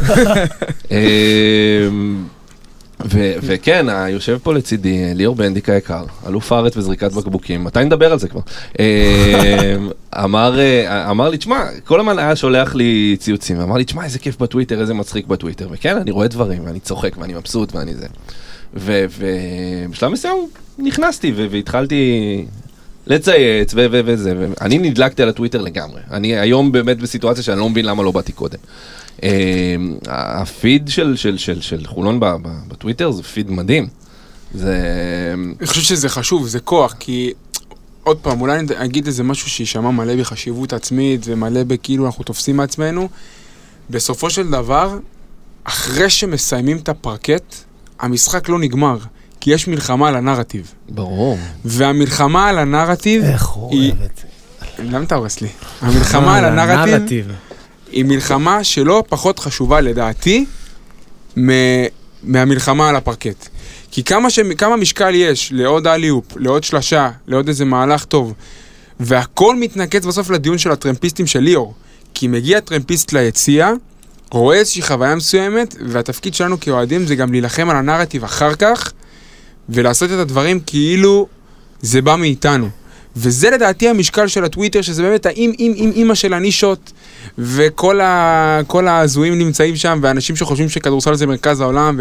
[3.05, 8.11] ו- וכן, יושב פה לצידי אה, ליאור בנדיק היקר, אלוף הארץ בזריקת בקבוקים, מתי נדבר
[8.11, 8.41] על זה כבר?
[8.79, 8.85] אמ,
[10.23, 14.19] אמר, אה, אמר לי, תשמע, כל הזמן היה שולח לי ציוצים, אמר לי, תשמע, איזה
[14.19, 18.07] כיף בטוויטר, איזה מצחיק בטוויטר, וכן, אני רואה דברים, ואני צוחק, ואני מבסוט, ואני זה.
[18.73, 20.37] ובשלב מסוים
[20.77, 22.45] נכנסתי והתחלתי
[23.09, 26.01] לצייץ ו- ו- וזה, ואני נדלקתי על הטוויטר לגמרי.
[26.11, 28.57] אני היום באמת בסיטואציה שאני לא מבין למה לא באתי קודם.
[29.23, 29.75] אה,
[30.07, 32.19] הפיד של, של, של, של חולון
[32.67, 33.87] בטוויטר זה פיד מדהים.
[34.53, 34.77] זה...
[35.59, 37.33] אני חושב שזה חשוב, זה כוח, כי
[38.03, 42.57] עוד פעם, אולי אני אגיד איזה משהו שיישמע מלא בחשיבות עצמית ומלא בכאילו אנחנו תופסים
[42.57, 43.09] מעצמנו.
[43.89, 44.97] בסופו של דבר,
[45.63, 47.55] אחרי שמסיימים את הפרקט,
[47.99, 48.97] המשחק לא נגמר,
[49.49, 50.73] כי יש מלחמה על הנרטיב.
[50.89, 51.37] ברור.
[51.65, 54.83] והמלחמה על הנרטיב, איך הוא היא- אוהב את זה.
[54.83, 55.47] למה אתה הורס לי?
[55.81, 57.27] המלחמה על הנרטיב
[57.91, 60.45] היא מלחמה שלא פחות חשובה לדעתי
[61.39, 61.85] מ-
[62.23, 63.47] מהמלחמה על הפרקט.
[63.91, 64.39] כי כמה, ש...
[64.57, 68.33] כמה משקל יש לעוד אליופ, לעוד שלשה, לעוד איזה מהלך טוב,
[68.99, 71.73] והכל מתנקז בסוף לדיון של הטרמפיסטים של ליאור.
[72.13, 73.71] כי מגיע טרמפיסט ליציע,
[74.31, 78.91] רואה איזושהי חוויה מסוימת, והתפקיד שלנו כאוהדים זה גם להילחם על הנרטיב אחר כך,
[79.69, 81.27] ולעשות את הדברים כאילו
[81.81, 82.69] זה בא מאיתנו.
[83.15, 86.91] וזה לדעתי המשקל של הטוויטר, שזה באמת האם אם אם אימא של הנישות,
[87.37, 91.99] וכל ה- ההזויים נמצאים שם, ואנשים שחושבים שכדורסל זה מרכז העולם,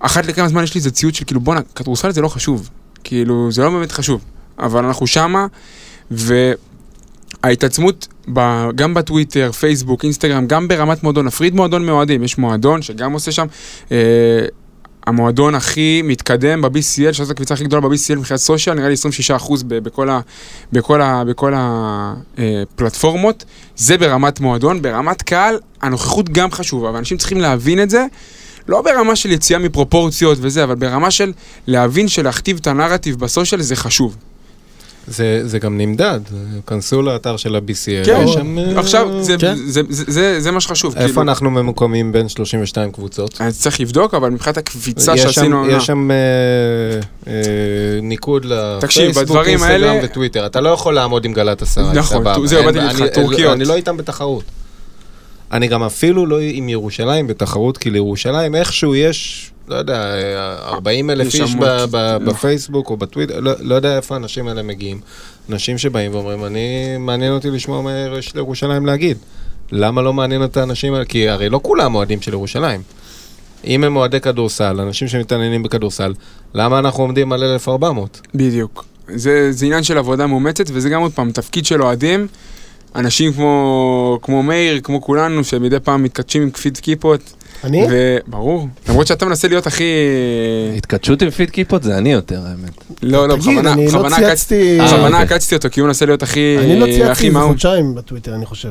[0.00, 2.70] ואחת לכמה זמן יש לי איזה ציוץ של כאילו בואנה, כדורסל זה לא חשוב,
[3.04, 4.20] כאילו זה לא באמת חשוב,
[4.58, 5.46] אבל אנחנו שמה,
[7.44, 8.40] וההתעצמות ב,
[8.74, 13.46] גם בטוויטר, פייסבוק, אינסטגרם, גם ברמת מועדון, נפריד מועדון מאוהדים, יש מועדון שגם עושה שם,
[13.92, 13.96] אה,
[15.06, 18.94] המועדון הכי מתקדם ב-BCL, שזו הקבוצה הכי גדולה ב-BCL מבחינת סושיאל, נראה לי
[19.38, 20.20] 26% ב- בכל ה-
[20.72, 23.44] בכל ה- בכל הפלטפורמות,
[23.76, 28.06] זה ברמת מועדון, ברמת קהל, הנוכחות גם חשובה, ואנשים צריכים להבין את זה,
[28.68, 31.32] לא ברמה של יציאה מפרופורציות וזה, אבל ברמה של
[31.66, 34.16] להבין שלהכתיב את הנרטיב בסושיאל זה חשוב.
[35.08, 36.20] זה, זה גם נמדד,
[36.66, 38.58] כנסו לאתר של ה-BCL, כן, שם...
[38.58, 39.54] אה, עכשיו, זה, כן.
[39.56, 40.94] זה, זה, זה, זה מה שחשוב.
[40.96, 43.40] איפה כאילו, אנחנו ממוקמים בין 32 קבוצות?
[43.40, 45.64] אני צריך לבדוק, אבל מבחינת הקפיצה יש שעשינו...
[45.64, 46.16] שם, יש שם אה,
[47.26, 47.32] אה,
[48.02, 48.46] ניקוד
[48.80, 50.46] תקשיב, לפייסבוק, אינסטגרם האלה- וטוויטר.
[50.46, 52.46] אתה לא יכול לעמוד עם גלת עשרה, נכון, סבבה.
[52.46, 53.52] זהו, באתי להגיד לך, אני- טורקיות.
[53.52, 54.44] אני לא איתם בתחרות.
[55.52, 61.10] אני גם אפילו לא עם ירושלים בתחרות, כי לירושלים איכשהו יש, לא יודע, אה, 40
[61.10, 62.24] אלף יש איש ב- ב- נכון.
[62.24, 65.00] בפייסבוק או בטוויטר, לא- לא יודע איפה האנשים האלה מגיעים.
[65.50, 66.60] אנשים שבאים ואומרים, אני,
[66.98, 69.16] מעניין אותי לשמוע מה יש לירושלים להגיד.
[69.72, 71.04] למה לא מעניין את האנשים האלה?
[71.04, 72.82] כי הרי לא כולם אוהדים של ירושלים.
[73.66, 76.14] אם הם אוהדי כדורסל, אנשים שמתעניינים בכדורסל,
[76.54, 78.20] למה אנחנו עומדים על 1,400?
[78.34, 78.84] בדיוק.
[79.14, 82.26] זה, זה עניין של עבודה מאומצת, וזה גם עוד פעם תפקיד של אוהדים.
[82.94, 87.20] אנשים כמו, כמו מאיר, כמו כולנו, שמדי פעם מתכתשים עם כפית כיפות.
[87.64, 87.86] אני?
[87.90, 89.84] וברור, למרות שאתה מנסה להיות הכי...
[90.76, 92.70] התכתשות עם פיד כיפות זה אני יותר, האמת.
[93.02, 94.78] לא, לא, בכוונה, אני לא בכוונה צייצתי...
[94.80, 96.56] עקצתי- בכוונה אה, עקצתי אותו, כי הוא מנסה להיות הכי...
[96.60, 97.40] אני לא צייצתי איזה.
[97.40, 98.70] חודשיים בטוויטר, אני חושב.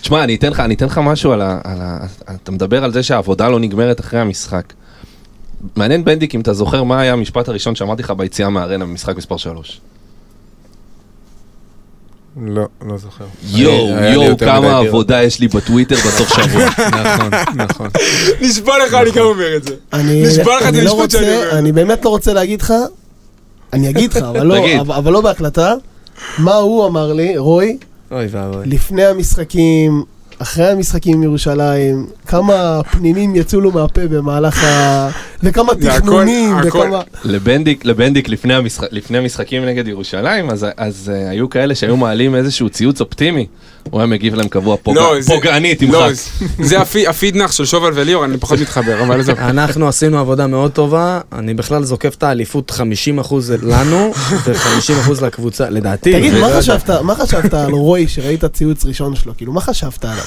[0.00, 1.98] תשמע, אני אתן לך, אני אתן לך משהו על ה, על ה...
[2.34, 4.72] אתה מדבר על זה שהעבודה לא נגמרת אחרי המשחק.
[5.76, 9.36] מעניין בנדיק אם אתה זוכר מה היה המשפט הראשון שאמרתי לך ביציאה מהארנה במשחק מספר
[9.36, 9.80] 3.
[12.36, 13.24] לא, לא זוכר.
[13.44, 14.78] יואו, יואו, כמה.
[14.78, 16.64] עבודה יש לי בטוויטר בסוף שבוע.
[17.04, 17.88] נכון, נכון.
[18.40, 19.74] נשבע לך, אני גם אומר את זה.
[19.92, 21.58] אני, נשבע לך את לא המשפט שאני אומר.
[21.58, 22.74] אני באמת לא רוצה להגיד לך,
[23.72, 25.74] אני אגיד לך, אבל לא, אבל לא בהקלטה,
[26.38, 27.78] מה הוא אמר לי, רוי,
[28.10, 28.66] אוי ואבוי.
[28.66, 30.04] לפני המשחקים,
[30.42, 35.08] אחרי המשחקים עם ירושלים, כמה פנינים יצאו לו מהפה במהלך ה...
[35.42, 37.00] וכמה תכנונים, וכמה...
[37.24, 42.34] לבנדיק, לבנדיק לפני, המשחק, לפני המשחקים נגד ירושלים, אז, אז uh, היו כאלה שהיו מעלים
[42.34, 43.46] איזשהו ציוץ אופטימי.
[43.90, 44.94] הוא היה מגיב להם קבוע פוג...
[44.96, 46.12] לא, פוגעני, לא, תמחק.
[46.12, 49.38] זה- זה הפי- הפידנח של שובל וליאור, אני פחות מתחבר, אבל עזוב.
[49.38, 54.12] אנחנו עשינו עבודה מאוד טובה, אני בכלל זוקף את האליפות 50% לנו
[54.46, 56.12] ו-50% לקבוצה, לדעתי.
[56.12, 56.48] תגיד, לא
[57.02, 59.32] מה חשבת על רוי שראית ציוץ ראשון שלו?
[59.36, 60.24] כאילו, מה חשבת עליו?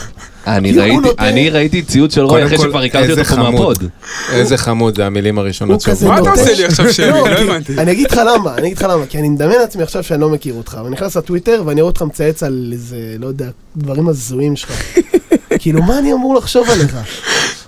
[0.47, 3.51] אני, ראיתי, נותן- אני ראיתי ציוץ של רוי אחרי כל, שכבר הכרתי אותו פה חמוד.
[3.51, 3.84] מהפוד.
[4.32, 6.86] איזה חמוד, זה המילים הראשונות כזה מה אתה עושה לי עכשיו?
[7.12, 7.74] לא, לא כי- הבנתי.
[7.78, 10.30] אני אגיד לך למה, אני אגיד לך למה, כי אני מדמיין לעצמי עכשיו שאני לא
[10.30, 13.47] מכיר אותך, ואני נכנס לטוויטר ואני רואה אותך מצייץ על איזה, לא יודע,
[13.78, 14.72] דברים הזויים שלך.
[15.60, 16.95] כאילו, מה אני אמור לחשוב עליך?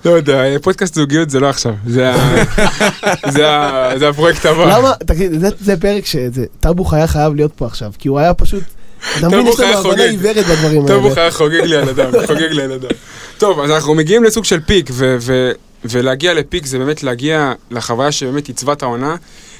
[0.05, 1.73] לא יודע, פודקאסט זוגיות זה לא עכשיו.
[1.87, 2.11] זה
[4.09, 4.77] הפרויקט הבא.
[4.77, 8.33] למה, תגיד, זה- זה פרק שזה, טאבוך היה חייב להיות פה עכשיו, כי הוא היה
[8.33, 8.63] פשוט,
[9.17, 10.03] אתה מבין, יש לנו הבנה.
[10.03, 11.31] עיוורת בדברים טוב, הוא האלה.
[11.31, 12.89] חוגג לי על הדם, חוגג לי על הדם.
[13.37, 14.89] טוב, אז אנחנו מגיעים לסוג של פיק,
[15.85, 19.15] ולהגיע לפיק זה באמת להגיע לחוויה שבאמת עיצבה את העונה.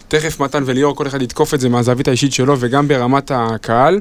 [0.08, 4.00] תכף מתן וליאור, כל אחד יתקוף את זה מהזווית האישית שלו וגם ברמת הקהל.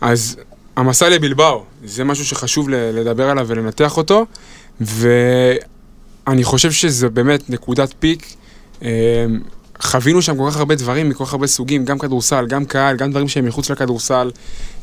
[0.00, 0.36] אז
[0.76, 4.26] המסע לבלבאו, זה משהו שחשוב לדבר עליו ולנתח אותו,
[4.80, 8.34] ואני חושב שזה באמת נקודת פיק.
[9.80, 13.10] חווינו שם כל כך הרבה דברים מכל כך הרבה סוגים, גם כדורסל, גם קהל, גם
[13.10, 14.30] דברים שהם מחוץ לכדורסל,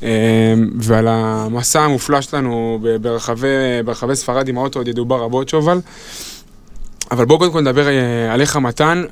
[0.03, 3.47] אה, ועל המסע המופלא שלנו ברחבי,
[3.85, 5.79] ברחבי ספרד עם האוטו עוד ידובר רבות שובל.
[7.11, 9.03] אבל בואו קודם כל נדבר אה, עליך מתן,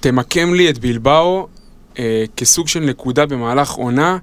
[0.00, 1.48] תמקם לי את בלבאו
[1.98, 4.18] אה, כסוג של נקודה במהלך עונה,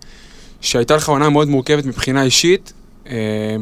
[0.62, 2.74] שהייתה לך עונה מאוד מורכבת מבחינה אישית.
[3.10, 3.16] אה,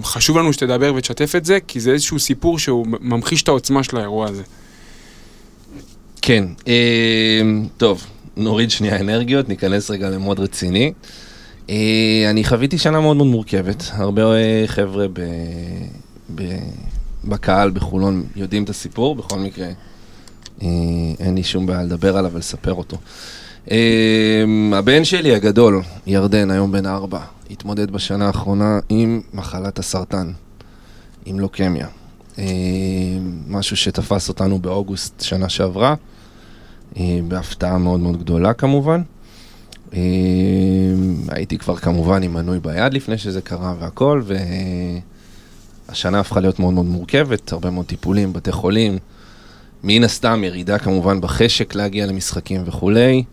[0.04, 3.98] חשוב לנו שתדבר ותשתף את זה, כי זה איזשהו סיפור שהוא ממחיש את העוצמה של
[3.98, 4.44] האירוע הזה.
[6.22, 7.42] כן, אה,
[7.78, 8.06] טוב,
[8.38, 10.94] נוריד שנייה אנרגיות, ניכנס רגע למוד רציני.
[11.70, 15.20] אה, אני חוויתי שנה מאוד מאוד מורכבת, הרבה אה, חבר'ה ב,
[16.36, 16.44] ב,
[17.26, 19.68] בקהל בחולון יודעים את הסיפור, בכל מקרה
[20.62, 20.68] אה,
[21.20, 22.98] אין לי שום בעיה לדבר עליו ולספר אותו.
[24.74, 27.20] הבן שלי הגדול, ירדן, היום בן ארבע,
[27.52, 30.32] התמודד בשנה האחרונה עם מחלת הסרטן,
[31.26, 31.88] עם לוקמיה.
[32.40, 32.44] אה,
[33.48, 35.96] משהו שתפס אותנו באוגוסט שנה שעברה,
[36.98, 39.02] אה, בהפתעה מאוד מאוד גדולה כמובן.
[39.94, 40.00] אה,
[41.30, 44.22] הייתי כבר כמובן עם מנוי ביד לפני שזה קרה והכל,
[45.90, 48.98] והשנה הפכה להיות מאוד מאוד מורכבת, הרבה מאוד טיפולים, בתי חולים,
[49.84, 53.24] מן הסתם ירידה כמובן בחשק להגיע למשחקים וכולי.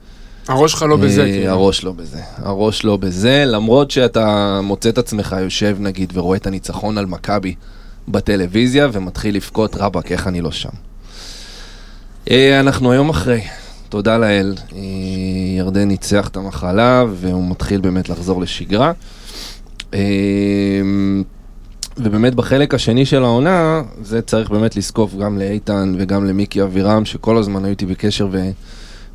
[0.48, 1.50] הראש שלך לא בזה, כאילו.
[1.50, 2.20] הראש לא בזה.
[2.36, 7.54] הראש לא בזה, למרות שאתה מוצא את עצמך יושב נגיד ורואה את הניצחון על מכבי
[8.08, 10.68] בטלוויזיה ומתחיל לבכות רבאק, איך אני לא שם.
[12.30, 13.40] אה, אנחנו היום אחרי,
[13.88, 14.54] תודה לאל.
[14.72, 14.78] אה,
[15.58, 18.92] ירדן ניצח את המחלה והוא מתחיל באמת לחזור לשגרה.
[19.94, 20.00] אה,
[21.96, 27.36] ובאמת בחלק השני של העונה, זה צריך באמת לזקוף גם לאיתן וגם למיקי אבירם, שכל
[27.36, 28.50] הזמן היו איתי בקשר ו...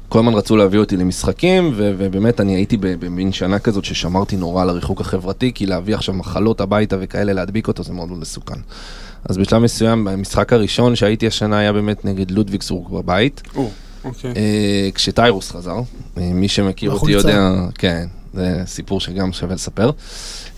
[0.10, 4.62] כל הזמן רצו להביא אותי למשחקים, ו- ובאמת אני הייתי במין שנה כזאת ששמרתי נורא
[4.62, 8.60] על הריחוק החברתי, כי להביא עכשיו מחלות הביתה וכאלה, להדביק אותו, זה מאוד מאוד מסוכן.
[9.26, 13.70] אז בשלב מסוים, המשחק הראשון שהייתי השנה היה באמת נגד לודוויגסבורג בבית, או,
[14.04, 14.32] אוקיי.
[14.36, 15.76] אה, כשטיירוס חזר.
[16.18, 17.12] אה, מי שמכיר אותי.
[17.12, 19.92] יודע, כן, זה סיפור שגם שווה לספר.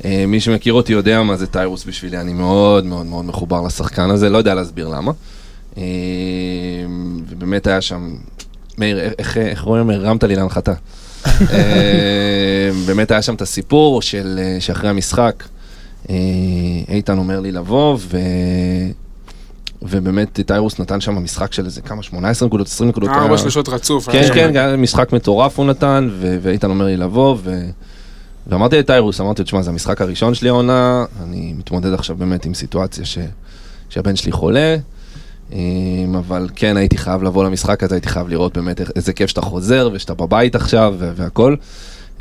[0.06, 4.10] אה, מי שמכיר אותי יודע מה זה טיירוס בשבילי, אני מאוד מאוד מאוד מחובר לשחקן
[4.10, 5.12] הזה, לא יודע להסביר למה.
[5.78, 5.84] אה,
[7.30, 8.16] ובאמת היה שם,
[8.82, 10.74] מאיר, איך, איך רואים, הרמת לי להנחתה.
[11.26, 15.44] אה, באמת היה שם את הסיפור של, אה, שאחרי המשחק,
[16.10, 16.16] אה,
[16.90, 18.18] איתן אומר לי לבוא, ו...
[19.82, 23.10] ובאמת טיירוס נתן שם משחק של איזה כמה, 18 נקודות, 20 נקודות.
[23.10, 24.10] ארבע שלושות רצוף.
[24.10, 27.66] כן, כן, היה משחק מטורף הוא נתן, ואיתן אומר לי לבוא, ו...
[28.48, 32.54] ואמרתי לטיירוס, אמרתי לו, תשמע, זה המשחק הראשון שלי העונה, אני מתמודד עכשיו באמת עם
[32.54, 33.18] סיטואציה ש...
[33.90, 34.78] שהבן שלי חולה,
[36.18, 39.90] אבל כן, הייתי חייב לבוא למשחק הזה, הייתי חייב לראות באמת איזה כיף שאתה חוזר,
[39.94, 41.56] ושאתה בבית עכשיו, והכל.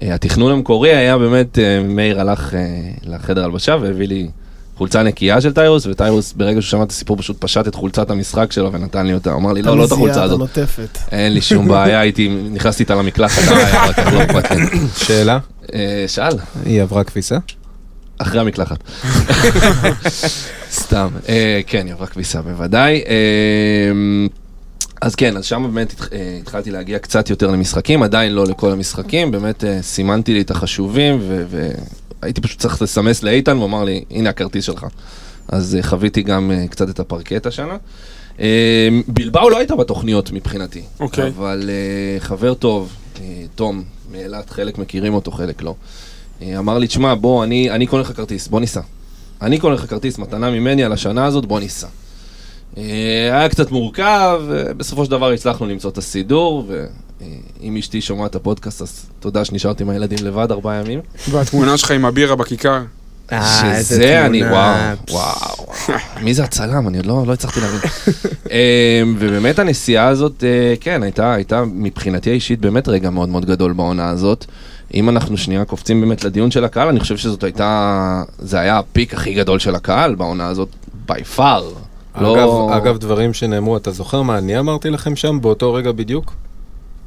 [0.03, 2.61] אה, התכנון המקורי היה באמת, אה, מאיר הלך אה,
[3.05, 4.28] לחדר הלבשה והביא לי
[4.76, 8.53] חולצה נקייה של טיירוס, וטיירוס ברגע שהוא שמע את הסיפור פשוט פשט את חולצת המשחק
[8.53, 10.59] שלו ונתן לי אותה, אמר לי לא, לא את החולצה הזאת.
[11.12, 13.43] אין לי שום בעיה, הייתי, נכנסתי איתה למקלחת,
[14.12, 14.20] לא.
[15.07, 15.39] שאלה?
[16.07, 16.33] שאל,
[16.64, 17.39] היא עברה כביסה?
[18.18, 18.78] אחרי המקלחת.
[20.73, 23.03] סתם, אה, כן, עברה כביסה בוודאי.
[23.09, 23.91] אה,
[25.01, 29.31] אז כן, אז שם באמת אה, התחלתי להגיע קצת יותר למשחקים, עדיין לא לכל המשחקים,
[29.31, 31.21] באמת סימנתי לי את החשובים,
[32.23, 34.87] והייתי פשוט צריך לסמס לאיתן, הוא אמר לי, הנה הכרטיס שלך.
[35.49, 37.77] אז חוויתי גם קצת את הפרקט השנה.
[39.09, 41.29] בלבאו לא הייתה בתוכניות מבחינתי, אוקיי.
[41.29, 41.71] אבל
[42.18, 42.93] חבר טוב,
[43.55, 45.75] תום, מאילת, חלק מכירים אותו, חלק לא.
[46.43, 48.81] אמר לי, תשמע, בוא, אני, אני קונה לך כרטיס, בוא ניסע.
[49.43, 51.86] אני קונה לך כרטיס מתנה ממני על השנה הזאת, בוא ניסע.
[52.76, 52.82] אה,
[53.32, 58.36] היה קצת מורכב, אה, בסופו של דבר הצלחנו למצוא את הסידור, ואם אשתי שומעת את
[58.36, 61.01] הפודקאסט, אז תודה שנשארתי עם הילדים לבד ארבעה ימים.
[61.30, 62.82] והתמונה שלך עם הבירה בכיכר.
[63.32, 64.45] אה, שזה אני.
[64.45, 65.66] וואו, וואו.
[66.22, 66.88] מי זה הצלם?
[66.88, 67.80] אני עוד לא, לא הצלחתי להבין.
[69.18, 70.45] ובאמת הנסיעה הזאת,
[70.80, 74.47] כן, הייתה מבחינתי האישית באמת רגע מאוד מאוד גדול בעונה הזאת.
[74.95, 79.14] אם אנחנו שנייה קופצים באמת לדיון של הקהל, אני חושב שזאת הייתה, זה היה הפיק
[79.14, 80.68] הכי גדול של הקהל בעונה הזאת,
[81.09, 81.62] by far.
[82.20, 82.34] לא...
[82.34, 86.32] אגב, אגב, דברים שנאמרו, אתה זוכר מה אני אמרתי לכם שם באותו רגע בדיוק?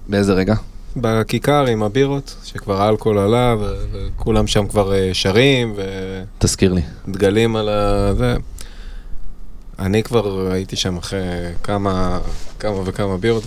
[0.07, 0.55] באיזה רגע?
[0.95, 5.75] בכיכר עם הבירות, שכבר האלכוהול עלה, ו- וכולם שם כבר אה, שרים,
[6.39, 6.81] תזכיר לי.
[7.07, 8.13] ודגלים על ה...
[8.13, 8.35] זה.
[9.79, 11.19] אני כבר הייתי שם אחרי
[11.63, 12.19] כמה,
[12.59, 13.43] כמה וכמה בירות,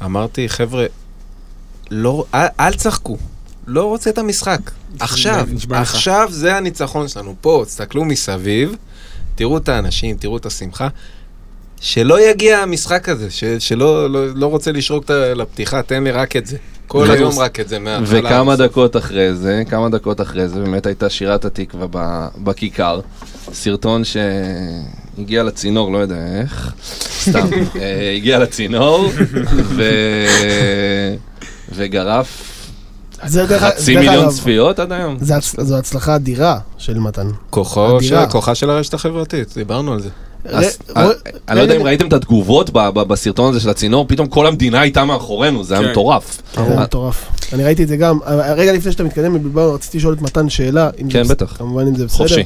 [0.00, 0.86] ואמרתי, חבר'ה,
[1.90, 3.16] לא, אל, אל תשחקו,
[3.66, 4.60] לא רוצה את המשחק.
[5.00, 5.48] עכשיו.
[5.70, 7.34] עכשיו זה הניצחון שלנו.
[7.40, 8.76] פה, תסתכלו מסביב,
[9.34, 10.88] תראו את האנשים, תראו את השמחה.
[11.80, 16.36] שלא יגיע המשחק הזה, ש, שלא לא, לא רוצה לשרוק את לפתיחה, תן לי רק
[16.36, 16.56] את זה.
[16.86, 18.18] כל ו- היום רק את זה מההתחלה.
[18.20, 18.56] וכמה.
[18.56, 21.86] דקות אחרי זה, כמה דקות אחרי זה, באמת הייתה שירת התקווה
[22.36, 23.00] בכיכר.
[23.52, 26.72] סרטון שהגיע לצינור, לא יודע איך,
[27.20, 27.48] סתם,
[27.80, 29.10] אה, הגיע לצינור,
[29.54, 29.82] ו...
[31.72, 32.52] וגרף
[33.58, 35.16] חצי מיליון צפיות עד היום.
[35.58, 37.28] זו הצלחה אדירה של מתן.
[37.50, 40.08] כוחה של הרשת החברתית, דיברנו על זה.
[40.96, 41.08] אה,
[41.48, 45.04] אני לא יודע אם ראיתם את התגובות בסרטון הזה של הצינור, פתאום כל המדינה הייתה
[45.04, 45.90] מאחורינו, זה היה כן.
[45.90, 46.42] מטורף.
[46.54, 47.26] זה היה מטורף.
[47.52, 48.18] אני ראיתי את זה גם.
[48.56, 50.90] רגע לפני שאתה מתקדם רציתי לשאול את מתן שאלה.
[51.02, 51.56] אם כן, בטח.
[51.58, 52.18] כמובן אם זה בסדר.
[52.18, 52.44] חופשי.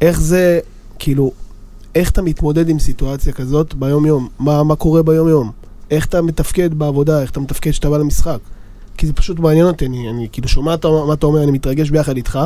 [0.00, 0.60] איך זה,
[0.98, 1.32] כאילו,
[1.94, 4.28] איך אתה מתמודד עם סיטואציה כזאת ביום-יום?
[4.38, 5.50] מה קורה ביום-יום?
[5.90, 7.22] איך אתה מתפקד בעבודה?
[7.22, 8.38] איך אתה מתפקד כשאתה בא למשחק?
[8.96, 11.90] כי זה פשוט מעניין אותי, אני, אני כאילו שומע את מה אתה אומר, אני מתרגש
[11.90, 12.38] ביחד איתך,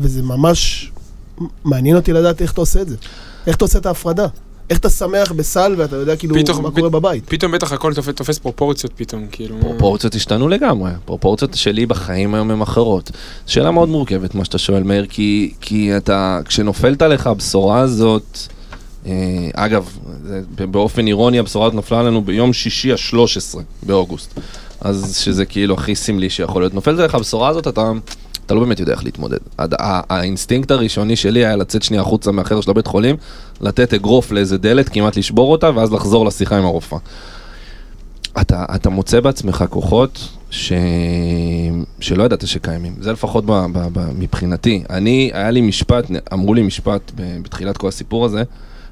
[0.00, 0.92] וזה ממש
[1.64, 2.96] מעניין אותי לדעת איך אתה עושה את זה.
[3.46, 4.26] איך אתה עושה את ההפרדה?
[4.70, 7.24] איך אתה שמח בסל ואתה יודע כאילו פתאום- מה קורה בבית?
[7.28, 9.56] פתאום בטח הכל תופס- תופס פרופורציות פתאום, כאילו...
[9.60, 13.10] פרופורציות השתנו לגמרי, פרופורציות שלי בחיים היום הן אחרות.
[13.46, 18.38] שאלה מאוד מורכבת מה שאתה שואל מאיר, כי, כי אתה, כשנופלת עליך הבשורה הזאת,
[19.06, 19.12] אה,
[19.54, 19.98] אגב,
[20.70, 24.40] באופן אירוני הבשורה הזאת נפלה עלינו ביום שישי ה-13 באוגוסט,
[24.80, 26.74] אז שזה כאילו הכי סמלי שיכול להיות.
[26.74, 27.92] נופלת עליך הבשורה הזאת, אתה...
[28.46, 29.38] אתה לא באמת יודע איך להתמודד.
[29.58, 33.16] הד- ה- האינסטינקט הראשוני שלי היה לצאת שנייה החוצה מהחדר של הבית חולים,
[33.60, 36.98] לתת אגרוף לאיזה דלת, כמעט לשבור אותה, ואז לחזור לשיחה עם הרופאה.
[38.40, 40.72] אתה, אתה מוצא בעצמך כוחות ש...
[42.00, 42.94] שלא ידעת שקיימים.
[43.00, 44.82] זה לפחות ב, ב, ב, מבחינתי.
[44.90, 48.42] אני, היה לי משפט, אמרו לי משפט בתחילת כל הסיפור הזה,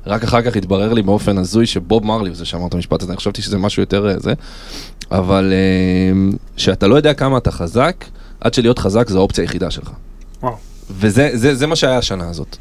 [0.08, 3.12] רק אחר כך התברר לי באופן הזוי שבוב מרלי הוא זה שאמר את המשפט הזה,
[3.12, 4.32] אני חשבתי שזה משהו יותר אה, זה,
[5.10, 8.04] אבל אה, שאתה לא יודע כמה אתה חזק,
[8.40, 9.90] עד שלהיות חזק זו האופציה היחידה שלך.
[10.42, 10.54] וואו.
[10.90, 12.56] וזה זה, זה מה שהיה השנה הזאת.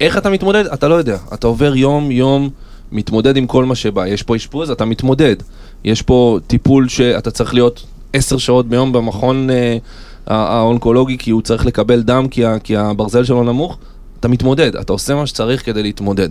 [0.00, 0.66] איך אתה מתמודד?
[0.66, 1.16] אתה לא יודע.
[1.34, 2.50] אתה עובר יום-יום,
[2.92, 4.06] מתמודד עם כל מה שבא.
[4.06, 5.36] יש פה אשפוז, אתה מתמודד.
[5.84, 9.76] יש פה טיפול שאתה צריך להיות עשר שעות ביום במכון אה,
[10.26, 13.78] הא- האונקולוגי, כי הוא צריך לקבל דם, כי, ה, כי הברזל שלו נמוך.
[14.20, 16.28] אתה מתמודד, אתה עושה מה שצריך כדי להתמודד.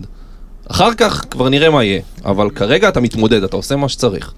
[0.70, 4.32] אחר כך כבר נראה מה יהיה, אבל כרגע אתה מתמודד, אתה עושה מה שצריך.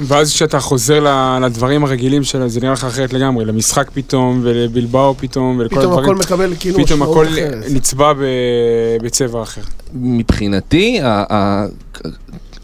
[0.00, 1.06] ואז כשאתה חוזר
[1.42, 6.10] לדברים הרגילים שלה, זה נראה לך אחרת לגמרי, למשחק פתאום, ולבלבאו פתאום, ולכל פתאום הדברים.
[6.10, 7.64] הכל מקבל כאילו פתאום הכל אחרת.
[7.70, 8.18] נצבע ב-
[9.02, 9.60] בצבע אחר.
[9.94, 11.66] מבחינתי, ה- ה-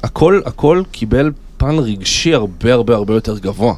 [0.02, 3.74] הכל, הכל קיבל פן רגשי הרבה הרבה הרבה יותר גבוה.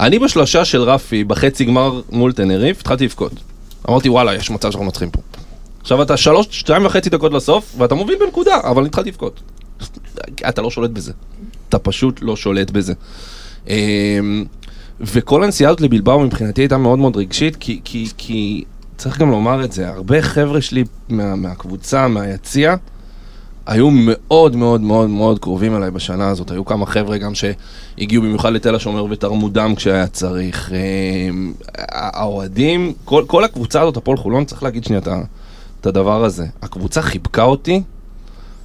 [0.00, 3.32] אני בשלושה של רפי, בחצי גמר מול תנריף, התחלתי לבכות.
[3.88, 5.20] אמרתי, וואלה, יש מצב שאנחנו מנצחים פה.
[5.88, 9.40] עכשיו אתה שלוש, שתיים וחצי דקות לסוף, ואתה מוביל בנקודה, אבל התחלתי לבכות.
[10.48, 11.12] אתה לא שולט בזה.
[11.68, 12.92] אתה פשוט לא שולט בזה.
[13.68, 14.44] אמ,
[15.00, 18.64] וכל הנסיעה הזאת לבלבאו מבחינתי הייתה מאוד מאוד רגשית, כי, כי, כי
[18.96, 22.74] צריך גם לומר את זה, הרבה חבר'ה שלי מה, מהקבוצה, מהיציע,
[23.66, 26.50] היו מאוד מאוד מאוד מאוד קרובים אליי בשנה הזאת.
[26.50, 30.72] היו כמה חבר'ה גם שהגיעו במיוחד לתל השומר ותרמו דם כשהיה צריך.
[30.72, 31.28] אה,
[31.88, 35.22] האוהדים, כל, כל הקבוצה הזאת, הפועל חולון, צריך להגיד שנייה את ה-
[35.80, 36.46] את הדבר הזה.
[36.62, 37.82] הקבוצה חיבקה אותי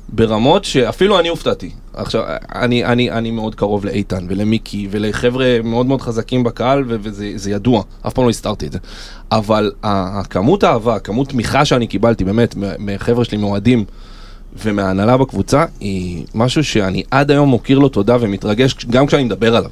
[0.10, 1.72] ברמות שאפילו אני הופתעתי.
[1.94, 2.24] עכשיו,
[2.56, 7.52] אני, אני, אני מאוד קרוב לאיתן ולמיקי ולחבר'ה מאוד מאוד חזקים בקהל, ו- וזה זה
[7.52, 8.80] ידוע, אף פעם לא הסתרתי את זה.
[9.32, 13.86] אבל הכמות האהבה, הכמות תמיכה שאני קיבלתי, באמת, מחבר'ה שלי, מאוהדים
[14.64, 19.72] ומההנהלה בקבוצה, היא משהו שאני עד היום מוקיר לו תודה ומתרגש גם כשאני מדבר עליו.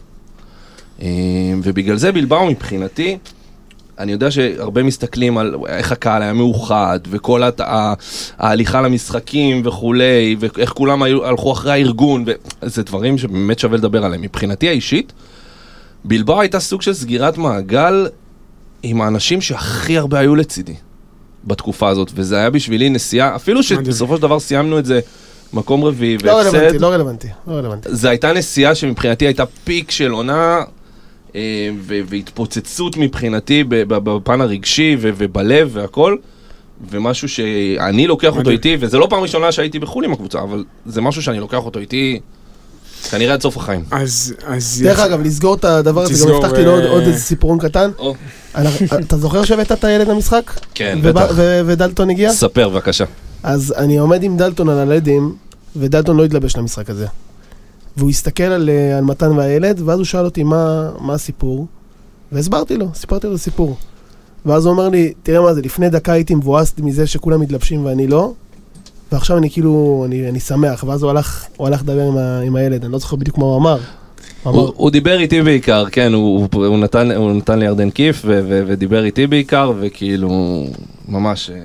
[1.01, 1.07] אה,
[1.63, 3.17] ובגלל זה בלבאו מבחינתי,
[4.01, 7.61] אני יודע שהרבה מסתכלים על איך הקהל היה מאוחד, וכל הת...
[8.37, 12.25] ההליכה למשחקים וכולי, ואיך כולם היו, הלכו אחרי הארגון,
[12.61, 14.21] וזה דברים שבאמת שווה לדבר עליהם.
[14.21, 15.13] מבחינתי האישית,
[16.05, 18.07] בלבאו הייתה סוג של סגירת מעגל
[18.83, 20.75] עם האנשים שהכי הרבה היו לצידי
[21.45, 23.63] בתקופה הזאת, וזה היה בשבילי נסיעה, אפילו.
[23.63, 24.99] שבסופו של דבר סיימנו את זה
[25.53, 27.89] מקום רביעי, לא רלוונטי, והפסד, לא רלוונטי, לא רלוונטי.
[27.91, 30.61] זו הייתה נסיעה שמבחינתי הייתה פיק של עונה
[32.09, 36.15] והתפוצצות מבחינתי בפן הרגשי ובלב והכל.
[36.91, 38.55] ומשהו שאני לוקח אותו מדהים.
[38.57, 41.79] איתי, וזה לא פעם ראשונה שהייתי בחו"ל עם הקבוצה, אבל זה משהו שאני לוקח אותו
[41.79, 42.19] איתי
[43.11, 43.83] כנראה עד סוף החיים.
[43.91, 44.81] אז, אז...
[44.83, 47.91] דרך אגב, לסגור את הדבר הזה, גם הבטחתי לו עוד- אה, איזה סיפורון קטן.
[48.99, 50.51] אתה זוכר שהבאת את הילד למשחק?
[50.75, 51.25] כן, בטח.
[51.65, 52.33] ודלטון הגיע?
[52.33, 53.05] ספר בבקשה.
[53.43, 55.35] אז אני עומד עם דלטון על הלדים,
[55.75, 57.07] ודלטון לא התלבש למשחק הזה.
[57.97, 61.67] והוא הסתכל על, אה, על מתן והילד, ואז הוא שאל אותי מה, מה הסיפור,
[62.31, 63.75] והסברתי לו, סיפרתי לו את הסיפור.
[64.45, 68.07] ואז הוא אומר לי, תראה מה זה, לפני דקה הייתי מבואס מזה שכולם מתלבשים ואני
[68.07, 68.31] לא,
[69.11, 70.83] ועכשיו אני כאילו, אני, אני שמח.
[70.87, 73.45] ואז הוא הלך, הוא הלך לדבר עם, ה, עם הילד, אני לא זוכר בדיוק מה
[73.45, 73.77] הוא אמר.
[74.43, 77.65] הוא אמר, הוא הוא דיבר איתי בעיקר, כן, הוא- הוא הוא נתן- הוא נתן לי
[77.65, 80.29] ירדן כיף ו- ו- ודיבר איתי בעיקר, וכאילו,
[81.09, 81.49] ממש...
[81.49, 81.59] אה,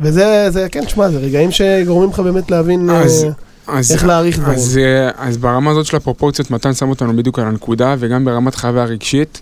[0.00, 3.26] וזה, זה, כן, שמע, זה רגעים שגורמים לך באמת להבין אה, אז-
[3.66, 4.54] אז, איך להעריך דברים.
[4.54, 8.54] אז, אה, אז ברמה הזאת של הפרופורציות, מתן שם אותנו בדיוק על הנקודה, וגם ברמת
[8.54, 9.40] חוויה רגשית.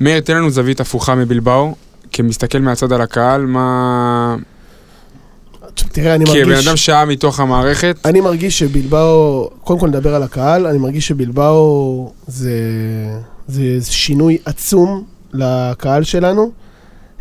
[0.00, 1.74] מאיר, תן לנו זווית הפוכה מבלבאו,
[2.12, 4.36] כמסתכל מהצד על הקהל, מה...
[5.92, 6.66] תראה, אני כבן מרגיש...
[6.66, 12.12] אדם שעה מתוך המערכת, אני מרגיש שבלבאו, קודם כל נדבר על הקהל, אני מרגיש שבלבאו
[12.26, 12.52] זה,
[13.48, 16.50] זה שינוי עצום לקהל שלנו.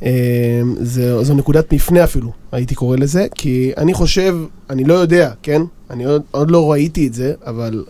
[0.04, 4.36] אה, זה, זו נקודת מפנה אפילו, הייתי קורא לזה, כי אני חושב,
[4.70, 5.62] אני לא יודע, כן?
[5.90, 7.86] אני עוד, עוד לא ראיתי את זה, אבל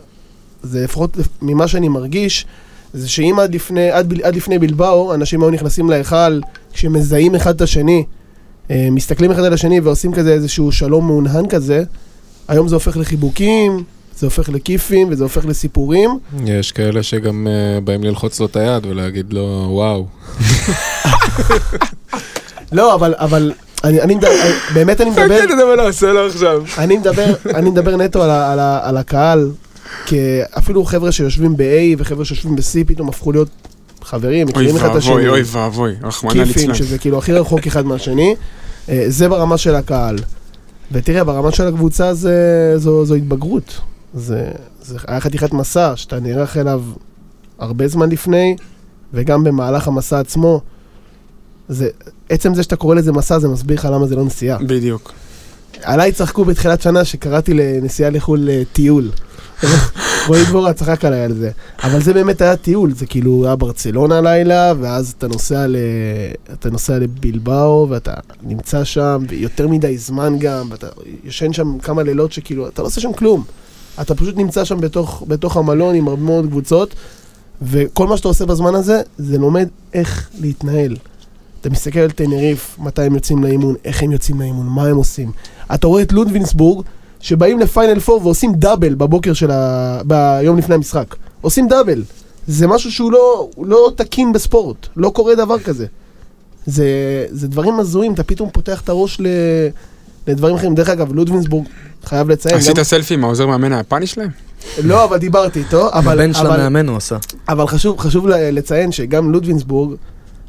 [0.62, 2.46] זה לפחות ממה שאני מרגיש,
[2.92, 6.40] זה שאם עד לפני, עד, עד לפני בלבאו, אנשים היו נכנסים להיכל,
[6.72, 8.04] כשמזהים אחד את השני,
[8.70, 11.84] אה, מסתכלים אחד על השני ועושים כזה איזשהו שלום מעונהן כזה,
[12.48, 13.84] היום זה הופך לחיבוקים,
[14.18, 16.18] זה הופך לכיפים וזה הופך לסיפורים.
[16.44, 20.06] יש כאלה שגם אה, באים ללחוץ לו את היד ולהגיד לו, וואו.
[22.72, 23.52] לא, אבל, אבל,
[23.84, 24.30] אני, אני מדבר,
[24.74, 26.62] באמת אני מדבר, אתה יודע מה נעשה לו עכשיו?
[26.78, 29.50] אני מדבר, אני מדבר נטו על, הקהל,
[30.06, 30.16] כי
[30.58, 33.48] אפילו חבר'ה שיושבים ב-A וחבר'ה שיושבים ב-C פתאום הפכו להיות
[34.02, 35.12] חברים, אוי מכירים אחד את השני.
[35.12, 36.74] ואבוי, אוי ואבוי, רחמנא כיפים, ליצלן.
[36.74, 38.34] שזה כאילו הכי רחוק אחד מהשני.
[38.88, 40.16] אה, זה ברמה של הקהל.
[40.92, 43.80] ותראה, ברמה של הקבוצה זה, זו, זו התבגרות.
[44.14, 44.50] זה,
[44.82, 46.82] זה היה חתיכת מסע שאתה נערך אליו
[47.58, 48.56] הרבה זמן לפני,
[49.14, 50.60] וגם במהלך המסע עצמו.
[51.68, 51.88] זה,
[52.28, 54.58] עצם זה שאתה קורא לזה מסע, זה מסביר לך למה זה לא נסיעה.
[54.58, 55.12] בדיוק.
[55.82, 59.10] עליי צחקו בתחילת שנה שקראתי לנסיעה לחו"ל אה, טיול.
[60.26, 61.50] רועי דבורה צחק עליי על זה.
[61.82, 65.76] אבל זה באמת היה טיול, זה כאילו היה ברצלונה לילה, ואז אתה נוסע, ל...
[66.52, 70.86] אתה נוסע לבלבאו, ואתה נמצא שם, ויותר מדי זמן גם, ואתה
[71.24, 73.44] ישן שם כמה לילות שכאילו, אתה לא עושה שם כלום.
[74.00, 76.94] אתה פשוט נמצא שם בתוך, בתוך המלון עם הרבה מאוד קבוצות,
[77.62, 80.96] וכל מה שאתה עושה בזמן הזה, זה לומד איך להתנהל.
[81.60, 85.32] אתה מסתכל על טנריף, מתי הם יוצאים לאימון, איך הם יוצאים לאימון, מה הם עושים.
[85.74, 86.84] אתה רואה את לודווינסבורג,
[87.20, 90.00] שבאים לפיינל 4 ועושים דאבל בבוקר של ה...
[90.04, 91.14] ביום לפני המשחק.
[91.40, 92.02] עושים דאבל.
[92.46, 95.86] זה משהו שהוא לא, לא תקין בספורט, לא קורה דבר כזה.
[96.66, 96.86] זה,
[97.30, 99.26] זה דברים הזויים, אתה פתאום פותח את הראש ל...
[100.26, 100.74] לדברים אחרים.
[100.74, 101.66] דרך אגב, לודווינסבורג,
[102.04, 102.84] חייב לציין, עשית גם...
[102.84, 104.30] סלפי עם העוזר מאמן היפני שלהם?
[104.82, 106.20] לא, אבל דיברתי איתו, אבל...
[106.20, 107.16] הבן של המאמן הוא עשה.
[107.48, 109.96] אבל חשוב, חשוב לציין שגם לודווינסבורג,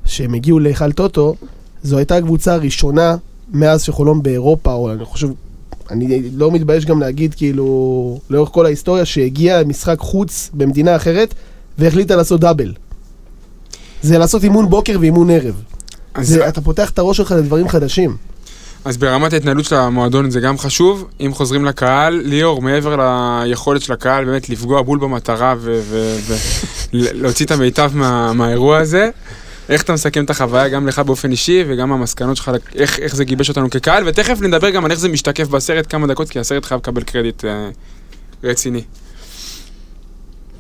[0.10, 1.36] שהם הגיעו להיכל טוטו,
[1.84, 3.16] זו הייתה הקבוצה הראשונה
[3.54, 5.28] מאז שחולון באירופה, או אני חושב,
[5.92, 11.34] אני לא מתבייש גם להגיד כאילו, לאורך כל ההיסטוריה, שהגיעה משחק חוץ במדינה אחרת,
[11.78, 12.74] והחליטה לעשות דאבל.
[14.02, 15.62] זה לעשות אימון בוקר ואימון ערב.
[16.14, 18.18] אז, זה, אתה פותח את הראש שלך לדברים חדשים.
[18.86, 21.08] אז ברמת ההתנהלות של המועדון זה גם חשוב.
[21.20, 22.96] אם חוזרים לקהל, ליאור, מעבר
[23.44, 25.56] ליכולת של הקהל באמת לפגוע בול במטרה
[26.94, 29.10] ולהוציא את המיטב מה, מהאירוע הזה,
[29.70, 33.24] איך אתה מסכם את החוויה גם לך באופן אישי וגם המסקנות שלך, איך, איך זה
[33.24, 36.66] גיבש אותנו כקהל, ותכף נדבר גם על איך זה משתקף בסרט כמה דקות, כי הסרט
[36.66, 37.70] חייב לקבל קרדיט אה,
[38.44, 38.84] רציני.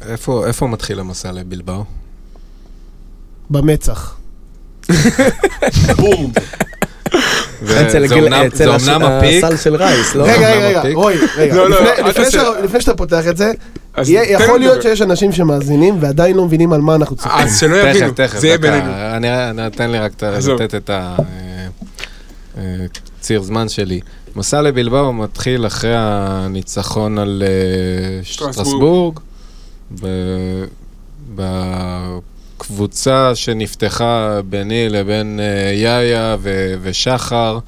[0.01, 1.83] איפה איפה מתחיל המסע לבלבאו?
[3.49, 4.17] במצח.
[5.97, 6.31] בום.
[7.61, 10.23] זה הש- אומנם הפיק, הסל של רייס, לא?
[10.23, 10.81] רגע, רגע.
[10.93, 11.55] רועי, רגע.
[11.55, 12.31] לא, לא, לפני-
[12.81, 13.51] שאתה- פותח את זה,
[14.29, 14.81] יכול לי להיות.
[14.81, 17.47] שיש אנשים שמאזינים ועדיין לא מבינים על מה אנחנו צוחקים.
[17.47, 18.57] אז שלא יבינו, זה יהיה.
[18.57, 18.91] בינינו.
[19.15, 20.11] אני, אני, תן לי רק.
[20.61, 20.89] לתת את
[23.19, 23.99] הציר זמן שלי.
[24.35, 29.19] מסע לבלבאו מתחיל אחרי הניצחון על אה, שטרסבורג.
[32.59, 37.59] בקבוצה שנפתחה ביני לבין אה, יאיה ו- ושחר,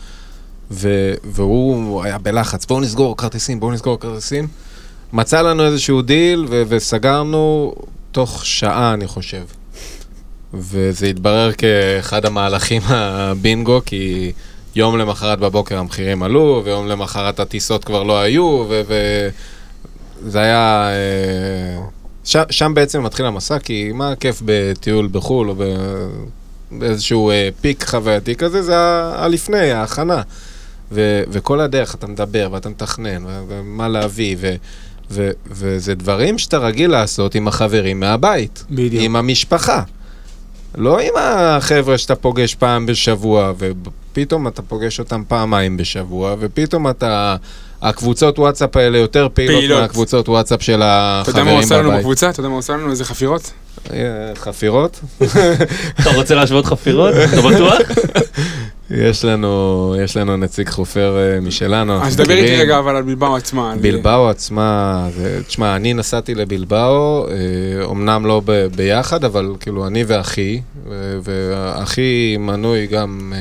[0.71, 4.47] ו- והוא היה בלחץ, בואו נסגור כרטיסים, בואו נסגור כרטיסים.
[5.13, 7.73] מצא לנו איזשהו דיל ו- וסגרנו
[8.11, 9.43] תוך שעה, אני חושב.
[10.53, 14.31] וזה התברר כאחד המהלכים הבינגו, כי
[14.75, 20.89] יום למחרת בבוקר המחירים עלו, ויום למחרת הטיסות כבר לא היו, וזה היה...
[20.89, 25.55] אה, ש- שם בעצם מתחיל המסע, כי מה הכיף בטיול בחו"ל, או
[26.72, 28.76] באיזשהו אה, פיק חווייתי כזה, זה
[29.15, 30.22] הלפני, ההכנה.
[30.91, 34.55] ו- וכל הדרך אתה מדבר, ואתה מתכנן, ו- ומה להביא, ו-
[35.11, 38.63] ו- וזה דברים שאתה רגיל לעשות עם החברים מהבית.
[38.72, 39.03] בדיוק.
[39.03, 39.84] עם המשפחה.
[40.76, 47.36] לא עם החבר'ה שאתה פוגש פעם בשבוע, ופתאום אתה פוגש אותם פעמיים בשבוע, ופתאום אתה...
[47.82, 49.82] הקבוצות וואטסאפ האלה יותר פעילות, פעילות.
[49.82, 51.99] מהקבוצות וואטסאפ של אתה יודע מה הוא החברים עושה לנו בבית.
[51.99, 52.29] בקבוצה?
[52.29, 52.91] אתה יודע מה הוא עושה לנו?
[52.91, 53.51] איזה חפירות?
[53.93, 53.97] אה,
[54.36, 54.99] חפירות?
[55.99, 57.13] אתה רוצה להשוות חפירות?
[57.34, 57.82] אתה בטוח?
[58.91, 62.61] יש לנו, יש לנו נציג חופר אה, משלנו, אז דבר איתי.
[62.61, 63.73] רגע אבל על בלבאו עצמה.
[63.82, 65.07] בלבאו עצמה,
[65.47, 70.61] תשמע, אני נסעתי לבלבאו, אה, אמנם לא ב, ביחד, אבל כאילו אני ואחי,
[71.23, 73.34] ואחי מנוי גם,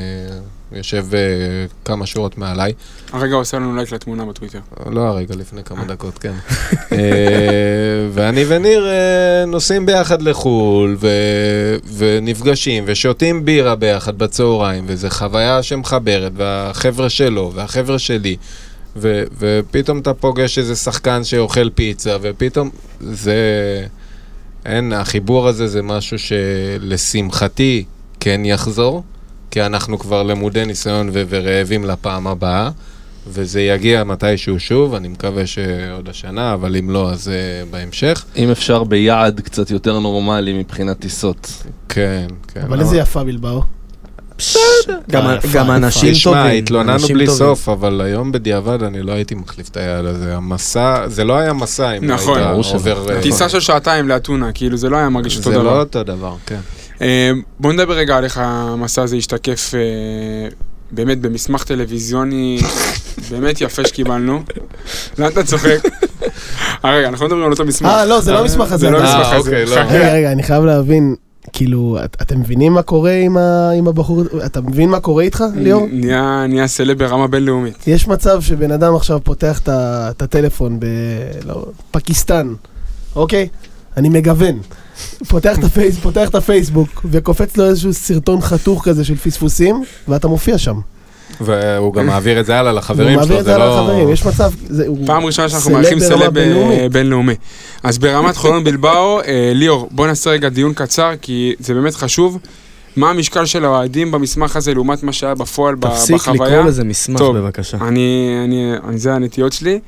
[0.72, 1.20] אה, יושב אה,
[1.84, 2.72] כמה שורות מעליי,
[3.12, 4.58] הרגע הוא עושה לנו לייק לתמונה בטוויטר.
[4.90, 6.32] לא הרגע, לפני כמה דקות, כן.
[6.92, 15.62] אה, ואני וניר אה, נוסעים ביחד לחו"ל, ו- ונפגשים, ושותים בירה ביחד בצהריים, וזו חוויה
[15.62, 18.36] שמחברת, והחבר'ה שלו, והחבר'ה שלי.
[18.96, 23.36] ו- ופתאום אתה פוגש איזה שחקן שאוכל פיצה, ופתאום זה...
[24.66, 27.84] אין, החיבור הזה זה משהו שלשמחתי
[28.20, 29.02] כן יחזור,
[29.50, 32.70] כי אנחנו כבר למודי ניסיון ו- ורעבים לפעם הבאה,
[33.26, 38.24] וזה יגיע מתישהו שוב, אני מקווה שעוד השנה, אבל אם לא, אז uh, בהמשך.
[38.36, 41.62] אם אפשר ביעד קצת יותר נורמלי מבחינת טיסות.
[41.88, 42.60] כן, כן.
[42.60, 43.62] אבל איזה יפה בלבאו.
[45.10, 45.70] גם-.
[45.70, 46.58] אנשים תשמע, טובים.
[46.58, 47.38] התלוננו אנשים בלי טובים.
[47.38, 50.36] סוף, אבל היום בדיעבד אני לא הייתי מחליף את היעד הזה.
[50.36, 52.38] המסע, זה לא היה מסע אם נכון.
[52.38, 52.66] היית.
[52.72, 53.10] עובר...
[53.10, 55.80] אה, טיסה של שעתיים לאתונה, כאילו זה לא היה מרגיש אותו זה לא דבר.
[55.80, 56.60] אותו דבר, כן.
[57.00, 57.30] אה,
[57.60, 59.80] בוא נדבר רגע על איך המסע הזה השתקף אה,
[60.90, 62.60] באמת במסמך טלוויזיוני
[63.30, 64.42] באמת יפה שקיבלנו.
[65.18, 65.78] למה אתה צוחק?
[66.84, 67.88] אה, רגע, אנחנו לא מדברים על אותו מסמך.
[67.88, 68.86] אה, לא, זה לא המסמך הזה.
[68.86, 69.36] זה לא המסמך הזה.
[69.36, 69.74] אוקיי, לא.
[69.80, 71.14] רגע, רגע, אני חייב להבין,
[71.52, 73.12] כאילו, את- אתם מבינים מה קורה
[73.78, 75.86] עם הבחור, אתה מבין מה קורה איתך, ליאור?
[76.48, 77.88] נהיה סלב ברמה בינלאומית.
[77.88, 80.78] יש מצב שבן אדם עכשיו פותח את הטלפון
[81.90, 82.54] בפקיסטן,
[83.16, 83.48] אוקיי?
[83.96, 84.58] אני מגוון.
[85.28, 90.28] פותח את, הפייס, פותח את הפייסבוק וקופץ לו איזשהו סרטון חתוך כזה של פספוסים, ואתה
[90.28, 90.80] מופיע שם.
[91.40, 93.78] והוא גם מעביר את זה הלאה הוא לחברים מעביר שלו, את זה זה על לא...
[93.78, 96.88] החברים, יש מצב, זה, הוא פעם ראשונה שאנחנו מארחים סלב אה.
[96.92, 97.34] בינלאומי.
[97.82, 102.38] אז ברמת חולון בלבאו, אה, ליאור, בוא נעשה רגע דיון קצר, כי זה באמת חשוב.
[102.96, 106.50] מה המשקל של האוהדים במסמך הזה לעומת מה שהיה בפועל ב- תפסיק בחוויה?
[106.50, 107.38] לקרוא לזה מסמך טוב.
[107.38, 107.78] בבקשה.
[107.80, 109.80] אני, אני, אני, זה הנטיות שלי.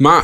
[0.00, 0.20] מה,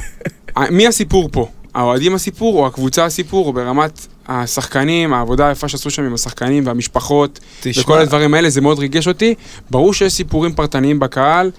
[0.71, 1.49] מי הסיפור פה?
[1.75, 7.41] האוהדים הסיפור או הקבוצה הסיפור, או ברמת השחקנים, העבודה היפה שעשו שם עם השחקנים והמשפחות,
[7.61, 9.35] תשמע, וכל הדברים האלה, זה מאוד ריגש אותי.
[9.71, 11.51] ברור שיש סיפורים פרטניים בקהל,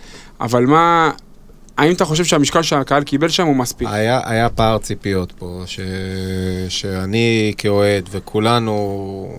[0.42, 1.12] אבל מה,
[1.78, 3.88] האם אתה חושב שהמשקל שהקהל קיבל שם הוא מספיק?
[3.92, 5.80] היה, היה פער ציפיות פה, ש...
[6.70, 9.38] שאני כאוהד וכולנו,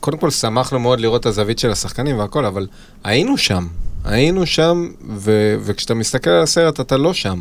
[0.00, 2.66] קודם כל שמחנו מאוד לראות את הזווית של השחקנים והכל, אבל
[3.04, 3.66] היינו שם,
[4.04, 5.54] היינו שם, ו...
[5.60, 7.40] וכשאתה מסתכל על הסרט אתה לא שם.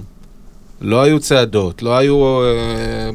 [0.82, 3.10] לא היו צעדות, לא היו אה,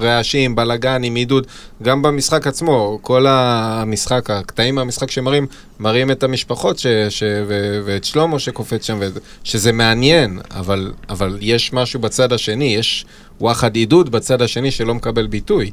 [0.00, 1.46] רעשים, בלאגנים, עידוד.
[1.82, 5.46] גם במשחק עצמו, כל המשחק, הקטעים מהמשחק שמראים,
[5.80, 9.00] מראים את המשפחות ש, ש, ו, ואת שלמה שקופץ שם,
[9.44, 13.04] שזה מעניין, אבל, אבל יש משהו בצד השני, יש
[13.40, 15.70] וואחד עידוד בצד השני שלא מקבל ביטוי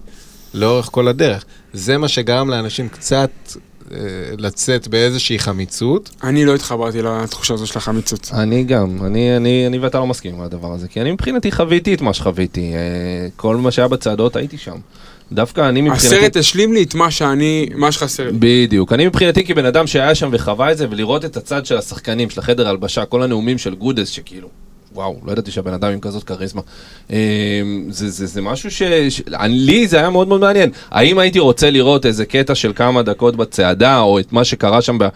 [0.54, 1.46] לאורך כל הדרך.
[1.74, 3.30] זה מה שגרם לאנשים קצת
[4.38, 6.10] לצאת באיזושהי חמיצות.
[6.24, 8.30] אני לא התחברתי לתחושה הזו של החמיצות.
[8.34, 11.94] אני גם, אני, אני, אני ואתה לא מסכים עם הדבר הזה, כי אני מבחינתי חוויתי
[11.94, 12.80] את מה שחוויתי, אה,
[13.36, 14.76] כל מה שהיה בצעדות הייתי שם.
[15.32, 16.16] דווקא אני מבחינתי...
[16.16, 18.38] הסרט השלים לי את מה שאני, מה שחסר לי.
[18.40, 18.94] בדיוק.
[18.94, 22.40] אני מבחינתי כבן אדם שהיה שם וחווה את זה, ולראות את הצד של השחקנים, של
[22.40, 24.50] החדר הלבשה, כל הנאומים של גודס, שכאילו,
[24.98, 26.62] וואו, לא ידעתי שהבן אדם עם כזאת כריזמה.
[27.12, 27.18] אה,
[27.90, 28.82] זה, זה, זה משהו ש...
[29.48, 30.70] לי זה היה מאוד מאוד מעניין.
[30.92, 34.98] האם הייתי רוצה לראות איזה קטע של כמה דקות בצעדה, או את מה שקרה שם
[35.00, 35.08] ב...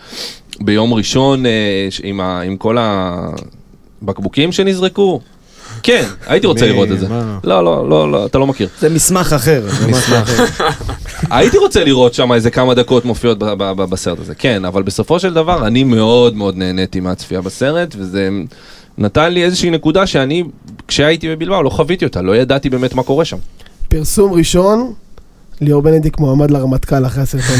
[0.60, 2.42] ביום ראשון אה, עם, ה...
[2.42, 2.78] עם כל
[4.02, 5.22] הבקבוקים שנזרקו?
[5.84, 7.08] כן, הייתי רוצה לראות את זה.
[7.44, 8.68] לא, לא, לא, לא, אתה לא מכיר.
[8.80, 9.68] זה מסמך אחר.
[9.70, 10.36] אחר.
[11.30, 13.38] הייתי רוצה לראות שם איזה כמה דקות מופיעות
[13.90, 18.30] בסרט הזה, כן, אבל בסופו של דבר אני מאוד מאוד נהניתי מהצפייה בסרט, וזה
[19.02, 20.44] נתן לי איזושהי נקודה שאני,
[20.88, 23.38] כשהייתי בבלבאו, לא חוויתי אותה, לא ידעתי באמת מה קורה שם.
[23.88, 24.94] פרסום ראשון,
[25.62, 27.58] ליאור בנדיק מועמד לרמטכ"ל אחרי הסרטון.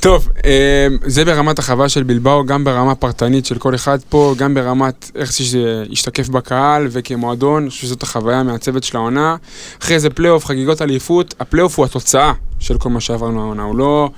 [0.00, 4.54] טוב, אה, זה ברמת החוויה של בלבאו, גם ברמה פרטנית של כל אחד פה, גם
[4.54, 9.36] ברמת איך שזה ישתקף בקהל וכמועדון, אני חושב שזאת החוויה המעצבת של העונה.
[9.82, 14.10] אחרי זה פלייאוף, חגיגות אליפות, הפלייאוף הוא התוצאה של כל מה שעברנו העונה, הוא לא,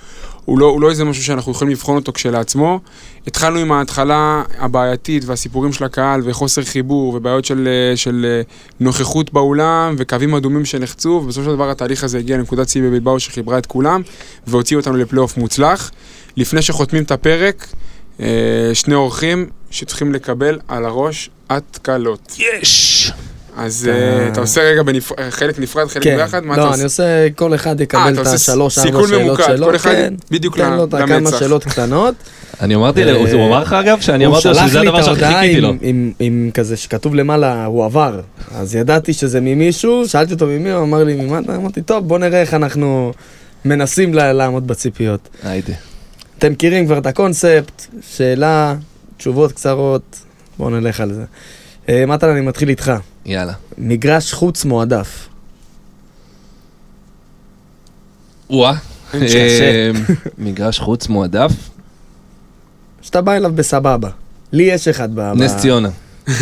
[0.45, 2.81] הוא, לא, הוא לא איזה משהו שאנחנו יכולים לבחון אותו כשלעצמו.
[3.27, 8.43] התחלנו עם ההתחלה הבעייתית והסיפורים של הקהל וחוסר חיבור ובעיות של, אה, של אה,
[8.81, 13.59] נוכחות באולם וקווים אדומים שנחצו, ובסופו של דבר התהליך הזה הגיע לנקודת שיא בבלבאו שחיברה
[13.59, 14.03] את כולם
[14.47, 15.91] והוציא אותנו לפלייאוף מוצלח.
[16.37, 17.67] לפני שחותמים את הפרק,
[18.21, 18.27] אה,
[18.75, 22.37] שני אורחים שצריכים לקבל על הראש התקלות.
[22.39, 23.13] יש!
[23.57, 26.45] אז אה, אתה עושה רגע בנפר- חלק נפרד, חלק כן, ביחד?
[26.45, 26.75] מה אתה לא?
[26.75, 27.03] אני עושה,
[27.37, 30.85] כל אחד אה, יקבל את השלוש, ארבע שאלות שלו, כל אחד כן, בדיוק תן לו
[30.85, 31.39] את כמה למצח.
[31.39, 32.15] שאלות קטנות.
[32.61, 34.87] אני אמרתי, לו, אה, הוא אמר לך אגב, שאני הוא אמרתי לו שלח שזה לי
[34.89, 35.69] הדבר את ההודעה שחיכיתי לו.
[35.69, 38.21] עם- עם- עם כזה שכתוב למעלה, הוא עבר.
[38.55, 41.57] אז ידעתי שזה ממישהו, שאלתי אותו ממי, הוא אמר לי, ממה אתה?
[41.57, 43.13] אמרתי, טוב, בוא נראה איך אנחנו
[43.65, 45.29] מנסים לעמוד בציפיות.
[45.43, 45.73] הייתי.
[46.39, 47.83] אתם מכירים כבר את הקונספט,
[48.17, 48.75] שאלה,
[49.17, 50.19] תשובות קצרות,
[50.59, 51.23] בואו נלך על זה.
[51.89, 52.93] אה, מתן, אני מתחיל איתך.
[53.27, 53.53] יאללה.
[53.79, 55.29] מגרש חוץ מועדף.
[58.51, 58.75] וואה.
[59.15, 59.91] אה,
[60.39, 61.53] מגרש חוץ מועדף,
[63.03, 64.09] שאתה בא אליו בסבבה.
[64.53, 65.21] לי יש אחד ב...
[65.21, 65.89] נס ציונה.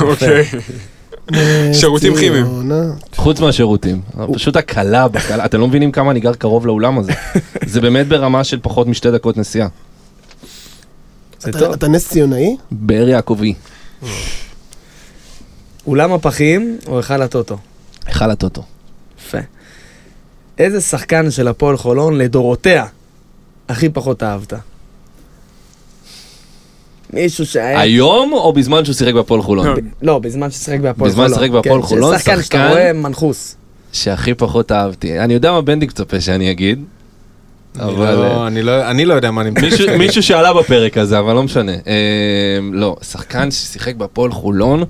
[0.00, 0.44] אוקיי.
[1.72, 2.46] שירותים כימיים.
[3.16, 4.00] חוץ מהשירותים.
[4.34, 7.12] פשוט הקלה בקלה, אתם לא מבינים כמה אני גר קרוב לאולם הזה.
[7.66, 9.68] זה באמת ברמה של פחות משתי דקות נסיעה.
[11.48, 12.56] אתה נס ציונאי?
[12.70, 13.54] באר יעקבי.
[15.86, 17.56] אולם הפחים או היכל הטוטו?
[18.06, 18.62] היכל הטוטו.
[19.20, 19.38] יפה.
[20.58, 22.86] איזה שחקן של הפועל חולון לדורותיה
[23.68, 24.52] הכי פחות אהבת?
[27.12, 27.80] מישהו שהיה...
[27.80, 29.76] היום או בזמן שהוא שיחק בהפועל חולון?
[30.02, 30.18] לא.
[30.18, 31.38] בזמן ששיחק בהפועל בזמן חולון.
[31.38, 33.56] ששיחק בהפועל כן, חולון, שחקן שאתה שחקן- רואה מנחוס.
[33.92, 35.20] שהכי פחות אהבתי.
[35.20, 36.84] אני יודע מה בנדיק מצפה שאני אגיד.
[37.80, 38.14] אבל...
[38.14, 39.50] לא- אה, אני לא- אני לא יודע מה אני.
[39.98, 41.72] מישהו, שעלה בפרק הזה, אבל לא משנה.
[41.72, 41.78] אה,
[42.72, 44.84] לא, שחקן ששיחק בהפועל חולון,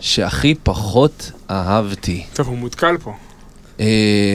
[0.00, 2.24] שהכי פחות אהבתי.
[2.34, 3.12] טוב, הוא מותקל פה.
[3.80, 3.86] אה,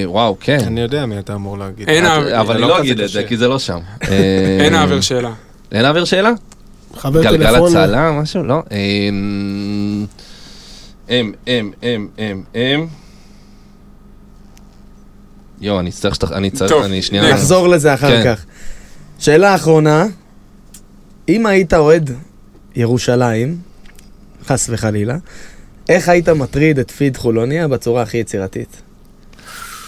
[0.06, 0.60] וואו, כן.
[0.68, 1.90] אני יודע מי אתה אמור להגיד.
[1.90, 3.24] אין אה, אב- אבל אני לא לא אגיד את זה.
[3.24, 3.80] כי זה לא שם.
[4.60, 5.32] אין אה, העבר שאלה.
[5.72, 6.32] אין העבר שאלה?
[6.98, 7.68] חבר גלגל טלפון.
[7.78, 8.44] הצלה, משהו?
[8.44, 8.60] לא.
[8.72, 8.78] אה,
[11.10, 12.86] אם, אם, אם, אם, אם.
[15.62, 16.32] יואו, אני צריך שתח...
[16.32, 16.72] אני צריך...
[16.72, 17.34] טוב, אני שנייה...
[17.34, 18.36] נחזור לזה אחר כן.
[18.36, 18.46] כך.
[19.20, 20.06] שאלה אחרונה,
[21.30, 22.12] אם היית אוהד
[22.76, 23.58] ירושלים,
[24.46, 25.18] חס וחלילה,
[25.90, 28.82] איך היית מטריד את פיד חולוניה בצורה הכי יצירתית?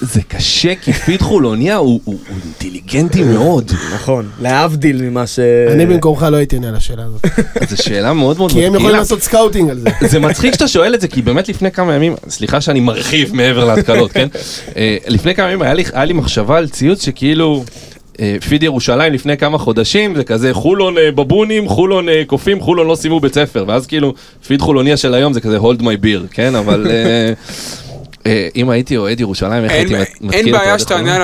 [0.02, 3.72] זה קשה, כי פיד חולוניה הוא הוא- הוא אינטליגנטי מאוד.
[3.96, 5.40] נכון, להבדיל ממה ש...
[5.72, 7.26] אני במקומך לא הייתי עונה על השאלה הזאת.
[7.70, 8.96] זו שאלה מאוד מאוד כי הם יכולים.
[8.96, 9.90] לעשות scouting על זה.
[10.08, 13.66] זה מצחיק שאתה שואל את זה, כי באמת לפני כמה ימים, סליחה שאני מרחיב מעבר
[13.66, 14.28] להתקלות, כן?
[14.78, 17.64] אה, לפני כמה ימים היה לי, היה לי מחשבה על ציוץ שכאילו...
[18.20, 22.88] אה, פיד ירושלים לפני כמה חודשים, זה כזה חולון אה, בבונים, חולון אה, קופים, חולון
[22.88, 24.14] לא סיימו בית ספר, ואז כאילו
[24.48, 26.56] פיד חולוניה של היום זה כזה hold my beer, כן?
[26.56, 27.34] אבל אה,
[28.56, 31.16] אם הייתי אוהד ירושלים, איך הייתי מת- מתקיל אין את בעיה שתענה?
[31.16, 31.22] על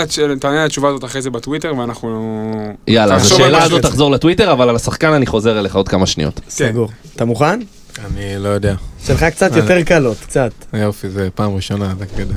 [0.66, 2.74] התשובה הזאת אחרי זה בטוויטר, ואנחנו...
[2.88, 3.82] יאללה, אז השאלה הזאת.
[3.82, 6.40] תחזור לטוויטר, אבל על השחקן אני חוזר אליך עוד כמה שניות.
[6.50, 6.90] סגור.
[7.16, 7.60] אתה מוכן?
[8.00, 8.76] אני לא יודע.
[9.06, 10.52] שלך קצת יותר קלות, קצת.
[10.74, 12.36] יופי, זה פעם ראשונה, אתה יודע.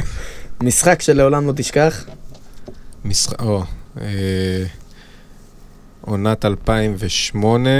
[0.62, 2.04] משחק שלעולם לא תשכח.
[3.04, 3.42] משחק...
[3.42, 3.62] או,
[4.00, 4.06] אה,
[6.00, 7.70] עונת 2008.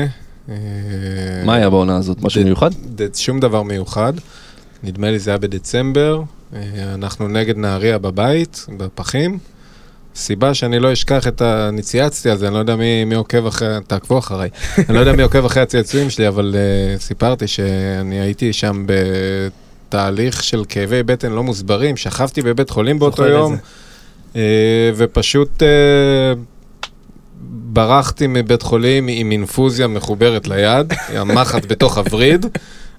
[0.49, 0.55] אה,
[1.45, 2.23] מה היה בעונה הזאת?
[2.23, 2.71] משהו מיוחד?
[3.15, 4.13] שום דבר מיוחד.
[4.83, 6.23] נדמה לי זה היה בדצמבר.
[6.55, 6.61] אה,
[6.95, 9.39] אנחנו נגד נהריה בבית, בפחים.
[10.17, 11.69] סיבה שאני לא אשכח את ה...
[11.69, 13.69] אני צייצתי על זה, אני לא יודע מי, מי עוקב אחרי...
[13.87, 14.51] תעקבו אחריי.
[14.89, 20.43] אני לא יודע מי עוקב אחרי הצייצועים שלי, אבל uh, סיפרתי שאני הייתי שם בתהליך
[20.43, 23.57] של כאבי בטן לא מוסברים, שכבתי בבית חולים באותו יום.
[24.37, 25.69] אה, ופשוט אה,
[27.73, 32.47] ברחתי מבית חולים עם אינפוזיה מחוברת ליד, המחט בתוך הווריד.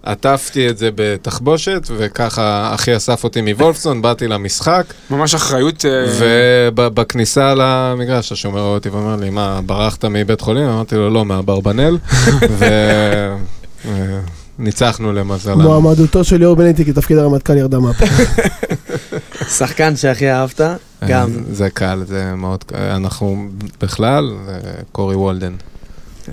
[0.08, 5.86] עטפתי את זה בתחבושת, וככה אחי אסף אותי מוולפסון, באתי למשחק, ממש אחריות...
[5.86, 10.64] אה, ובכניסה למגרש השומר רואה אותי ואומר לי, מה, ברחת מבית חולים?
[10.64, 11.98] אמרתי לו, לא, מאברבנל,
[14.60, 15.82] וניצחנו למזלנו.
[15.82, 18.06] מועמדותו של ליאור בניטיק לתפקיד הרמטכ"ל ירדה מהפה.
[19.58, 20.62] שחקן שהכי אהבת,
[21.08, 21.30] גם.
[21.52, 22.78] זה קל, זה מאוד קל.
[22.78, 23.48] אנחנו
[23.82, 24.36] בכלל,
[24.92, 25.54] קורי וולדן.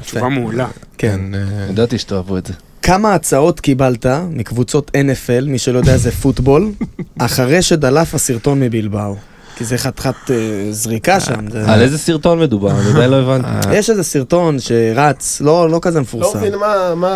[0.01, 0.68] תשובה מעולה.
[0.98, 1.20] כן.
[1.34, 2.52] אה, ידעתי שתאהבו את זה.
[2.86, 6.73] כמה הצעות קיבלת מקבוצות NFL, מי שלא יודע זה פוטבול,
[7.19, 9.16] אחרי שדלף הסרטון מבלבאו?
[9.56, 10.36] כי זה חתיכת אה,
[10.70, 11.51] זריקה שם.
[11.51, 12.70] זה- על איזה סרטון מדובר?
[12.70, 13.48] אני עדיין לא הבנתי.
[13.74, 16.39] יש איזה סרטון שרץ, לא לא כזה לא מפורסם.
[16.39, 17.09] מבין מה, מה,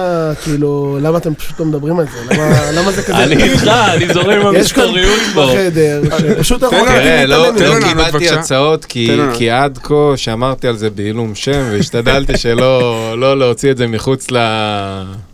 [0.44, 2.34] כאילו, למה אתם פשוט לא מדברים על זה?
[2.74, 3.24] למה- זה כזה...
[3.24, 3.62] אני איתך,
[3.94, 5.46] אני זורם עם יש כאן המסתוריות פה.
[5.54, 8.30] בחדר, שפשוט אנחנו תן לו, לא תראה, יודעים לא לא קיבלתי.
[8.30, 12.80] הצעות, כי- עד כה שמרתי על זה בעילום שם, והשתדלתי שלא
[13.20, 14.36] לא להוציא את זה מחוץ ל...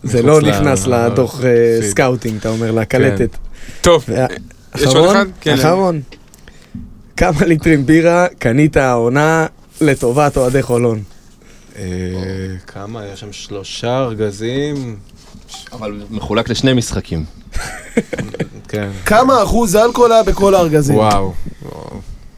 [0.04, 1.88] זה לא נכנס לדוח אה.
[1.88, 3.36] scouting, אתה אומר, לקלטת.
[3.80, 4.04] טוב,
[4.76, 5.16] יש עוד אחרון?
[5.16, 5.26] אחד?
[5.40, 5.54] כן.
[5.54, 6.00] אחרון.
[7.16, 9.46] כמה ליטרים בירה קנית העונה
[9.80, 11.02] לטובת אוהדי חולון?
[11.78, 11.84] אה,
[12.66, 13.00] כמה?
[13.00, 14.96] היה שם שלושה ארגזים.
[15.72, 17.24] אבל מחולק לשני משחקים.
[18.68, 18.90] כן.
[19.06, 20.96] כמה אחוז אלכוהול היה בכל הארגזים?
[20.96, 21.32] וואו.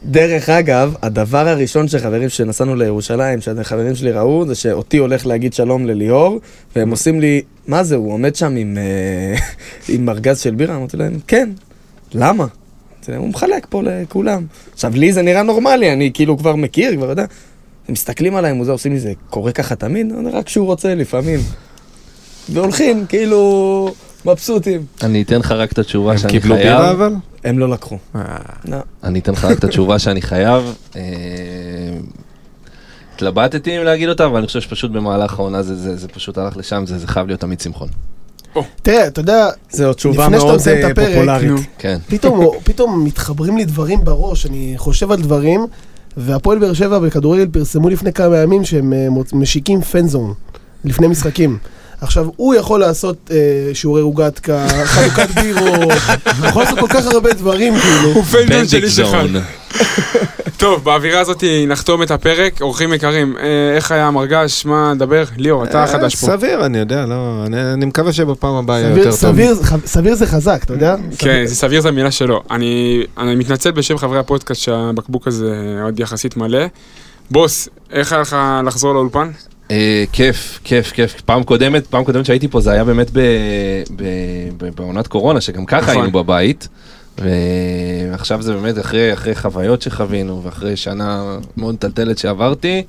[0.03, 5.85] דרך אגב, הדבר הראשון שחברים שנסענו לירושלים, שהחברים שלי ראו, זה שאותי הולך להגיד שלום
[5.85, 6.39] לליאור,
[6.75, 9.35] והם עושים לי, מה זה, הוא עומד שם עם, אה,
[9.95, 10.75] עם ארגז של בירה?
[10.75, 11.49] אמרתי להם, כן.
[12.13, 12.45] למה?
[13.09, 14.45] להם, הוא מחלק פה לכולם.
[14.73, 17.25] עכשיו, לי זה נראה נורמלי, אני כאילו כבר מכיר, כבר יודע.
[17.87, 20.11] הם מסתכלים עליי, מוזר, עושים לי, זה קורה ככה תמיד?
[20.19, 21.39] אני רק כשהוא רוצה, לפעמים.
[22.49, 23.93] והולכים, כאילו,
[24.25, 24.85] מבסוטים.
[25.03, 27.01] אני אתן לך רק את התשובה הם שאני קיבלו בירה חייב.
[27.01, 27.13] אבל?
[27.43, 27.97] הם לא לקחו.
[28.15, 28.21] אה,
[28.65, 28.77] לא.
[29.03, 30.75] אני אתן לך רק את התשובה שאני חייב.
[30.95, 31.01] אה,
[33.15, 36.57] התלבטתי אם להגיד אותה, אבל אני חושב שפשוט במהלך העונה זה, זה, זה פשוט הלך
[36.57, 37.87] לשם, זה, זה חייב להיות עמית שמחון.
[38.81, 41.51] תראה, אתה יודע, זו תשובה לפני שאתה מאוד מסיים את אה, הפרק, פופולרית.
[41.77, 41.97] כן.
[42.07, 45.67] פתאום, פתאום מתחברים לי דברים בראש, אני חושב על דברים,
[46.17, 50.33] והפועל באר שבע בכדורגל פרסמו לפני כמה ימים שהם אה, משיקים פנזון,
[50.85, 51.57] לפני משחקים.
[52.01, 53.37] עכשיו, הוא יכול לעשות אה,
[53.73, 55.91] שיעורי רוגטקה, חלוקת בירות,
[56.39, 58.13] הוא יכול לעשות כל כך הרבה דברים, כאילו.
[58.13, 59.27] הוא פנדון של איש אחד.
[60.57, 62.61] טוב, באווירה הזאת נחתום את הפרק.
[62.61, 63.43] אורחים יקרים, אה,
[63.75, 64.65] איך היה המרגש?
[64.65, 65.23] מה, דבר?
[65.37, 66.27] ליאור, אתה אה, חדש פה.
[66.27, 69.19] סביר, אני יודע, לא, אני אני מקווה שבפעם הבאה יהיה סביר- יותר טוב.
[69.19, 70.95] סביר- ח- סביר זה חזק, אתה יודע?
[71.17, 72.43] כן, זה סביר זה המילה שלו.
[72.51, 75.53] אני אני מתנצל בשם חברי הפודקאסט שהבקבוק הזה
[75.83, 76.65] עוד יחסית מלא.
[77.31, 78.35] בוס, איך היה לך
[78.65, 79.29] לחזור לאולפן?
[79.71, 81.21] אה, כיף, כיף, כיף.
[81.25, 83.19] פעם קודמת, פעם קודמת שהייתי פה זה היה באמת ב-
[83.95, 84.03] ב-
[84.57, 85.93] ב- בעונת קורונה, שגם ככה נכון.
[85.95, 86.67] היינו בבית.
[87.21, 92.83] ועכשיו זה באמת אחרי, אחרי חוויות שחווינו ואחרי שנה מאוד מטלטלת שעברתי.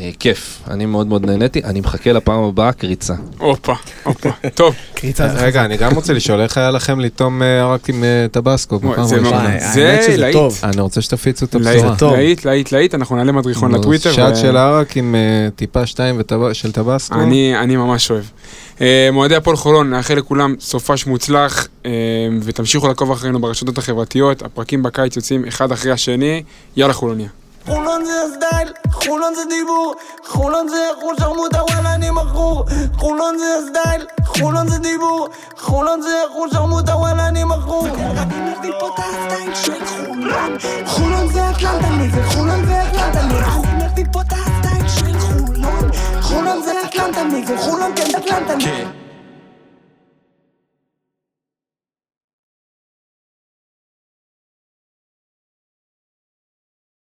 [0.00, 3.14] אה, כיף, אני מאוד מאוד נהניתי, אני מחכה לפעם הבאה קריצה.
[3.38, 4.30] הופה, הופה.
[4.54, 8.04] טוב, קריצה זה רגע, אני גם רוצה לשאול, איך היה לכם לטום אה, רק עם
[8.04, 9.58] אה, טבסקו בפעם זה הראשונה?
[9.74, 10.36] זה להיט.
[10.36, 10.60] טוב.
[10.62, 12.16] אני רוצה שתפיצו את הבשורה.
[12.16, 14.12] להיט, להיט, להיט, אנחנו נעלה מדריכון לטוויטר.
[14.12, 15.14] שעד של ערק עם
[15.56, 16.20] טיפה שתיים
[16.52, 17.20] של טבסקו.
[17.20, 18.24] אני, אני ממש אוהב.
[19.12, 21.66] מועדי הפועל חולון, נאחל לכולם סופש מוצלח,
[22.42, 26.42] ותמשיכו לעקוב אחרינו ברשתות החברתיות, הפרקים בקיץ יוצאים אחד אחרי השני,
[26.76, 27.28] יאללה חולוניה.
[27.66, 29.94] חולון זה הסטייל, חולון זה דיבור,
[30.26, 32.64] חולון זה חול שרמוטה וואלה אני מכור.
[32.96, 35.28] חולון זה הסטייל, חולון זה דיבור,
[35.58, 37.86] חולון זה חול שרמוטה וואלה אני מכור.
[37.86, 40.56] אני מביא פה את הסטייל של חולון.
[40.86, 45.90] חולון זה אטלנטה נגד חולון זה אטלנטה נגד אני מביא פה את הסטייל של חולון.
[46.20, 48.99] חולון זה אטלנטה נגד חולון כן אטלנטה נגד